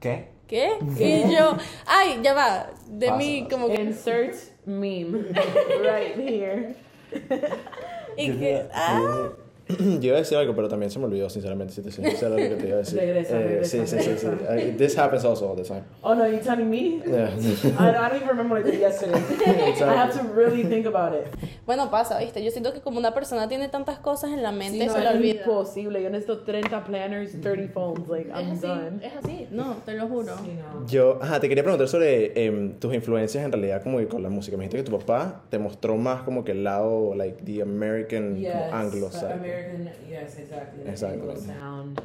¿Qué? 0.00 0.28
¿Qué? 0.46 0.78
Y 0.98 1.34
yo, 1.34 1.56
ay, 1.86 2.20
ya 2.22 2.34
va, 2.34 2.70
de 2.88 3.10
mí 3.12 3.42
Pasa. 3.42 3.50
como 3.56 3.68
que, 3.74 3.82
Insert 3.82 4.34
meme 4.64 5.18
right 5.82 6.16
here. 6.16 6.74
y 8.16 8.30
que, 8.32 8.68
ah, 8.72 9.30
Yo 10.00 10.08
iba 10.08 10.16
a 10.16 10.20
decir 10.20 10.38
algo, 10.38 10.54
pero 10.54 10.68
también 10.68 10.90
se 10.90 10.98
me 10.98 11.06
olvidó, 11.06 11.28
sinceramente, 11.28 11.72
si 11.74 11.82
te 11.82 11.90
soy 11.90 12.04
sincero, 12.04 12.30
lo 12.30 12.36
que 12.36 12.54
te 12.56 12.66
iba 12.68 12.76
a 12.76 12.78
decir. 12.78 12.98
Regresa, 12.98 13.36
Eh, 13.40 13.42
regresa, 13.42 13.86
sí, 13.86 13.86
sí, 13.86 14.02
sí, 14.02 14.18
sí. 14.18 14.26
regresa. 14.28 14.74
Uh, 14.74 14.76
This 14.78 14.96
happens 14.98 15.24
also 15.24 15.50
all 15.50 15.56
the 15.56 15.64
time. 15.64 15.82
Oh 16.02 16.14
no, 16.14 16.26
you 16.26 16.38
telling 16.38 16.70
me? 16.70 17.02
Yeah. 17.06 17.30
I, 17.78 17.88
I 17.90 18.08
don't 18.08 18.16
even 18.16 18.28
remember 18.28 18.58
what 18.58 18.66
I 18.66 18.70
did 18.70 18.80
yesterday. 18.80 19.18
I 19.82 19.94
have 19.96 20.12
to 20.16 20.22
really 20.34 20.62
think 20.64 20.86
about 20.86 21.14
it. 21.14 21.26
bueno, 21.66 21.90
pasa, 21.90 22.18
¿viste? 22.20 22.44
Yo 22.44 22.50
siento 22.52 22.72
que 22.72 22.80
como 22.80 22.98
una 22.98 23.12
persona 23.12 23.48
tiene 23.48 23.68
tantas 23.68 23.98
cosas 23.98 24.30
en 24.32 24.42
la 24.42 24.52
mente, 24.52 24.78
Sí, 24.80 24.86
no, 24.86 24.92
se 24.92 25.00
le 25.00 25.06
es 25.08 25.14
olvida. 25.16 25.40
imposible. 25.42 26.02
Yo 26.02 26.10
necesito 26.10 26.40
30 26.44 26.84
planners, 26.84 27.40
30 27.40 27.72
phones. 27.72 28.08
Like, 28.08 28.30
I'm 28.30 28.52
Es 28.52 28.58
así, 28.58 28.66
done. 28.68 29.04
es 29.06 29.12
así, 29.16 29.46
no, 29.50 29.76
te 29.84 29.94
lo 29.94 30.06
juro. 30.06 30.34
You 30.46 30.52
know. 30.52 30.86
Yo, 30.86 31.18
ajá, 31.20 31.40
te 31.40 31.48
quería 31.48 31.64
preguntar 31.64 31.88
sobre 31.88 32.44
em, 32.46 32.78
tus 32.78 32.94
influencias 32.94 33.44
en 33.44 33.50
realidad 33.50 33.82
como 33.82 33.98
que 33.98 34.06
con 34.06 34.22
la 34.22 34.28
música. 34.28 34.56
Me 34.56 34.64
dijiste 34.64 34.84
que 34.84 34.90
tu 34.90 34.96
papá 34.98 35.42
te 35.50 35.58
mostró 35.58 35.96
más 35.96 36.22
como 36.22 36.44
que 36.44 36.52
el 36.52 36.62
lado, 36.62 37.14
like, 37.16 37.42
the 37.44 37.62
American, 37.62 38.36
como 38.40 38.74
anglo. 38.74 39.10
American, 39.56 39.90
yes, 40.08 40.38
exactly. 40.38 40.82
Exactly. 40.88 41.36
Sound. 41.36 42.00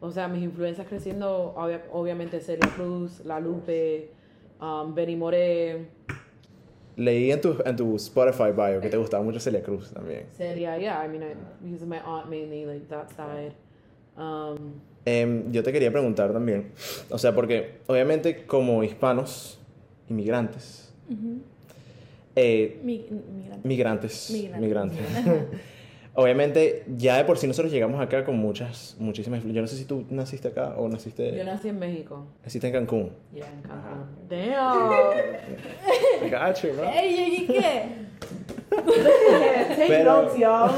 O 0.00 0.10
sea, 0.12 0.28
mis 0.28 0.42
influencias 0.42 0.86
creciendo, 0.86 1.54
obvia- 1.56 1.82
obviamente 1.92 2.40
Celia 2.40 2.68
Cruz, 2.76 3.20
La 3.24 3.40
Lupe, 3.40 4.10
um, 4.60 4.94
Benny 4.94 5.16
Moré, 5.16 5.86
Leí 6.96 7.30
en 7.30 7.40
tu, 7.40 7.56
en 7.64 7.76
tu 7.76 7.94
Spotify 7.96 8.50
bio 8.50 8.80
que 8.80 8.88
te 8.88 8.96
gustaba 8.96 9.22
mucho 9.22 9.38
Celia 9.38 9.62
Cruz 9.62 9.92
también. 9.92 10.24
Celia, 10.36 10.76
yeah, 10.78 11.04
I 11.04 11.08
mean, 11.08 11.22
I, 11.22 11.34
because 11.64 11.82
of 11.82 11.88
my 11.88 11.98
aunt 12.04 12.28
mainly, 12.28 12.64
like 12.64 12.86
that 12.88 13.08
side. 13.10 13.52
Um, 14.16 14.72
Em, 15.04 15.50
yo 15.52 15.62
te 15.62 15.72
quería 15.72 15.90
preguntar 15.92 16.32
también, 16.32 16.72
o 17.08 17.16
sea, 17.18 17.34
porque 17.34 17.78
obviamente 17.86 18.44
como 18.46 18.82
hispanos, 18.84 19.58
inmigrantes, 20.08 20.92
eh, 22.36 22.78
Mi- 22.82 23.06
migrante. 23.10 23.66
migrantes, 23.68 24.30
Migrante. 24.30 24.60
migrantes. 24.60 25.00
Obviamente, 26.20 26.82
ya 26.96 27.16
de 27.16 27.24
por 27.24 27.38
sí 27.38 27.46
nosotros 27.46 27.70
llegamos 27.72 28.00
acá 28.00 28.24
con 28.24 28.36
muchas, 28.36 28.96
muchísimas 28.98 29.40
Yo 29.44 29.60
no 29.60 29.68
sé 29.68 29.76
si 29.76 29.84
tú 29.84 30.04
naciste 30.10 30.48
acá 30.48 30.74
o 30.76 30.82
yo 30.82 30.88
naciste, 30.88 31.44
nací 31.44 31.68
en 31.68 31.78
México. 31.78 32.26
naciste 32.42 32.66
en 32.66 32.72
Cancún. 32.72 33.12
Yeah, 33.32 33.46
en 33.46 33.62
Cancún. 33.62 34.04
Damn. 34.28 36.26
I 36.26 36.28
got 36.28 36.60
you, 36.60 36.72
bro. 36.72 36.84
Ey, 36.90 37.42
¿y 37.42 37.46
qué? 37.46 37.88
Take 38.68 39.86
Pero- 39.86 40.22
notes, 40.22 40.38
y'all. 40.40 40.70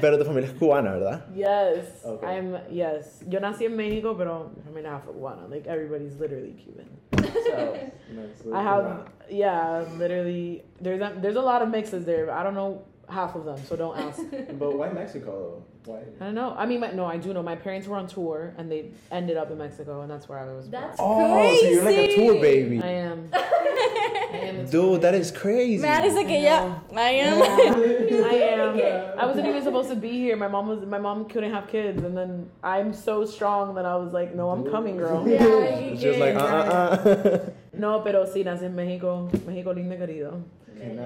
Pero 0.00 0.18
tu 0.18 0.24
familia 0.24 0.48
es 0.48 0.54
cubana, 0.54 0.92
¿verdad? 0.92 1.26
yes, 1.34 2.04
Okay. 2.04 2.28
I'm. 2.28 2.56
Yes, 2.70 3.24
yo 3.28 3.40
nací 3.40 3.64
en 3.64 3.74
México, 3.76 4.14
pero 4.16 4.52
mi 4.56 4.62
familia 4.62 4.92
half 4.94 5.04
cubana. 5.06 5.48
Like 5.48 5.68
everybody's 5.68 6.16
literally 6.20 6.52
Cuban. 6.54 6.86
So 8.40 8.54
I 8.54 8.62
have, 8.62 9.08
yeah, 9.28 9.84
literally. 9.98 10.62
There's 10.80 11.00
a, 11.00 11.12
there's 11.20 11.36
a 11.36 11.40
lot 11.42 11.62
of 11.62 11.70
mixes 11.70 12.04
there. 12.04 12.26
But 12.26 12.34
I 12.34 12.42
don't 12.44 12.54
know 12.54 12.82
half 13.12 13.34
of 13.34 13.44
them, 13.44 13.58
so 13.68 13.76
don't 13.76 13.96
ask. 13.96 14.20
But 14.58 14.76
why 14.76 14.88
Mexico? 14.90 15.62
Why? 15.84 16.00
I 16.20 16.24
don't 16.26 16.34
know. 16.34 16.54
I 16.56 16.66
mean, 16.66 16.80
my, 16.80 16.90
no, 16.92 17.04
I 17.04 17.16
do 17.16 17.32
know. 17.32 17.42
My 17.42 17.56
parents 17.56 17.86
were 17.86 17.96
on 17.96 18.06
tour, 18.06 18.54
and 18.56 18.70
they 18.70 18.90
ended 19.10 19.36
up 19.36 19.50
in 19.50 19.58
Mexico, 19.58 20.02
and 20.02 20.10
that's 20.10 20.28
where 20.28 20.38
I 20.38 20.46
was. 20.52 20.66
born. 20.66 20.82
That's 20.82 20.96
Oh, 21.00 21.60
so 21.60 21.66
you're 21.68 21.84
like 21.84 21.96
a 21.96 22.16
tour 22.16 22.34
baby. 22.40 22.80
I 22.82 22.88
am. 22.88 23.28
I 23.32 24.36
am. 24.44 24.66
Dude, 24.66 25.02
that 25.02 25.14
is 25.14 25.30
crazy. 25.30 25.82
Me 25.82 25.88
parece 25.88 26.26
que 26.26 26.38
ya. 26.40 26.74
I 26.96 27.10
am. 27.26 27.42
I 28.32 28.34
am. 28.56 29.18
I 29.18 29.26
wasn't 29.26 29.46
even 29.46 29.62
supposed 29.62 29.90
to 29.90 29.96
be 29.96 30.10
here. 30.10 30.36
My 30.36 30.48
mom 30.48 30.68
was. 30.68 30.86
My 30.86 30.98
mom 30.98 31.26
couldn't 31.26 31.52
have 31.52 31.68
kids, 31.68 32.02
and 32.02 32.16
then 32.16 32.48
I'm 32.62 32.92
so 32.92 33.24
strong 33.24 33.74
that 33.74 33.84
I 33.84 33.96
was 33.96 34.12
like, 34.12 34.34
"No, 34.34 34.50
I'm 34.50 34.64
coming, 34.70 34.96
girl." 34.96 35.26
Yeah, 35.28 35.94
Just 35.94 36.18
like, 36.18 36.34
uh, 36.36 36.38
uh, 36.38 37.08
uh. 37.12 37.50
No, 37.74 38.00
pero 38.00 38.24
sí, 38.26 38.44
nací 38.44 38.64
en 38.64 38.74
México. 38.76 39.28
México 39.46 39.72
lindo 39.74 39.94
y 39.94 39.98
querido. 39.98 40.40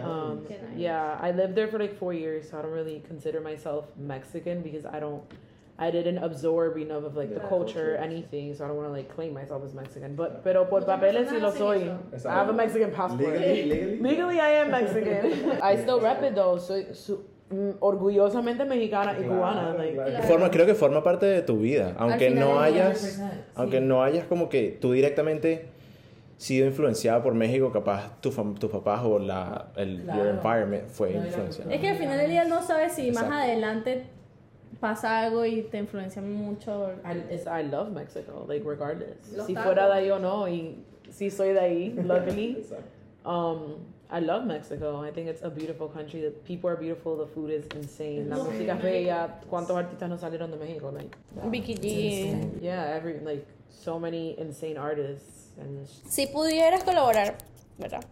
Um, 0.04 0.46
yeah, 0.76 1.18
I 1.20 1.30
lived 1.32 1.54
there 1.54 1.68
for 1.68 1.78
like 1.78 1.98
four 1.98 2.12
years, 2.12 2.50
so 2.50 2.58
I 2.58 2.62
don't 2.62 2.72
really 2.72 3.02
consider 3.06 3.40
myself 3.40 3.86
Mexican 3.96 4.62
because 4.62 4.84
I 4.86 5.00
don't. 5.00 5.22
I 5.78 5.90
didn't 5.90 6.16
absorb 6.24 6.78
enough 6.78 7.04
of 7.04 7.16
like 7.16 7.34
the 7.34 7.40
culture, 7.40 7.48
culture. 7.48 7.96
anything, 7.98 8.54
so 8.54 8.64
I 8.64 8.68
don't 8.68 8.78
want 8.78 8.88
to 8.88 8.92
like 8.92 9.14
claim 9.14 9.34
myself 9.34 9.62
as 9.62 9.74
Mexican. 9.74 10.14
But 10.16 10.42
pero 10.42 10.64
por 10.64 10.80
papeles 10.86 11.28
sí 11.28 11.38
lo 11.38 11.50
soy. 11.50 11.90
I 12.24 12.32
have 12.32 12.48
a 12.48 12.54
Mexican 12.54 12.90
passport. 12.92 13.34
Legally, 13.34 13.64
legally? 13.66 14.00
Legally, 14.00 14.40
I 14.40 14.48
am 14.62 14.70
Mexican. 14.70 15.60
I 15.62 15.76
still 15.76 16.00
rep 16.00 16.22
it 16.22 16.34
though. 16.34 16.56
So, 16.56 16.82
su- 16.94 17.22
mm, 17.50 17.74
orgullosamente 17.80 18.64
mexicana 18.64 19.16
y 19.20 19.24
cubana. 19.24 19.74
Like, 19.76 19.94
Claro. 19.96 20.22
Forma, 20.26 20.50
creo 20.50 20.64
que 20.64 20.74
forma 20.74 21.02
parte 21.02 21.26
de 21.26 21.42
tu 21.42 21.58
vida, 21.58 21.94
aunque 21.98 22.30
final 22.30 22.48
no 22.48 22.58
hayas, 22.60 23.20
100%, 23.20 23.30
aunque 23.56 23.78
sí. 23.80 23.84
no 23.84 24.02
hayas 24.02 24.24
como 24.28 24.48
que 24.48 24.78
tú 24.80 24.92
directamente 24.92 25.66
sido 26.36 26.66
influenciada 26.66 27.22
por 27.22 27.34
México, 27.34 27.72
capaz 27.72 28.20
tu 28.20 28.30
tus 28.30 28.70
papás 28.70 29.02
o 29.04 29.18
la 29.18 29.68
el 29.76 30.02
Claro. 30.02 30.18
your 30.24 30.28
environment 30.34 30.86
fue 30.88 31.12
No, 31.12 31.20
yo- 31.20 31.26
influenciado. 31.28 31.70
Es 31.70 31.80
que 31.80 31.88
al 31.88 31.96
final 31.96 32.18
del 32.18 32.30
día 32.30 32.44
no 32.44 32.62
sabes 32.62 32.92
si 32.92 33.10
más 33.10 33.24
Exacto. 33.24 33.34
adelante 33.34 34.02
pasa 34.80 35.20
algo 35.20 35.44
y 35.46 35.62
te 35.62 35.78
influencia 35.78 36.20
mucho. 36.20 36.90
I, 37.04 37.34
it's, 37.34 37.46
I 37.46 37.62
love 37.70 37.90
Mexico, 37.92 38.44
like 38.48 38.62
regardless. 38.68 39.32
Los 39.34 39.46
si 39.46 39.54
tacos. 39.54 39.64
fuera 39.66 39.86
de 39.86 39.92
ahí 39.94 40.10
o 40.10 40.18
no, 40.18 40.46
y 40.48 40.76
si 41.10 41.30
soy 41.30 41.52
de 41.54 41.60
ahí, 41.60 41.90
luckily. 42.04 42.64
Um, 43.24 43.76
I 44.08 44.20
love 44.20 44.44
Mexico. 44.44 45.02
I 45.04 45.10
think 45.10 45.28
it's 45.28 45.42
a 45.42 45.48
beautiful 45.50 45.88
country. 45.88 46.20
The 46.20 46.30
people 46.30 46.70
are 46.70 46.76
beautiful. 46.76 47.16
The 47.16 47.26
food 47.26 47.50
is 47.50 47.66
insane. 47.74 48.28
La 48.28 48.36
música 48.36 48.74
es 48.76 48.82
bella. 48.82 49.40
¿Cuántos 49.50 49.76
artistas 49.76 50.08
no 50.08 50.16
salieron 50.18 50.50
de 50.52 50.58
México? 50.58 50.92
Like, 50.92 51.16
Vicky 51.50 51.74
G. 51.74 52.60
yeah, 52.62 52.94
every 52.94 53.18
like 53.24 53.44
so 53.68 53.98
many 53.98 54.36
insane 54.38 54.76
artists 54.78 55.45
Si 56.08 56.26
pudieras 56.26 56.84
colaborar, 56.84 57.36
¿verdad? 57.78 58.02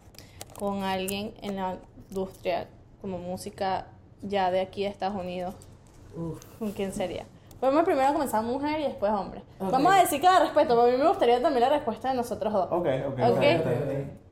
Con 0.59 0.83
alguien 0.83 1.35
en 1.42 1.57
la 1.57 1.76
industria 2.09 2.68
como 3.00 3.18
música 3.18 3.87
ya 4.22 4.50
de 4.50 4.61
aquí 4.61 4.83
de 4.83 4.88
Estados 4.88 5.16
Unidos, 5.20 5.54
¿con 6.59 6.72
quién 6.72 6.92
sería? 6.92 7.26
Podemos 7.61 7.85
primero 7.85 8.12
comenzar 8.12 8.42
mujer 8.42 8.80
y 8.80 8.85
después 8.85 9.11
hombre. 9.12 9.42
Ok. 9.59 9.70
Vamos 9.70 9.94
a 9.94 10.00
decir 10.00 10.20
cada 10.20 10.40
respuesta, 10.40 10.74
porque 10.74 10.90
a 10.90 10.96
mí 10.96 11.02
me 11.02 11.09
gustaría 11.09 11.40
también 11.40 11.62
la 11.62 11.70
respuesta 11.70 12.11
de 12.11 12.14
nosotros 12.16 12.52
dos. 12.52 12.66
Ok, 12.70 12.87
ok. 13.09 13.18
Ok. 13.30 13.44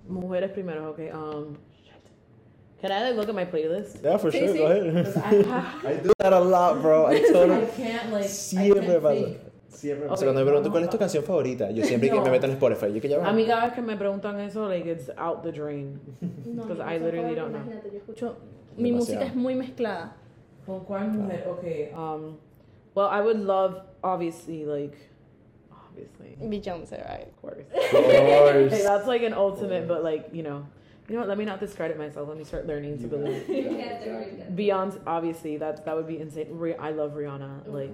mujeres 0.09 0.51
primero. 0.51 0.90
Okay. 0.90 1.11
Um, 1.11 1.57
can 2.81 2.90
I 2.92 3.01
like 3.05 3.16
look 3.16 3.29
at 3.29 3.35
my 3.35 3.44
playlist? 3.46 4.03
Yeah, 4.03 4.18
for 4.18 4.31
Sí, 4.33 4.38
sure, 4.40 4.53
sí. 4.53 4.59
go 4.59 4.66
ahead. 4.66 5.07
I, 5.16 5.44
have- 5.44 5.87
I 5.87 5.94
do 6.03 6.12
that 6.18 6.33
a 6.33 6.40
lot, 6.40 6.83
bro. 6.83 7.07
I 7.07 7.16
I 7.16 7.33
totally... 7.33 7.66
can't 7.77 8.12
like. 8.12 8.25
I 8.25 8.29
Siempre 8.29 8.87
can't 8.87 9.03
pasa. 9.03 9.51
Think. 9.72 9.80
Siempre. 9.80 10.08
O 10.08 10.16
sea, 10.16 10.26
cuando 10.26 10.40
me 10.40 10.46
preguntan 10.46 10.70
cuál 10.72 10.85
es 10.85 10.90
tu 10.90 10.98
canción 10.98 11.24
favorita, 11.24 11.70
yo 11.70 11.85
siempre 11.85 12.11
que 12.11 12.20
me 12.20 12.30
meto 12.30 12.46
en 12.46 12.52
Spotify, 12.52 12.92
yo 12.92 13.00
que 13.00 13.08
ya 13.08 13.18
va. 13.18 13.28
A 13.28 13.32
mí 13.32 13.44
cada 13.46 13.64
vez 13.66 13.74
que 13.74 13.82
me 13.82 13.96
preguntan 13.96 14.38
eso, 14.40 14.68
like 14.68 14.87
it's 14.90 15.11
out 15.16 15.42
the 15.42 15.50
drain. 15.52 15.98
Because 16.20 16.78
mi 16.78 16.85
I 16.85 16.98
literally 16.98 17.35
don't 17.35 17.52
know. 17.52 17.61
imagínate, 17.61 17.90
yo 17.92 17.98
escucho, 17.98 18.37
mi 18.76 18.90
Demasiado. 18.90 18.96
música 18.96 19.24
es 19.26 19.35
muy 19.35 19.54
mezclada. 19.54 20.12
¿Con 20.66 20.85
cuál 20.85 21.08
mujer? 21.11 21.44
Okay. 21.58 21.90
Um, 21.92 22.38
well, 22.94 23.08
I 23.08 23.20
would 23.20 23.38
love, 23.40 23.82
obviously, 24.04 24.64
like, 24.64 24.96
obviously, 25.72 26.37
Beyoncé, 26.40 27.04
right? 27.08 27.26
of 27.26 27.37
course. 27.40 27.64
Of 27.74 27.90
course. 27.90 28.72
Hey, 28.72 28.82
that's 28.82 29.06
like 29.08 29.22
an 29.22 29.32
ultimate, 29.35 29.88
but 29.88 30.04
like, 30.04 30.28
you 30.32 30.42
know, 30.44 30.64
you 31.08 31.14
know 31.16 31.20
what? 31.22 31.28
Let 31.28 31.37
me 31.38 31.44
not 31.44 31.58
discredit 31.58 31.98
myself. 31.98 32.28
Let 32.28 32.38
me 32.38 32.44
start 32.44 32.66
learning 32.68 32.98
to 33.00 33.08
believe. 33.08 33.42
Beyonce, 34.54 35.00
obviously, 35.04 35.56
that 35.58 35.85
that 35.85 35.96
would 35.96 36.06
be 36.06 36.18
insane. 36.20 36.46
I 36.78 36.90
love 36.92 37.12
Rihanna. 37.14 37.66
Like, 37.66 37.90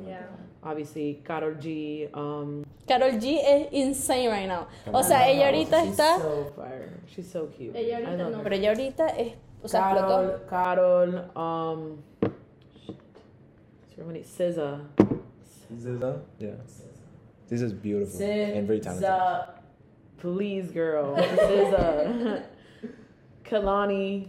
obviously, 0.63 1.21
Carol 1.25 1.55
G. 1.55 2.09
Um, 2.15 2.65
Carol 2.87 3.19
G 3.19 3.39
es 3.41 3.69
insane 3.73 4.29
right 4.31 4.47
now. 4.49 4.67
O 4.93 5.03
sea, 5.03 5.27
ella 5.29 5.47
ahorita 5.51 5.81
she's 5.85 5.93
está... 5.99 6.19
so 6.21 6.53
fire. 6.57 7.01
She's 7.07 7.31
so 7.31 7.47
cute. 7.47 7.75
Ella 7.77 7.99
I 7.99 8.03
ahorita 8.03 8.19
love 8.19 8.31
no, 8.33 8.39
her. 8.39 8.43
pero 8.45 8.55
ella 8.57 8.71
ahorita 8.73 9.07
es... 9.19 9.33
O 9.63 9.67
sea, 9.69 9.91
explotó. 9.93 10.47
Carol, 10.49 11.19
Carol, 11.19 11.37
um, 11.37 11.99
shit. 12.87 12.97
So 13.97 14.05
many 14.05 14.21
SZA, 14.21 14.81
SZA? 15.75 16.21
Yeah. 16.39 16.51
This 17.49 17.63
is 17.63 17.73
beautiful 17.73 18.21
and 18.23 18.67
very 18.69 18.79
talented. 18.81 19.09
SZA, 19.09 19.49
please, 20.19 20.71
girl. 20.71 21.17
SZA, 21.19 22.43
Kalani. 23.45 24.29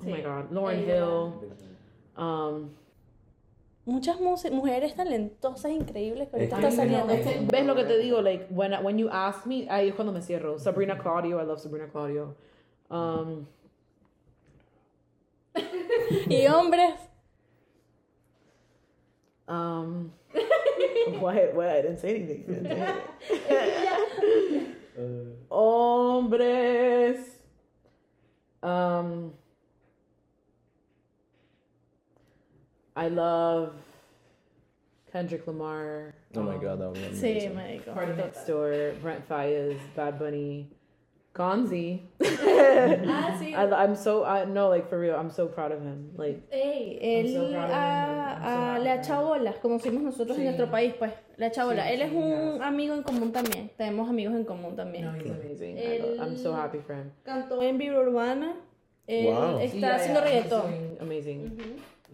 Oh 0.00 0.08
my 0.08 0.18
Sí. 0.18 0.22
God, 0.22 0.52
Lauren 0.52 0.78
Ella. 0.78 0.86
Hill. 0.86 1.42
Um, 2.16 2.70
Muchas 3.88 4.20
muse- 4.20 4.50
mujeres 4.50 4.94
talentosas, 4.94 5.70
increíbles 5.72 6.28
que 6.28 6.36
ahorita 6.36 6.56
están 6.56 6.72
saliendo. 6.72 7.10
es 7.10 7.26
que, 7.26 7.40
¿Ves 7.50 7.64
lo 7.64 7.74
que 7.74 7.84
te 7.84 7.96
digo? 7.96 8.20
Like, 8.20 8.46
when, 8.50 8.74
when 8.84 8.98
you 8.98 9.08
ask 9.10 9.46
me, 9.46 9.66
ahí 9.70 9.88
es 9.88 9.94
cuando 9.94 10.12
me 10.12 10.20
cierro. 10.20 10.58
Sabrina 10.58 10.98
Claudio, 10.98 11.40
I 11.40 11.46
love 11.46 11.58
Sabrina 11.58 11.88
Claudio. 11.88 12.36
Um, 12.90 13.46
Y 16.28 16.46
hombres, 16.46 16.94
um, 19.48 20.12
what? 21.20 21.54
What? 21.54 21.68
I 21.68 21.80
didn't 21.82 21.98
say 21.98 22.10
anything. 22.14 22.44
Didn't 22.46 22.66
say 22.66 22.92
anything. 23.48 24.74
Hombres. 25.50 27.18
Um, 28.62 29.32
I 32.98 33.08
love 33.08 33.74
Kendrick 35.12 35.46
Lamar. 35.46 36.14
Oh 36.34 36.42
my 36.42 36.54
um, 36.56 36.60
god, 36.60 36.80
that 36.80 36.88
would 36.90 36.94
be 36.94 37.16
sí, 37.16 37.30
amazing. 37.46 37.54
marico. 37.54 37.94
Party 37.94 38.12
Next 38.14 38.44
Door, 38.46 38.94
Brent 39.00 39.28
Fayez, 39.28 39.78
Bad 39.94 40.18
Bunny, 40.18 40.68
Gonzi. 41.34 42.00
Ah, 42.20 43.36
sí. 43.40 43.54
I, 43.54 43.64
I'm 43.82 43.94
so 43.96 44.24
I 44.24 44.44
no 44.44 44.68
like 44.68 44.88
for 44.88 44.98
real. 44.98 45.14
I'm 45.16 45.30
so 45.30 45.46
proud 45.46 45.72
of 45.72 45.80
him. 45.80 46.10
Like 46.16 46.42
Ey, 46.52 46.98
I'm 47.00 47.26
él 47.26 47.32
so 47.34 47.54
ah, 47.56 48.76
I'm 48.76 48.82
so 48.84 48.90
echado 49.12 49.26
bolas, 49.28 49.56
como 49.62 49.78
decimos 49.78 50.02
nosotros 50.02 50.36
Sí. 50.36 50.40
en 50.40 50.44
nuestro 50.46 50.66
país, 50.70 50.94
pues. 50.98 51.12
Le 51.36 51.46
ha 51.46 51.48
echado 51.48 51.70
Sí. 51.72 51.78
Él 51.78 52.02
es 52.02 52.12
un 52.12 52.52
yes. 52.54 52.60
amigo 52.62 52.94
en 52.94 53.02
común 53.04 53.32
también. 53.32 53.70
Tenemos 53.76 54.08
amigos 54.08 54.34
en 54.34 54.44
común 54.44 54.74
también. 54.76 55.04
no, 55.06 55.12
he's 55.14 55.30
amazing. 55.30 55.78
I'm 56.20 56.36
so 56.36 56.52
happy 56.54 56.78
for 56.80 56.94
him. 56.96 57.10
Cantó 57.24 57.62
en 57.62 57.78
Vibra 57.78 58.00
Urbana. 58.00 58.54
Él 59.06 59.26
Wow. 59.26 59.58
está 59.60 59.76
Yeah, 59.78 59.94
haciendo 59.96 60.20
yeah, 60.20 60.28
reggaetón. 60.30 60.98
Amazing. 61.00 61.58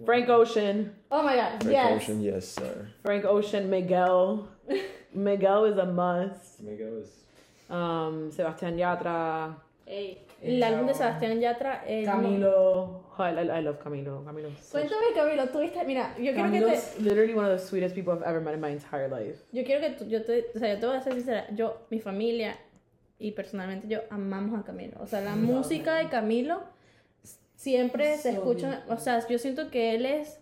Frank 0.05 0.29
Ocean. 0.29 0.93
Oh 1.11 1.23
my 1.23 1.37
god, 1.37 1.63
Frank 1.63 1.71
yes. 1.73 2.03
Ocean, 2.03 2.23
yes, 2.23 2.49
sir. 2.49 2.89
Frank 3.03 3.25
Ocean. 3.25 3.71
Miguel. 3.71 4.49
Miguel 5.15 5.65
is 5.67 5.79
a 5.79 5.87
must. 5.87 6.61
Miguel 6.61 6.99
is. 7.03 7.25
Um, 7.71 8.31
Sebastián 8.31 8.77
Yatra. 8.77 9.57
Ey, 9.87 10.19
el 10.43 10.63
álbum 10.63 10.87
de 10.87 10.95
Sebastián 10.95 11.41
Yatra. 11.41 11.83
no- 11.87 12.05
Camilo. 12.05 13.05
Oh, 13.17 13.23
I, 13.23 13.31
I 13.31 13.61
love 13.61 13.79
Camilo. 13.79 14.25
Camilo. 14.25 14.49
Cuéntame, 14.73 15.13
Camilo, 15.15 15.47
tú 15.49 15.61
viste. 15.61 15.85
Mira, 15.85 16.15
yo 16.19 16.33
quiero 16.33 16.51
que 16.51 16.59
te. 16.59 16.65
Camilo's 16.65 17.01
literally 17.01 17.35
one 17.35 17.47
of 17.47 17.53
the 17.61 17.65
sweetest 17.65 17.95
people 17.95 18.13
I've 18.13 18.23
ever 18.25 18.41
met 18.41 18.55
in 18.55 18.61
my 18.61 18.71
entire 18.71 19.09
life. 19.09 19.45
Yo 19.53 19.63
quiero 19.65 19.81
que 19.81 19.91
tú, 19.91 20.09
yo 20.09 20.25
te, 20.25 20.47
o 20.55 20.59
sea, 20.59 20.75
yo 20.75 20.81
te 20.81 20.87
voy 20.87 20.97
a 20.97 21.01
ser 21.01 21.13
sincera, 21.13 21.47
yo, 21.55 21.87
mi 21.91 22.01
familia 22.01 22.57
y 23.19 23.31
personalmente 23.31 23.87
yo 23.87 24.01
amamos 24.11 24.59
a 24.59 24.65
Camilo. 24.65 24.97
O 25.01 25.07
sea, 25.07 25.21
la 25.21 25.37
música 25.37 25.95
de 25.95 26.09
Camilo 26.09 26.63
siempre 27.65 28.19
se 28.19 28.31
escucha, 28.31 28.85
o 28.89 28.99
sea, 28.99 29.27
yo 29.27 29.39
siento 29.39 29.71
que 29.71 29.95
él 29.95 30.05
es 30.05 30.39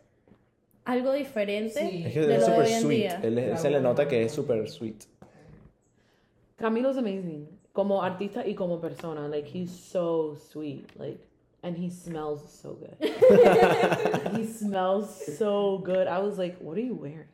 algo 0.85 1.13
diferente 1.13 1.81
Sí. 1.89 2.03
Es 2.05 2.13
que 2.13 2.21
de 2.27 2.37
es 2.37 2.49
en 2.49 2.83
sweet. 2.83 2.97
día. 2.99 3.21
Él 3.23 3.39
es- 3.39 3.61
se 3.63 3.71
le 3.71 3.81
nota 3.81 4.09
que 4.09 4.25
es 4.25 4.33
super 4.33 4.69
sweet. 4.69 5.05
Camilo's 6.57 6.97
amazing. 6.97 7.49
Como 7.73 8.03
artista 8.03 8.47
y 8.47 8.55
como 8.55 8.81
persona. 8.81 9.29
Like, 9.29 9.49
he's 9.49 9.71
so 9.71 10.35
sweet. 10.37 10.85
Like, 10.99 11.19
and 11.63 11.77
he 11.77 11.89
smells 11.91 12.43
so 12.51 12.75
good. 12.75 12.97
he 14.37 14.45
smells 14.45 15.09
so 15.39 15.79
good. 15.79 16.07
I 16.09 16.19
was 16.19 16.39
like, 16.39 16.57
what 16.61 16.77
are 16.77 16.85
you 16.85 16.95
wearing? 16.95 17.29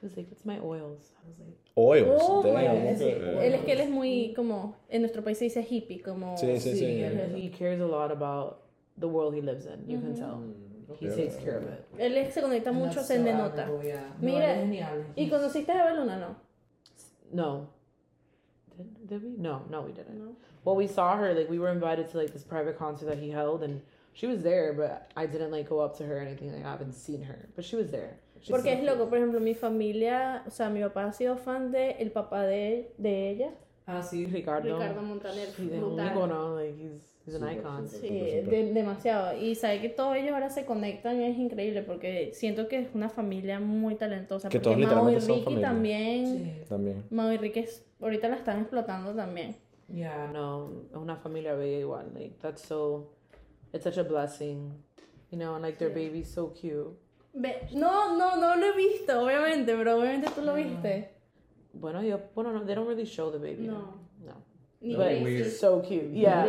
He 0.00 0.06
was 0.06 0.16
like, 0.16 0.30
it's 0.30 0.44
my 0.44 0.58
oils. 0.60 1.12
I 1.24 1.28
was 1.28 1.38
like, 1.40 1.58
Oils. 1.76 2.20
Oh 2.22 2.42
my 2.42 2.64
damn, 2.64 2.96
sí. 2.96 3.04
Él 3.04 3.54
es 3.54 3.64
que 3.64 3.72
él 3.72 3.80
es 3.80 3.88
muy 3.90 4.32
como, 4.34 4.74
en 4.88 5.02
nuestro 5.02 5.22
país 5.22 5.38
se 5.38 5.44
dice 5.44 5.62
hippie, 5.62 6.00
como... 6.02 6.36
Sí, 6.36 6.58
sí, 6.58 6.74
sí. 6.76 7.02
and 7.04 7.36
he 7.36 7.50
cares 7.50 7.80
a 7.80 7.86
lot 7.86 8.10
about 8.10 8.67
the 9.00 9.06
world 9.08 9.34
he 9.34 9.40
lives 9.40 9.66
in. 9.66 9.84
You 9.88 9.98
can 10.00 10.14
tell. 10.14 10.42
He 11.00 11.06
Okay. 11.08 11.16
takes 11.28 11.36
care 11.36 11.58
of 11.58 11.64
it. 11.64 11.84
Él 11.98 12.16
es- 12.16 12.32
se 12.34 12.40
conecta 12.40 12.72
mucho, 12.72 13.02
se 13.02 13.18
le 13.18 13.32
nota. 13.34 13.68
Mira, 14.20 14.64
¿y 15.16 15.28
conociste 15.28 15.70
a 15.72 15.80
Eva 15.90 15.94
Luna, 16.00 16.16
no? 16.18 16.36
No. 17.32 17.68
Did, 18.76 19.06
did 19.08 19.22
we? 19.22 19.30
No, 19.36 19.62
no, 19.70 19.82
we 19.82 19.92
didn't. 19.92 20.18
No. 20.18 20.34
Well, 20.64 20.76
we 20.76 20.86
saw 20.86 21.16
her, 21.16 21.34
like, 21.34 21.50
we 21.50 21.58
were 21.58 21.70
invited 21.70 22.08
to, 22.10 22.18
like, 22.18 22.32
this 22.32 22.42
private 22.44 22.78
concert 22.78 23.06
that 23.06 23.18
he 23.18 23.30
held, 23.30 23.62
and 23.62 23.80
she 24.12 24.26
was 24.26 24.42
there, 24.42 24.72
but 24.72 25.10
I 25.16 25.26
didn't, 25.26 25.50
like, 25.50 25.68
go 25.68 25.80
up 25.80 25.96
to 25.98 26.04
her 26.04 26.16
or 26.18 26.20
anything. 26.20 26.52
Like, 26.52 26.64
I 26.64 26.70
haven't 26.70 26.94
seen 26.94 27.22
her, 27.22 27.48
but 27.54 27.64
she 27.64 27.76
was 27.76 27.90
there. 27.90 28.18
She's 28.40 28.50
Porque 28.50 28.64
so 28.66 28.70
es 28.70 28.78
cute. 28.80 28.86
loco, 28.86 29.06
por 29.08 29.18
ejemplo, 29.18 29.40
mi 29.40 29.54
familia, 29.54 30.42
o 30.46 30.50
sea, 30.50 30.70
mi 30.70 30.80
papá 30.80 31.04
ha 31.06 31.12
sido 31.12 31.36
fan 31.36 31.70
de 31.72 31.96
el 31.98 32.10
papá 32.12 32.44
de, 32.46 32.92
de 32.98 33.30
ella, 33.30 33.50
Ah, 33.86 34.02
sí, 34.02 34.26
Ricardo. 34.26 34.76
Ricardo 34.78 35.00
Montaner. 35.02 35.48
He's 35.48 35.72
un 35.72 35.80
brutal. 35.96 36.06
ícono, 36.12 36.54
like, 36.56 36.76
he's, 36.78 37.17
an 37.34 37.40
Súper, 37.40 37.58
icon. 37.58 37.88
Sí, 37.88 38.08
de- 38.08 38.72
demasiado. 38.72 39.36
Y 39.38 39.54
saber 39.54 39.80
que 39.80 39.88
todos 39.88 40.16
ellos 40.16 40.32
ahora 40.32 40.50
se 40.50 40.64
conectan 40.64 41.20
es 41.20 41.36
increíble 41.38 41.82
porque 41.82 42.30
siento 42.34 42.68
que 42.68 42.78
es 42.80 42.88
una 42.94 43.08
familia 43.08 43.60
muy 43.60 43.94
talentosa. 43.96 44.48
Que 44.48 44.60
porque 44.60 44.64
todos 44.64 44.76
Mau 44.76 44.80
y 45.10 45.14
literalmente 45.14 45.20
son 45.20 45.34
Ricky 45.36 45.44
familia. 45.44 45.68
también. 45.68 46.64
También. 46.68 47.04
Mau 47.10 47.32
y 47.32 47.36
Ricky 47.36 47.60
es- 47.60 47.84
ahorita 48.00 48.28
la 48.28 48.36
están 48.36 48.60
explotando 48.60 49.14
también. 49.14 49.56
Yeah, 49.92 50.30
no, 50.32 50.70
una 50.94 51.16
familia 51.16 51.54
bella 51.54 51.78
igual. 51.78 52.10
Like, 52.14 52.36
that's 52.42 52.62
so, 52.62 53.10
it's 53.72 53.84
such 53.84 53.96
a 53.98 54.02
blessing. 54.02 54.72
You 55.30 55.38
know, 55.38 55.54
and, 55.54 55.64
like, 55.64 55.78
their 55.78 55.92
baby's 55.92 56.28
so 56.28 56.52
cute. 56.52 56.96
Ve- 57.34 57.68
no, 57.74 58.16
no, 58.16 58.36
no 58.36 58.56
lo 58.56 58.66
he 58.66 58.76
visto, 58.76 59.20
obviamente, 59.22 59.74
pero 59.76 59.98
obviamente 59.98 60.28
tú 60.34 60.42
lo 60.42 60.54
viste. 60.54 61.10
Bueno, 61.74 62.02
yo, 62.02 62.18
bueno, 62.34 62.52
no, 62.52 62.64
they 62.64 62.74
don't 62.74 62.88
really 62.88 63.04
show 63.04 63.30
the 63.30 63.38
baby. 63.38 63.66
No. 63.66 63.94
No. 64.24 64.32
Ni 64.80 64.94
But 64.96 65.06
Gracie. 65.06 65.44
so 65.50 65.80
cute. 65.82 66.10
Yeah. 66.12 66.46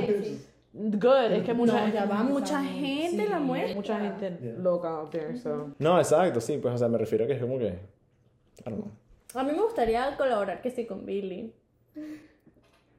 Good. 0.73 1.31
Es 1.31 1.43
que 1.43 1.53
mucha, 1.53 1.87
No, 1.87 1.93
ya 1.93 2.05
va 2.05 2.23
mucha 2.23 2.63
gente 2.63 3.23
Sí, 3.23 3.27
la 3.29 3.39
muestra. 3.39 3.75
Mucha 3.75 3.99
gente 3.99 4.37
Yeah. 4.41 4.53
loca 4.59 4.87
out 4.87 5.09
there, 5.11 5.35
so. 5.37 5.71
No, 5.79 5.97
exacto, 5.99 6.39
sí, 6.39 6.57
pues, 6.57 6.75
o 6.75 6.77
sea, 6.77 6.87
me 6.87 6.97
refiero 6.97 7.25
a 7.25 7.27
que 7.27 7.33
es 7.33 7.41
como 7.41 7.57
que. 7.57 7.67
I 7.67 8.69
don't 8.69 8.77
know. 8.81 8.91
A 9.33 9.43
mí 9.43 9.51
me 9.51 9.61
gustaría 9.61 10.15
colaborar 10.17 10.61
que 10.61 10.69
sí 10.69 10.85
con 10.85 11.05
Billy. 11.05 11.51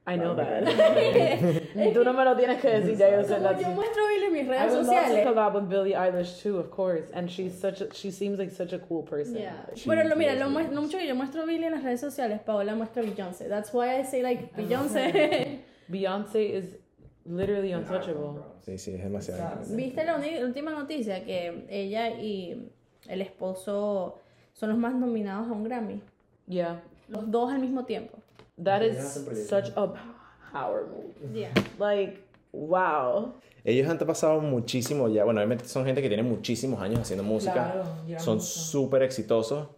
I 0.07 0.17
know 0.17 0.35
that. 0.35 0.65
Tú 1.95 2.03
no 2.05 2.13
me 2.13 2.25
lo 2.25 2.35
tienes 2.37 2.61
que 2.61 2.69
decir, 2.69 2.97
ya 2.97 3.11
yo 3.11 3.23
sé. 3.23 3.39
Yo 3.61 3.69
muestro 3.71 4.03
a 4.05 4.09
Billy 4.09 4.27
en 4.27 4.33
mis 4.33 4.43
I 4.47 4.49
redes 4.49 4.73
would 4.73 4.87
love 4.87 4.95
to 4.97 5.03
sociales. 5.03 5.27
collab 5.27 5.55
with 5.55 5.69
Billie 5.69 5.93
Eilish 5.95 6.43
too, 6.43 6.59
of 6.59 6.71
course. 6.71 7.11
And 7.13 7.29
she's 7.31 7.55
such 7.55 7.81
a, 7.83 7.93
she 7.95 8.11
seems 8.11 8.39
like 8.39 8.51
such 8.51 8.73
a 8.73 8.79
cool 8.81 9.03
person. 9.05 9.37
Yeah. 9.37 9.53
She 9.77 9.89
Pero 9.89 10.03
lo, 10.09 10.17
mira, 10.17 10.35
lo, 10.35 10.49
mucho 10.49 10.99
que 10.99 11.07
yo 11.07 11.15
muestro 11.15 11.43
a 11.43 11.47
Billy 11.47 11.65
en 11.67 11.73
las 11.73 11.85
redes 11.85 12.01
sociales, 12.01 12.41
Paola 12.45 12.75
muestra 12.75 13.03
a 13.03 13.07
Beyoncé. 13.07 13.49
That's 13.49 13.73
why 13.73 14.01
I 14.01 14.05
say 14.05 14.23
like 14.23 14.53
Beyoncé. 14.57 15.61
Beyonce 15.89 16.55
is 16.55 16.77
literally 17.25 17.75
untouchable. 17.75 18.41
Sí, 18.61 18.79
sí, 18.79 18.95
es 18.95 19.03
demasiado. 19.03 19.59
¿Viste 19.71 20.05
la 20.05 20.21
última 20.45 20.73
noticia? 20.73 21.25
Que 21.25 21.67
ella 21.69 22.11
y 22.11 22.71
el 23.09 23.23
esposo 23.23 24.19
son 24.53 24.71
los 24.71 24.79
más 24.79 24.95
nominados 24.95 25.49
a 25.49 25.53
un 25.53 25.65
Grammy. 25.65 26.03
Yeah. 26.47 26.83
Los 27.09 27.31
dos 27.31 27.53
al 27.53 27.61
mismo 27.61 27.85
tiempo. 27.85 28.19
That 28.63 28.83
is 28.83 29.27
such 29.49 29.71
a 29.77 29.93
power 30.53 30.87
move. 30.87 31.35
Yeah. 31.35 31.53
Like, 31.79 32.23
wow. 32.53 33.35
Ellos 33.65 33.89
han 33.89 33.99
pasado 33.99 34.41
muchísimo 34.41 35.09
ya. 35.09 35.25
Bueno, 35.25 35.41
obviamente 35.41 35.65
son 35.67 35.85
gente 35.85 36.03
que 36.03 36.09
tiene 36.09 36.23
muchísimos 36.23 36.81
años 36.81 37.01
haciendo 37.01 37.23
música. 37.23 37.85
Claro, 38.07 38.21
son 38.21 38.41
súper 38.41 39.03
exitosos. 39.03 39.69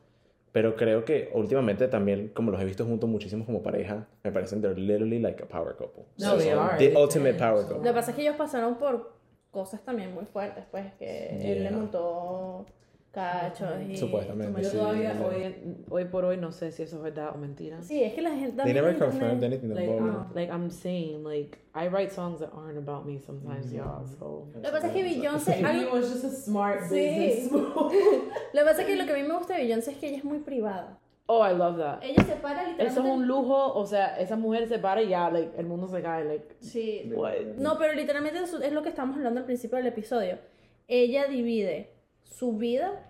Pero 0.53 0.77
creo 0.77 1.05
que 1.05 1.31
últimamente 1.33 1.89
también, 1.89 2.29
como 2.29 2.51
los 2.51 2.61
he 2.61 2.65
visto 2.67 2.85
juntos 2.85 3.09
muchísimos 3.09 3.47
como 3.47 3.63
pareja, 3.63 4.07
me 4.23 4.31
parecen 4.31 4.61
they're 4.61 4.79
literally 4.79 5.19
like 5.19 5.43
a 5.43 5.47
power 5.49 5.75
couple. 5.77 6.05
No, 6.19 6.37
they 6.37 6.51
son 6.51 6.59
are. 6.59 6.77
The 6.79 6.95
ultimate 6.97 7.35
power 7.35 7.63
Lo 7.63 7.69
couple. 7.69 7.83
que 7.89 7.93
pasa 7.95 8.11
es 8.11 8.17
que 8.17 8.23
ellos 8.23 8.37
pasaron 8.37 8.75
por 8.77 9.13
cosas 9.51 9.83
también 9.83 10.13
muy 10.15 10.25
fuertes, 10.27 10.65
pues, 10.71 10.93
que 10.99 11.29
él 11.41 11.59
le 11.65 11.71
Yeah. 11.71 11.71
montó 11.73 12.67
cachos 13.13 13.69
y... 13.89 13.97
Supuestamente, 13.97 14.63
Yo 14.63 14.71
sí. 14.71 14.77
todavía 14.77 15.13
sí. 15.15 15.23
hoy, 15.23 15.55
hoy 15.91 16.05
por 16.07 16.25
hoy 16.25 16.37
no 16.39 16.51
sé 16.51 16.73
si 16.73 16.83
eso 16.83 16.97
es 16.97 17.03
verdad 17.03 17.31
o 17.35 17.39
mentira. 17.39 17.83
Sí, 17.83 18.03
es 18.03 18.15
que 18.15 18.23
la 18.23 18.31
gente 18.31 18.47
They 18.63 18.73
también 18.73 18.77
never 18.77 18.99
confirmed 18.99 19.45
anything 19.45 19.69
Like, 19.75 19.89
about 19.93 20.27
I'm, 20.31 20.35
like 20.35 20.51
I'm 20.53 20.71
saying, 20.71 21.23
like 21.23 21.59
I 21.75 21.89
write 21.89 22.11
songs 22.13 22.41
that 22.41 22.51
aren't 22.55 22.79
about 22.79 23.05
me 23.07 23.19
sometimes, 23.21 23.71
y'all. 23.73 24.07
So 24.19 24.49
Lo 24.55 24.63
que 24.63 24.71
pasa 24.71 24.87
es 24.89 24.93
que 24.95 25.03
Beyoncé... 25.05 25.55
algo- 25.65 25.93
was 25.93 26.11
just 26.11 26.25
a 26.25 26.31
smart 26.31 26.81
Sí. 26.89 27.49
move. 27.51 27.73
Lo 28.53 28.61
que 28.61 28.65
pasa 28.65 28.81
es 28.83 28.87
que 28.89 28.97
lo 28.97 29.05
que 29.07 29.13
a 29.13 29.17
mí 29.17 29.23
me 29.23 29.35
gusta 29.37 29.55
de 29.57 29.63
Beyoncé 29.63 29.91
es 29.93 29.97
que 29.99 30.09
ella 30.09 30.19
es 30.19 30.25
muy 30.25 30.39
privada. 30.39 30.99
Oh, 31.27 31.47
I 31.47 31.55
love 31.55 31.79
that. 31.79 32.03
Ella 32.03 32.23
se 32.25 32.35
para 32.35 32.63
literalmente... 32.67 32.87
Eso 32.87 33.01
es 33.01 33.07
un 33.07 33.27
lujo, 33.29 33.73
o 33.75 33.87
sea, 33.87 34.19
esa 34.19 34.37
mujer 34.37 34.67
se 34.69 34.79
para 34.79 35.01
y 35.03 35.09
ya, 35.11 35.31
like, 35.31 35.53
el 35.57 35.67
mundo 35.67 35.87
se 35.89 36.03
cae, 36.03 36.25
like, 36.25 36.57
Sí. 36.61 37.11
what? 37.15 37.35
No, 37.59 37.79
pero 37.79 37.93
literalmente 37.95 38.41
eso 38.41 38.61
es 38.61 38.73
lo 38.73 38.83
que 38.83 38.89
estamos 38.89 39.17
hablando 39.17 39.39
al 39.41 39.47
principio 39.47 39.79
del 39.79 39.87
episodio. 39.87 40.39
Ella 40.89 41.27
divide 41.29 41.91
su 42.25 42.53
vida 42.59 43.09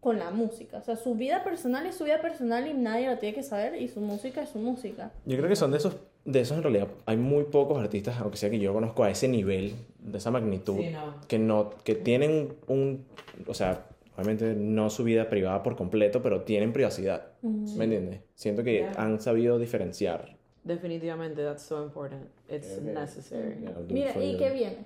con 0.00 0.18
la 0.18 0.30
música. 0.30 0.78
O 0.78 0.82
sea, 0.82 0.96
su 0.96 1.14
vida 1.14 1.44
personal 1.44 1.86
es 1.86 1.94
su 1.94 2.04
vida 2.04 2.20
personal 2.22 2.66
y 2.66 2.72
nadie 2.74 3.06
lo 3.08 3.18
tiene 3.18 3.34
que 3.34 3.42
saber 3.42 3.80
y 3.80 3.88
su 3.88 4.00
música 4.00 4.42
es 4.42 4.48
su 4.50 4.58
música. 4.58 5.12
Yo 5.26 5.36
creo 5.36 5.48
que 5.48 5.56
son 5.56 5.70
de 5.72 5.76
esos, 5.78 5.96
de 6.24 6.40
esos 6.40 6.56
en 6.56 6.62
realidad, 6.62 6.88
hay 7.06 7.16
muy 7.18 7.44
pocos 7.44 7.78
artistas, 7.82 8.18
aunque 8.20 8.36
sea 8.38 8.48
que 8.50 8.58
yo 8.58 8.72
conozco 8.72 9.04
a 9.04 9.10
ese 9.10 9.28
nivel, 9.28 9.74
de 9.98 10.16
esa 10.18 10.30
magnitud, 10.30 10.76
Sí, 10.78 10.90
no. 10.90 11.14
que 11.28 11.38
no, 11.38 11.70
que 11.84 11.94
tienen 11.94 12.54
un, 12.66 13.04
o 13.46 13.52
sea, 13.52 13.84
obviamente 14.16 14.54
no 14.54 14.88
su 14.88 15.04
vida 15.04 15.28
privada 15.28 15.62
por 15.62 15.76
completo, 15.76 16.22
pero 16.22 16.42
tienen 16.42 16.72
privacidad. 16.72 17.26
¿Me 17.42 17.84
entiendes? 17.84 18.20
Siento 18.34 18.62
que 18.64 18.72
Yeah. 18.78 18.92
han 18.96 19.20
sabido 19.20 19.58
diferenciar. 19.58 20.36
Definitivamente, 20.64 21.42
that's 21.42 21.62
so 21.62 21.82
important. 21.82 22.24
It's 22.48 22.78
Okay. 22.78 22.92
necessary. 22.94 23.54
Yeah, 23.62 23.72
Mira, 23.88 24.24
¿y 24.24 24.36
qué 24.38 24.50
viene? 24.50 24.78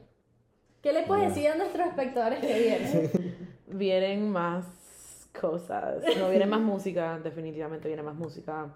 ¿Qué 0.82 0.92
le 0.92 1.02
puedes 1.04 1.28
decir 1.34 1.48
a 1.48 1.56
nuestros 1.56 1.86
espectadores 1.88 2.40
que 2.40 2.58
viene? 2.58 3.10
Vienen 3.66 4.30
más 4.30 4.64
cosas. 5.38 6.04
No 6.18 6.28
viene 6.30 6.46
más 6.46 6.60
música, 6.60 7.18
definitivamente 7.18 7.88
viene 7.88 8.02
más 8.02 8.14
música. 8.14 8.70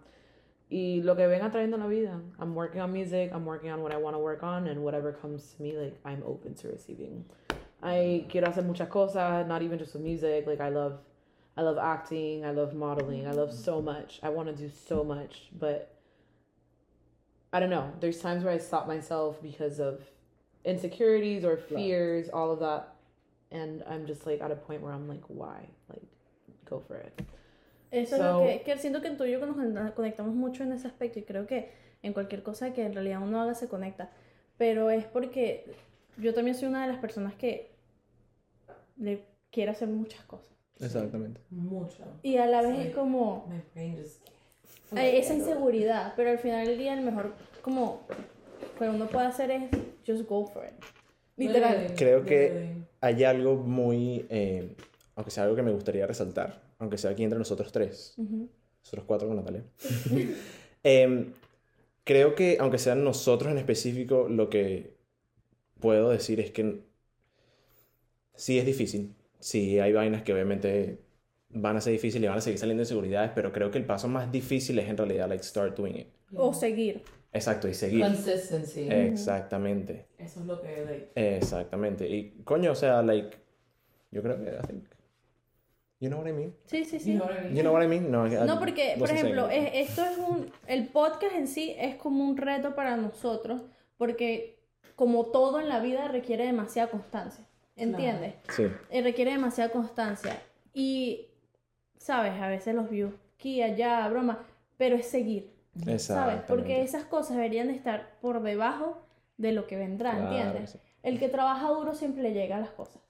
Y 0.70 1.03
lo 1.03 1.16
que 1.16 1.26
venga 1.26 1.51
trayendo 1.51 1.76
en 1.76 1.82
la 1.82 1.89
vida. 1.89 2.20
I'm 2.39 2.55
working 2.55 2.80
on 2.80 2.93
music, 2.93 3.32
I'm 3.32 3.47
working 3.47 3.70
on 3.70 3.82
what 3.82 3.93
I 3.93 3.97
want 3.97 4.14
to 4.14 4.20
work 4.20 4.43
on, 4.43 4.68
and 4.68 4.82
whatever 4.82 5.12
comes 5.12 5.55
to 5.55 5.62
me, 5.62 5.72
like, 5.72 5.99
I'm 6.05 6.22
open 6.26 6.55
to 6.57 6.68
receiving. 6.68 7.24
I 7.82 8.26
quiero 8.28 8.49
hacer 8.49 8.64
muchas 8.64 8.89
cosas, 8.89 9.47
not 9.47 9.62
even 9.62 9.78
just 9.78 9.95
with 9.95 10.03
music. 10.03 10.47
Like, 10.47 10.61
I 10.61 10.68
love, 10.68 10.99
I 11.57 11.62
love 11.62 11.78
acting, 11.78 12.45
I 12.45 12.51
love 12.51 12.74
modeling, 12.74 13.26
I 13.26 13.32
love 13.32 13.53
so 13.53 13.80
much. 13.80 14.20
I 14.22 14.28
want 14.28 14.49
to 14.49 14.55
do 14.55 14.70
so 14.86 15.03
much, 15.05 15.49
but 15.59 15.95
I 17.53 17.61
don't 17.61 17.70
know. 17.70 17.91
There's 18.01 18.20
times 18.20 18.45
where 18.45 18.53
I 18.53 18.59
stop 18.59 18.86
myself 18.86 19.41
because 19.43 19.80
of 19.80 20.03
insecurities 20.64 21.45
or 21.45 21.57
fears, 21.57 22.28
all 22.28 22.53
of 22.53 22.61
that. 22.61 22.95
And 23.51 23.82
I'm 23.88 24.07
just 24.07 24.26
like 24.26 24.42
at 24.42 24.51
a 24.51 24.57
point 24.57 24.82
where 24.82 24.92
I'm 24.94 25.09
like, 25.09 25.24
why? 25.28 25.68
Like, 25.88 26.07
go 26.68 26.80
for 26.80 26.96
it. 26.99 27.12
Eso 27.90 28.16
es 28.16 28.20
So- 28.20 28.40
lo 28.40 28.46
que, 28.46 28.62
que 28.62 28.76
siento 28.78 29.01
que 29.01 29.11
tú 29.11 29.24
y 29.24 29.30
yo 29.32 29.44
nos 29.46 29.57
con- 29.57 29.92
conectamos 29.92 30.34
mucho 30.34 30.62
en 30.62 30.72
ese 30.72 30.86
aspecto 30.86 31.18
y 31.18 31.22
creo 31.22 31.46
que 31.46 31.70
en 32.03 32.12
cualquier 32.12 32.42
cosa 32.42 32.72
que 32.74 32.84
en 32.84 32.92
realidad 32.92 33.22
uno 33.22 33.40
haga 33.40 33.55
se 33.55 33.68
conecta. 33.68 34.11
Pero 34.59 34.90
es 34.90 35.05
porque 35.07 35.64
yo 36.18 36.34
también 36.34 36.55
soy 36.57 36.68
una 36.68 36.82
de 36.86 36.92
las 36.92 37.01
personas 37.01 37.34
que 37.34 37.70
le 38.99 39.24
quiere 39.51 39.70
hacer 39.70 39.88
muchas 39.88 40.22
cosas. 40.24 40.49
Exactamente. 40.80 41.40
Mucho. 41.51 42.05
Y 42.22 42.36
a 42.36 42.46
la 42.46 42.62
vez 42.62 42.86
es 42.86 42.94
como 42.94 43.46
My 43.49 43.62
brain 43.74 43.96
just. 43.96 44.22
esa 44.94 45.34
inseguridad, 45.34 46.12
pero 46.16 46.30
al 46.30 46.38
final 46.38 46.66
del 46.66 46.78
día 46.78 46.94
el 46.94 47.05
mejor 47.05 47.32
como 47.62 48.03
que 48.78 48.88
uno 48.88 49.07
puede 49.07 49.26
hacer 49.26 49.51
es 49.51 49.62
just 50.07 50.28
go 50.28 50.46
for 50.46 50.64
it. 50.66 50.72
Literal. 51.36 51.94
Creo 51.96 52.24
que 52.24 52.74
hay 53.01 53.24
algo 53.24 53.57
muy, 53.57 54.26
eh, 54.28 54.74
aunque 55.14 55.30
sea 55.30 55.44
algo 55.44 55.57
que 55.57 55.62
me 55.62 55.72
gustaría 55.72 56.07
resaltar, 56.07 56.62
aunque 56.78 56.99
sea 56.99 57.11
aquí 57.11 57.22
entre 57.24 57.38
nosotros 57.38 57.72
tres, 57.72 58.14
nosotros 58.16 59.05
cuatro 59.07 59.28
con 59.28 59.36
Natalia. 59.36 59.64
Em, 60.84 61.32
creo 62.05 62.36
que, 62.36 62.57
aunque 62.61 62.78
sean 62.78 63.03
nosotros 63.03 63.51
en 63.51 63.59
específico, 63.59 64.28
lo 64.28 64.49
que 64.49 64.96
puedo 65.80 66.11
decir 66.11 66.38
es 66.38 66.53
que 66.53 66.82
sí 68.34 68.59
es 68.59 68.64
difícil. 68.64 69.14
Sí 69.40 69.80
hay 69.80 69.92
vainas 69.92 70.22
que 70.22 70.32
obviamente 70.32 71.01
van 71.51 71.76
a 71.76 71.80
ser 71.80 71.92
difíciles 71.92 72.24
y 72.24 72.28
van 72.28 72.38
a 72.38 72.40
seguir 72.40 72.59
saliendo 72.59 72.82
inseguridades, 72.82 73.32
pero 73.34 73.53
creo 73.53 73.70
que 73.70 73.78
el 73.78 73.84
paso 73.84 74.09
más 74.09 74.30
difícil 74.30 74.78
es 74.78 74.88
en 74.88 74.96
realidad, 74.96 75.28
like, 75.28 75.42
start 75.42 75.76
doing 75.76 75.96
it. 75.96 76.07
O 76.34 76.55
seguir. 76.55 77.03
Exacto, 77.33 77.68
y 77.68 77.74
seguir. 77.74 78.01
Consistency. 78.03 78.89
Exactamente. 78.91 80.07
Eso 80.18 80.41
es 80.41 80.47
lo 80.47 80.61
que, 80.61 80.85
like. 80.85 81.37
Exactamente. 81.37 82.09
Y 82.09 82.43
coño, 82.45 82.72
o 82.72 82.74
sea, 82.74 83.03
like, 83.03 83.37
yo 84.11 84.22
creo 84.22 84.37
que, 84.43 84.51
I 84.51 84.66
think, 84.66 84.85
you 86.01 86.09
know 86.09 86.20
what 86.20 86.29
I 86.29 86.33
mean? 86.33 86.55
Sí, 86.64 86.85
sí, 86.85 86.99
sí. 86.99 87.12
You 87.14 87.18
know 87.61 87.72
what 87.74 87.83
I 87.85 87.87
mean? 87.89 88.11
No, 88.11 88.26
I- 88.26 88.31
No, 88.47 88.59
porque, 88.59 88.95
por 88.99 89.11
ejemplo, 89.11 89.49
es- 89.51 89.89
esto 89.91 90.05
es 90.05 90.16
un. 90.18 90.51
El 90.66 90.87
podcast 90.89 91.35
en 91.35 91.47
sí 91.49 91.74
es 91.79 91.97
como 91.97 92.24
un 92.24 92.37
reto 92.37 92.74
para 92.74 92.97
nosotros, 92.97 93.61
porque 93.99 94.59
como 94.97 95.26
todo 95.26 95.61
en 95.61 95.68
la 95.68 95.81
vida 95.81 96.09
requiere 96.09 96.45
demasiada 96.47 96.91
constancia. 96.91 97.45
¿Entiendes? 97.76 98.35
Sí, 98.57 98.64
Eh, 98.91 99.03
requiere 99.03 99.31
demasiada 99.33 99.70
constancia. 99.70 100.37
Y, 100.74 101.29
¿sabes? 101.97 102.33
A 102.41 102.49
veces 102.49 102.74
los 102.74 102.91
views 102.91 103.12
aquí, 103.37 103.62
allá, 103.62 104.09
broma, 104.09 104.45
pero 104.76 104.97
es 104.97 105.07
seguir, 105.07 105.53
¿sabes? 105.98 106.42
Porque 106.46 106.82
esas 106.82 107.04
cosas 107.04 107.36
deberían 107.36 107.68
de 107.68 107.74
estar 107.74 108.16
por 108.20 108.42
debajo 108.42 109.02
de 109.36 109.52
lo 109.52 109.66
que 109.66 109.76
vendrá, 109.76 110.12
Claro 110.12 110.34
¿entiendes? 110.34 110.70
sí. 110.72 110.78
El 111.02 111.18
que 111.18 111.28
trabaja 111.28 111.68
duro 111.68 111.94
siempre 111.94 112.22
le 112.22 112.32
llega 112.32 112.56
a 112.56 112.60
las 112.60 112.70
cosas. 112.70 113.00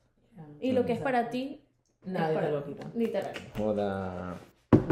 Y 0.60 0.72
lo 0.72 0.84
que 0.84 0.92
es 0.92 1.00
para 1.00 1.30
ti, 1.30 1.62
Nadie 2.04 2.34
para- 2.34 2.46
te 2.48 2.52
lo 2.52 2.64
quita. 2.64 2.86
literal. 2.94 3.32
Joda. 3.56 4.36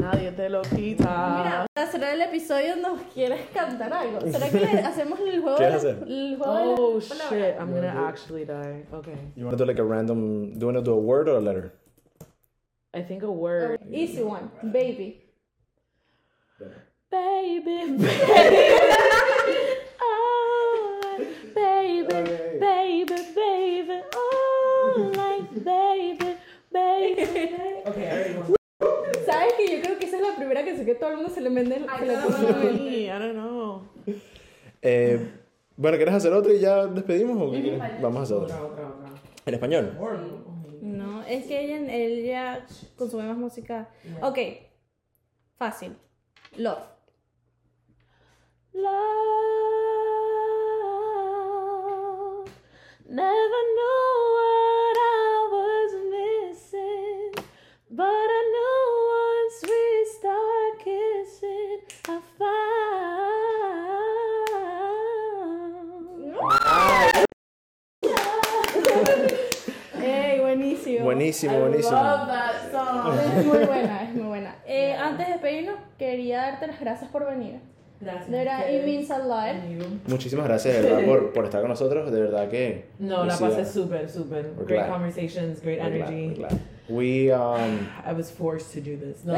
Nadie 0.01 0.33
te 0.33 0.49
lo 0.51 0.63
quita. 0.63 1.05
Mira, 1.39 1.67
para 1.73 1.87
cerrar 1.91 2.15
el 2.15 2.23
episodio, 2.23 2.77
¿nos 2.77 3.01
quieres 3.15 3.47
cantar 3.55 3.93
algo? 3.93 4.21
¿Será 4.23 4.49
que 4.51 4.61
le 4.61 4.67
hacemos 4.81 5.19
el 5.21 5.41
juego? 5.41 5.57
¿Qué 5.57 5.65
hacer? 5.67 6.03
El 6.07 6.37
juego 6.37 6.75
Oh 6.97 7.01
shit, 7.01 7.57
I'm 7.59 7.71
gonna 7.73 8.09
actually 8.09 8.45
die. 8.45 8.85
Okay. 8.93 9.15
You 9.37 9.45
want 9.47 9.57
to 9.57 9.65
do 9.65 9.67
like 9.67 9.81
a 9.81 9.85
random, 9.85 10.53
do 10.53 10.59
you 10.61 10.67
want 10.67 10.79
to 10.79 10.83
do 10.83 10.93
a 10.93 11.01
word 11.01 11.29
or 11.29 11.37
a 11.37 11.41
letter? 11.41 11.73
I 12.93 13.03
think 13.03 13.23
a 13.23 13.31
word. 13.31 13.81
Easy 13.91 14.23
one, 14.23 14.51
baby. 14.63 15.23
Baby, 17.17 17.97
baby. 17.97 18.63
oh, 20.03 21.01
baby, 21.55 22.05
baby, 22.61 23.19
baby. 23.35 23.99
Oh, 24.15 25.13
like 25.17 25.51
baby, 25.65 26.37
baby. 26.71 27.23
Okay. 27.87 28.37
¿Sabes 29.25 29.53
que 29.57 29.77
yo 29.77 29.83
creo 29.83 29.99
que 29.99 30.05
esa 30.05 30.17
es 30.17 30.23
la 30.23 30.37
primera 30.37 30.63
canción 30.63 30.85
que 30.85 30.95
todo 30.95 31.11
el 31.11 31.17
mundo 31.17 31.31
se 31.31 31.41
le 31.41 31.49
vende? 31.49 31.87
Se 31.99 32.05
le? 32.05 33.05
I 33.05 33.19
don't 33.19 33.33
know. 33.33 33.83
Eh, 34.83 35.31
bueno, 35.75 35.97
¿quieres 35.97 36.15
hacer 36.15 36.35
otra 36.35 36.53
y 36.53 36.61
ya 36.61 36.87
despedimos 36.87 37.41
o 37.41 37.51
qué? 37.51 37.81
Vamos 38.03 38.21
a 38.21 38.23
hacer 38.25 38.37
otra. 38.37 38.61
¿En 39.47 39.55
español? 39.55 39.97
No, 40.83 41.23
es 41.23 41.47
que 41.47 41.65
ella, 41.65 41.95
ella 41.95 42.67
consume 42.97 43.25
más 43.25 43.39
música. 43.39 43.89
Ok, 44.21 44.39
fácil. 45.57 45.97
Love. 46.59 46.96
Love, 48.77 48.93
never 53.09 53.63
knew 53.77 54.05
what 54.37 54.97
I 55.01 55.49
was 55.57 55.93
missing, 56.13 57.33
but 57.91 58.05
I 58.05 58.43
knew 58.53 58.85
once 59.17 59.57
we 59.65 59.81
start 60.13 60.73
kissing, 60.85 61.81
I 62.05 62.21
found. 62.39 62.77
¡Ey, 70.03 70.41
buenísimo! 70.41 71.05
Buenísimo, 71.05 71.59
buenísimo. 71.61 71.97
Love 71.97 72.27
that 72.29 72.71
song. 72.71 73.19
Es 73.39 73.47
muy 73.47 73.65
buena, 73.65 74.03
es 74.03 74.11
muy 74.13 74.27
buena. 74.27 74.57
Eh, 74.67 74.93
antes 74.95 75.27
de 75.29 75.33
despedirnos, 75.33 75.77
quería 75.99 76.43
darte 76.43 76.67
las 76.67 76.79
gracias 76.79 77.11
por 77.11 77.25
venir. 77.25 77.61
Gracias. 78.07 78.31
De 78.31 78.39
verdad, 78.39 78.69
it 78.71 78.85
means 78.85 79.11
a 79.11 79.19
lot. 79.19 79.57
Muchísimas 80.07 80.47
gracias 80.47 80.75
de 80.75 80.83
verdad 80.83 81.05
por, 81.05 81.33
por 81.33 81.45
estar 81.45 81.61
con 81.61 81.71
nosotros. 81.71 82.13
De 82.13 82.21
verdad 82.21 82.49
que. 82.49 82.85
No, 83.01 83.25
la 83.25 83.37
pasé 83.37 83.65
super, 83.67 84.09
super. 84.09 84.53
Great 84.59 84.69
glad. 84.69 84.89
conversations, 84.89 85.61
great 85.61 85.81
We're 85.81 86.05
energy. 86.05 86.29
we're 86.29 86.35
glad. 86.35 86.61
We, 86.89 87.33
um, 87.33 87.89
I 88.05 88.13
was 88.13 88.31
forced 88.31 88.73
to 88.75 88.81
do 88.81 88.97
this. 88.97 89.25
No. 89.25 89.35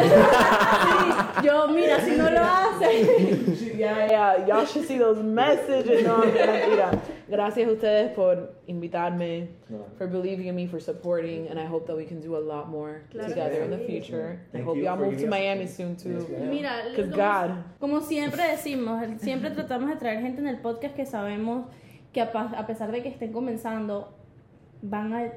Yo, 1.43 1.69
mira, 1.69 1.99
si 2.05 2.15
no 2.15 2.29
lo 2.29 2.45
haces. 2.45 3.75
yeah, 3.75 4.07
yeah. 4.11 4.47
Y'all 4.47 4.67
should 4.67 4.87
see 4.87 4.99
those 4.99 5.23
messages. 5.23 6.05
No, 6.05 6.19
mentira. 6.19 7.01
Gracias 7.29 7.69
a 7.69 7.73
ustedes 7.73 8.13
por 8.13 8.55
invitarme, 8.67 9.49
for 9.99 10.07
believing 10.09 10.47
in 10.49 10.55
me, 10.55 10.67
for 10.67 10.81
supporting, 10.81 11.47
and 11.49 11.59
I 11.59 11.67
hope 11.67 11.87
that 11.87 11.97
we 11.97 12.05
can 12.07 12.21
do 12.21 12.37
a 12.37 12.41
lot 12.41 12.69
more 12.69 13.03
Claro 13.11 13.29
together 13.29 13.59
que 13.59 13.65
in 13.65 13.71
the 13.71 13.79
future. 13.87 14.41
I 14.49 14.53
Thank 14.53 14.65
hope 14.65 14.79
you 14.79 14.85
y'all 14.85 14.97
move 14.97 15.19
to 15.19 15.27
Miami 15.27 15.67
soon 15.67 15.95
too. 15.97 16.27
Mira, 16.49 16.85
Because 16.91 17.11
como- 17.11 17.17
God. 17.17 17.51
Como 17.81 18.01
siempre 18.01 18.43
decimos, 18.49 19.03
siempre 19.21 19.51
tratamos 19.51 19.91
de 19.91 19.97
traer 19.97 20.23
gente 20.23 20.41
en 20.41 20.49
el 20.49 20.59
podcast 20.59 20.95
que 20.97 21.05
sabemos 21.05 21.67
que 22.13 22.23
a, 22.23 22.67
pesar 22.67 22.91
de 22.93 23.03
que 23.03 23.11
estén 23.11 23.33
comenzando, 23.33 24.15
van 24.81 25.13
a 25.13 25.33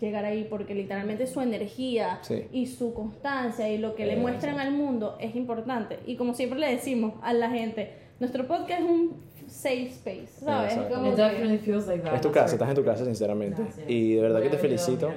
llegar 0.00 0.24
ahí 0.24 0.46
porque 0.48 0.74
literalmente 0.74 1.26
su 1.26 1.40
energía 1.40 2.20
Sí. 2.22 2.46
y 2.52 2.66
su 2.66 2.94
constancia 2.94 3.68
y 3.68 3.78
lo 3.78 3.94
que 3.94 4.06
le 4.06 4.16
muestran 4.16 4.60
al 4.60 4.70
mundo 4.72 5.16
es 5.20 5.34
importante. 5.34 5.98
Y 6.06 6.16
como 6.16 6.34
siempre 6.34 6.58
le 6.60 6.70
decimos 6.70 7.14
a 7.22 7.32
la 7.34 7.50
gente, 7.50 7.92
nuestro 8.20 8.46
podcast 8.46 8.80
es 8.82 8.86
un 8.88 9.16
safe 9.52 9.88
space, 9.90 10.40
¿sabes? 10.44 10.72
Exacto. 10.72 10.94
Como 10.94 11.06
It 11.10 11.14
que- 11.16 11.22
definitely 11.22 11.58
feels 11.58 11.86
like 11.86 12.02
that. 12.04 12.14
es 12.14 12.20
tu 12.20 12.32
casa, 12.32 12.54
estás 12.54 12.68
en 12.68 12.74
tu 12.74 12.84
casa, 12.84 13.04
sinceramente. 13.04 13.62
Y 13.86 14.14
de 14.14 14.22
verdad 14.22 14.40
que 14.42 14.48
te 14.50 14.58
felicito. 14.58 15.10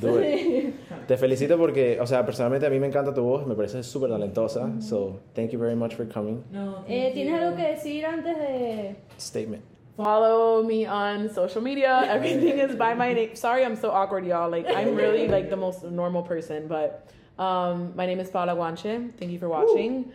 Do 0.00 0.22
it. 0.22 0.74
Te 1.06 1.18
felicito 1.18 1.58
porque, 1.58 1.98
o 2.00 2.06
sea, 2.06 2.24
personalmente 2.24 2.66
a 2.66 2.70
mí 2.70 2.78
me 2.80 2.86
encanta 2.86 3.12
tu 3.12 3.22
voz, 3.22 3.46
me 3.46 3.54
parece 3.54 3.82
súper 3.82 4.08
talentosa. 4.08 4.80
So, 4.80 5.20
thank 5.34 5.50
you 5.50 5.58
very 5.58 5.74
much 5.76 5.94
for 5.94 6.06
coming. 6.08 6.42
No, 6.50 6.82
Eh, 6.88 7.10
¿Tienes 7.12 7.34
algo 7.34 7.54
que 7.56 7.62
decir 7.62 8.06
antes 8.06 8.38
de...? 8.38 8.96
Statement. 9.18 9.62
Follow 9.98 10.62
me 10.64 10.86
on 10.88 11.28
social 11.28 11.60
media. 11.62 12.02
Everything 12.10 12.58
is 12.58 12.74
by 12.74 12.94
my 12.94 13.12
name. 13.12 13.36
Sorry, 13.36 13.64
I'm 13.64 13.76
so 13.76 13.90
awkward, 13.90 14.24
y'all. 14.24 14.50
Like, 14.50 14.66
I'm 14.66 14.96
really 14.96 15.28
like 15.28 15.50
the 15.50 15.56
most 15.56 15.84
normal 15.84 16.22
person, 16.22 16.68
but 16.68 17.06
um, 17.38 17.92
my 17.94 18.06
name 18.06 18.18
is 18.18 18.30
Paula 18.30 18.54
Guanche. 18.56 19.10
Thank 19.18 19.30
you 19.30 19.38
for 19.38 19.48
watching. 19.50 20.06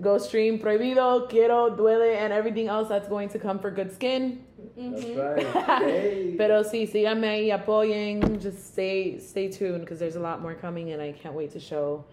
Go 0.00 0.16
stream 0.18 0.58
Prohibido, 0.60 1.28
Quiero, 1.28 1.76
Duele, 1.76 2.16
and 2.16 2.32
everything 2.32 2.68
else 2.68 2.88
that's 2.88 3.08
going 3.08 3.28
to 3.30 3.38
come 3.38 3.58
for 3.58 3.70
good 3.70 3.92
skin. 3.92 4.44
That's 4.76 5.04
mm-hmm. 5.04 5.20
right. 5.20 5.82
Hey. 5.88 6.34
Pero 6.38 6.62
sí, 6.62 6.86
síganme 6.86 7.26
ahí, 7.26 7.50
apoyen. 7.50 8.40
Just 8.40 8.72
stay, 8.72 9.18
stay 9.18 9.48
tuned 9.48 9.80
because 9.80 9.98
there's 9.98 10.16
a 10.16 10.20
lot 10.20 10.40
more 10.40 10.54
coming, 10.54 10.92
and 10.92 11.02
I 11.02 11.12
can't 11.12 11.34
wait 11.34 11.50
to 11.52 11.60
show 11.60 12.04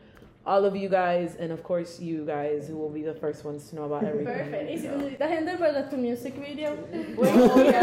all 0.48 0.66
of 0.66 0.76
you 0.76 0.90
guys, 0.90 1.36
and 1.36 1.52
of 1.52 1.64
course 1.64 2.00
you 2.00 2.26
guys, 2.26 2.68
who 2.68 2.78
will 2.78 2.90
be 2.90 3.02
the 3.02 3.14
first 3.14 3.44
ones 3.44 3.70
to 3.70 3.76
know 3.76 3.84
about 3.84 4.04
everything. 4.04 4.34
Perfect. 4.34 4.70
Y 4.70 4.78
si 4.78 4.88
necesitas 4.88 5.30
gente 5.30 5.58
para 5.58 5.88
tu 5.90 5.98
music 5.98 6.36
video, 6.36 6.78
Wait, 7.18 7.34
oh, 7.36 7.64
yeah. 7.64 7.82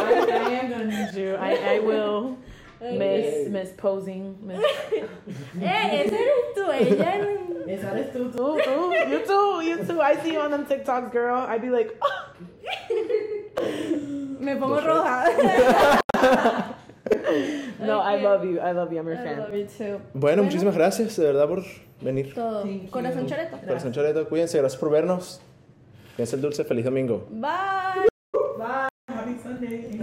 I, 0.00 0.44
I 0.44 0.50
am 0.50 0.70
gonna 0.70 0.86
need 0.86 1.14
you. 1.14 1.34
I, 1.34 1.76
I 1.76 1.78
will. 1.80 2.36
Miss, 2.80 3.48
miss 3.48 3.70
posing. 3.76 4.36
Miss. 4.42 4.58
eh, 5.60 6.04
ese 6.04 6.14
eres 6.14 6.54
tú, 6.54 6.70
ella 6.70 7.26
Esa 7.66 7.90
eres 7.92 8.12
tú, 8.12 8.30
tú, 8.30 8.58
tú. 8.62 8.92
You 9.10 9.20
too, 9.26 9.62
you 9.62 9.84
too. 9.84 10.00
I 10.00 10.16
see 10.22 10.32
you 10.34 10.40
on 10.40 10.50
them 10.50 10.66
TikToks, 10.66 11.10
girl. 11.10 11.46
I'd 11.48 11.62
be 11.62 11.70
like, 11.70 11.96
oh. 12.02 12.34
Me 14.38 14.54
pongo 14.56 14.80
roja. 14.80 15.24
no, 17.80 18.00
I 18.00 18.14
Okay. 18.16 18.22
love 18.24 18.44
you. 18.44 18.60
I 18.60 18.72
love 18.72 18.92
you. 18.92 18.98
I'm 18.98 19.06
your 19.06 19.16
I 19.18 19.24
fan. 19.24 19.38
love 19.40 19.54
you 19.54 19.66
too. 19.66 20.00
Bueno, 20.14 20.42
muchísimas 20.42 20.74
gracias 20.76 21.16
de 21.16 21.24
verdad 21.24 21.48
por 21.48 21.62
venir. 22.00 22.34
Todo. 22.34 22.62
Thank 22.62 22.90
Corazón 22.90 23.22
you. 23.22 23.28
choreto. 23.30 23.58
Corazón 23.66 23.92
Choreto, 23.92 24.28
cuídense, 24.28 24.58
gracias 24.58 24.78
por 24.78 24.90
vernos. 24.90 25.40
Piensa 26.16 26.36
el 26.36 26.42
dulce, 26.42 26.64
feliz 26.64 26.84
domingo. 26.84 27.26
Bye. 27.30 28.08
Happy 29.08 29.36
Sunday. 29.42 29.98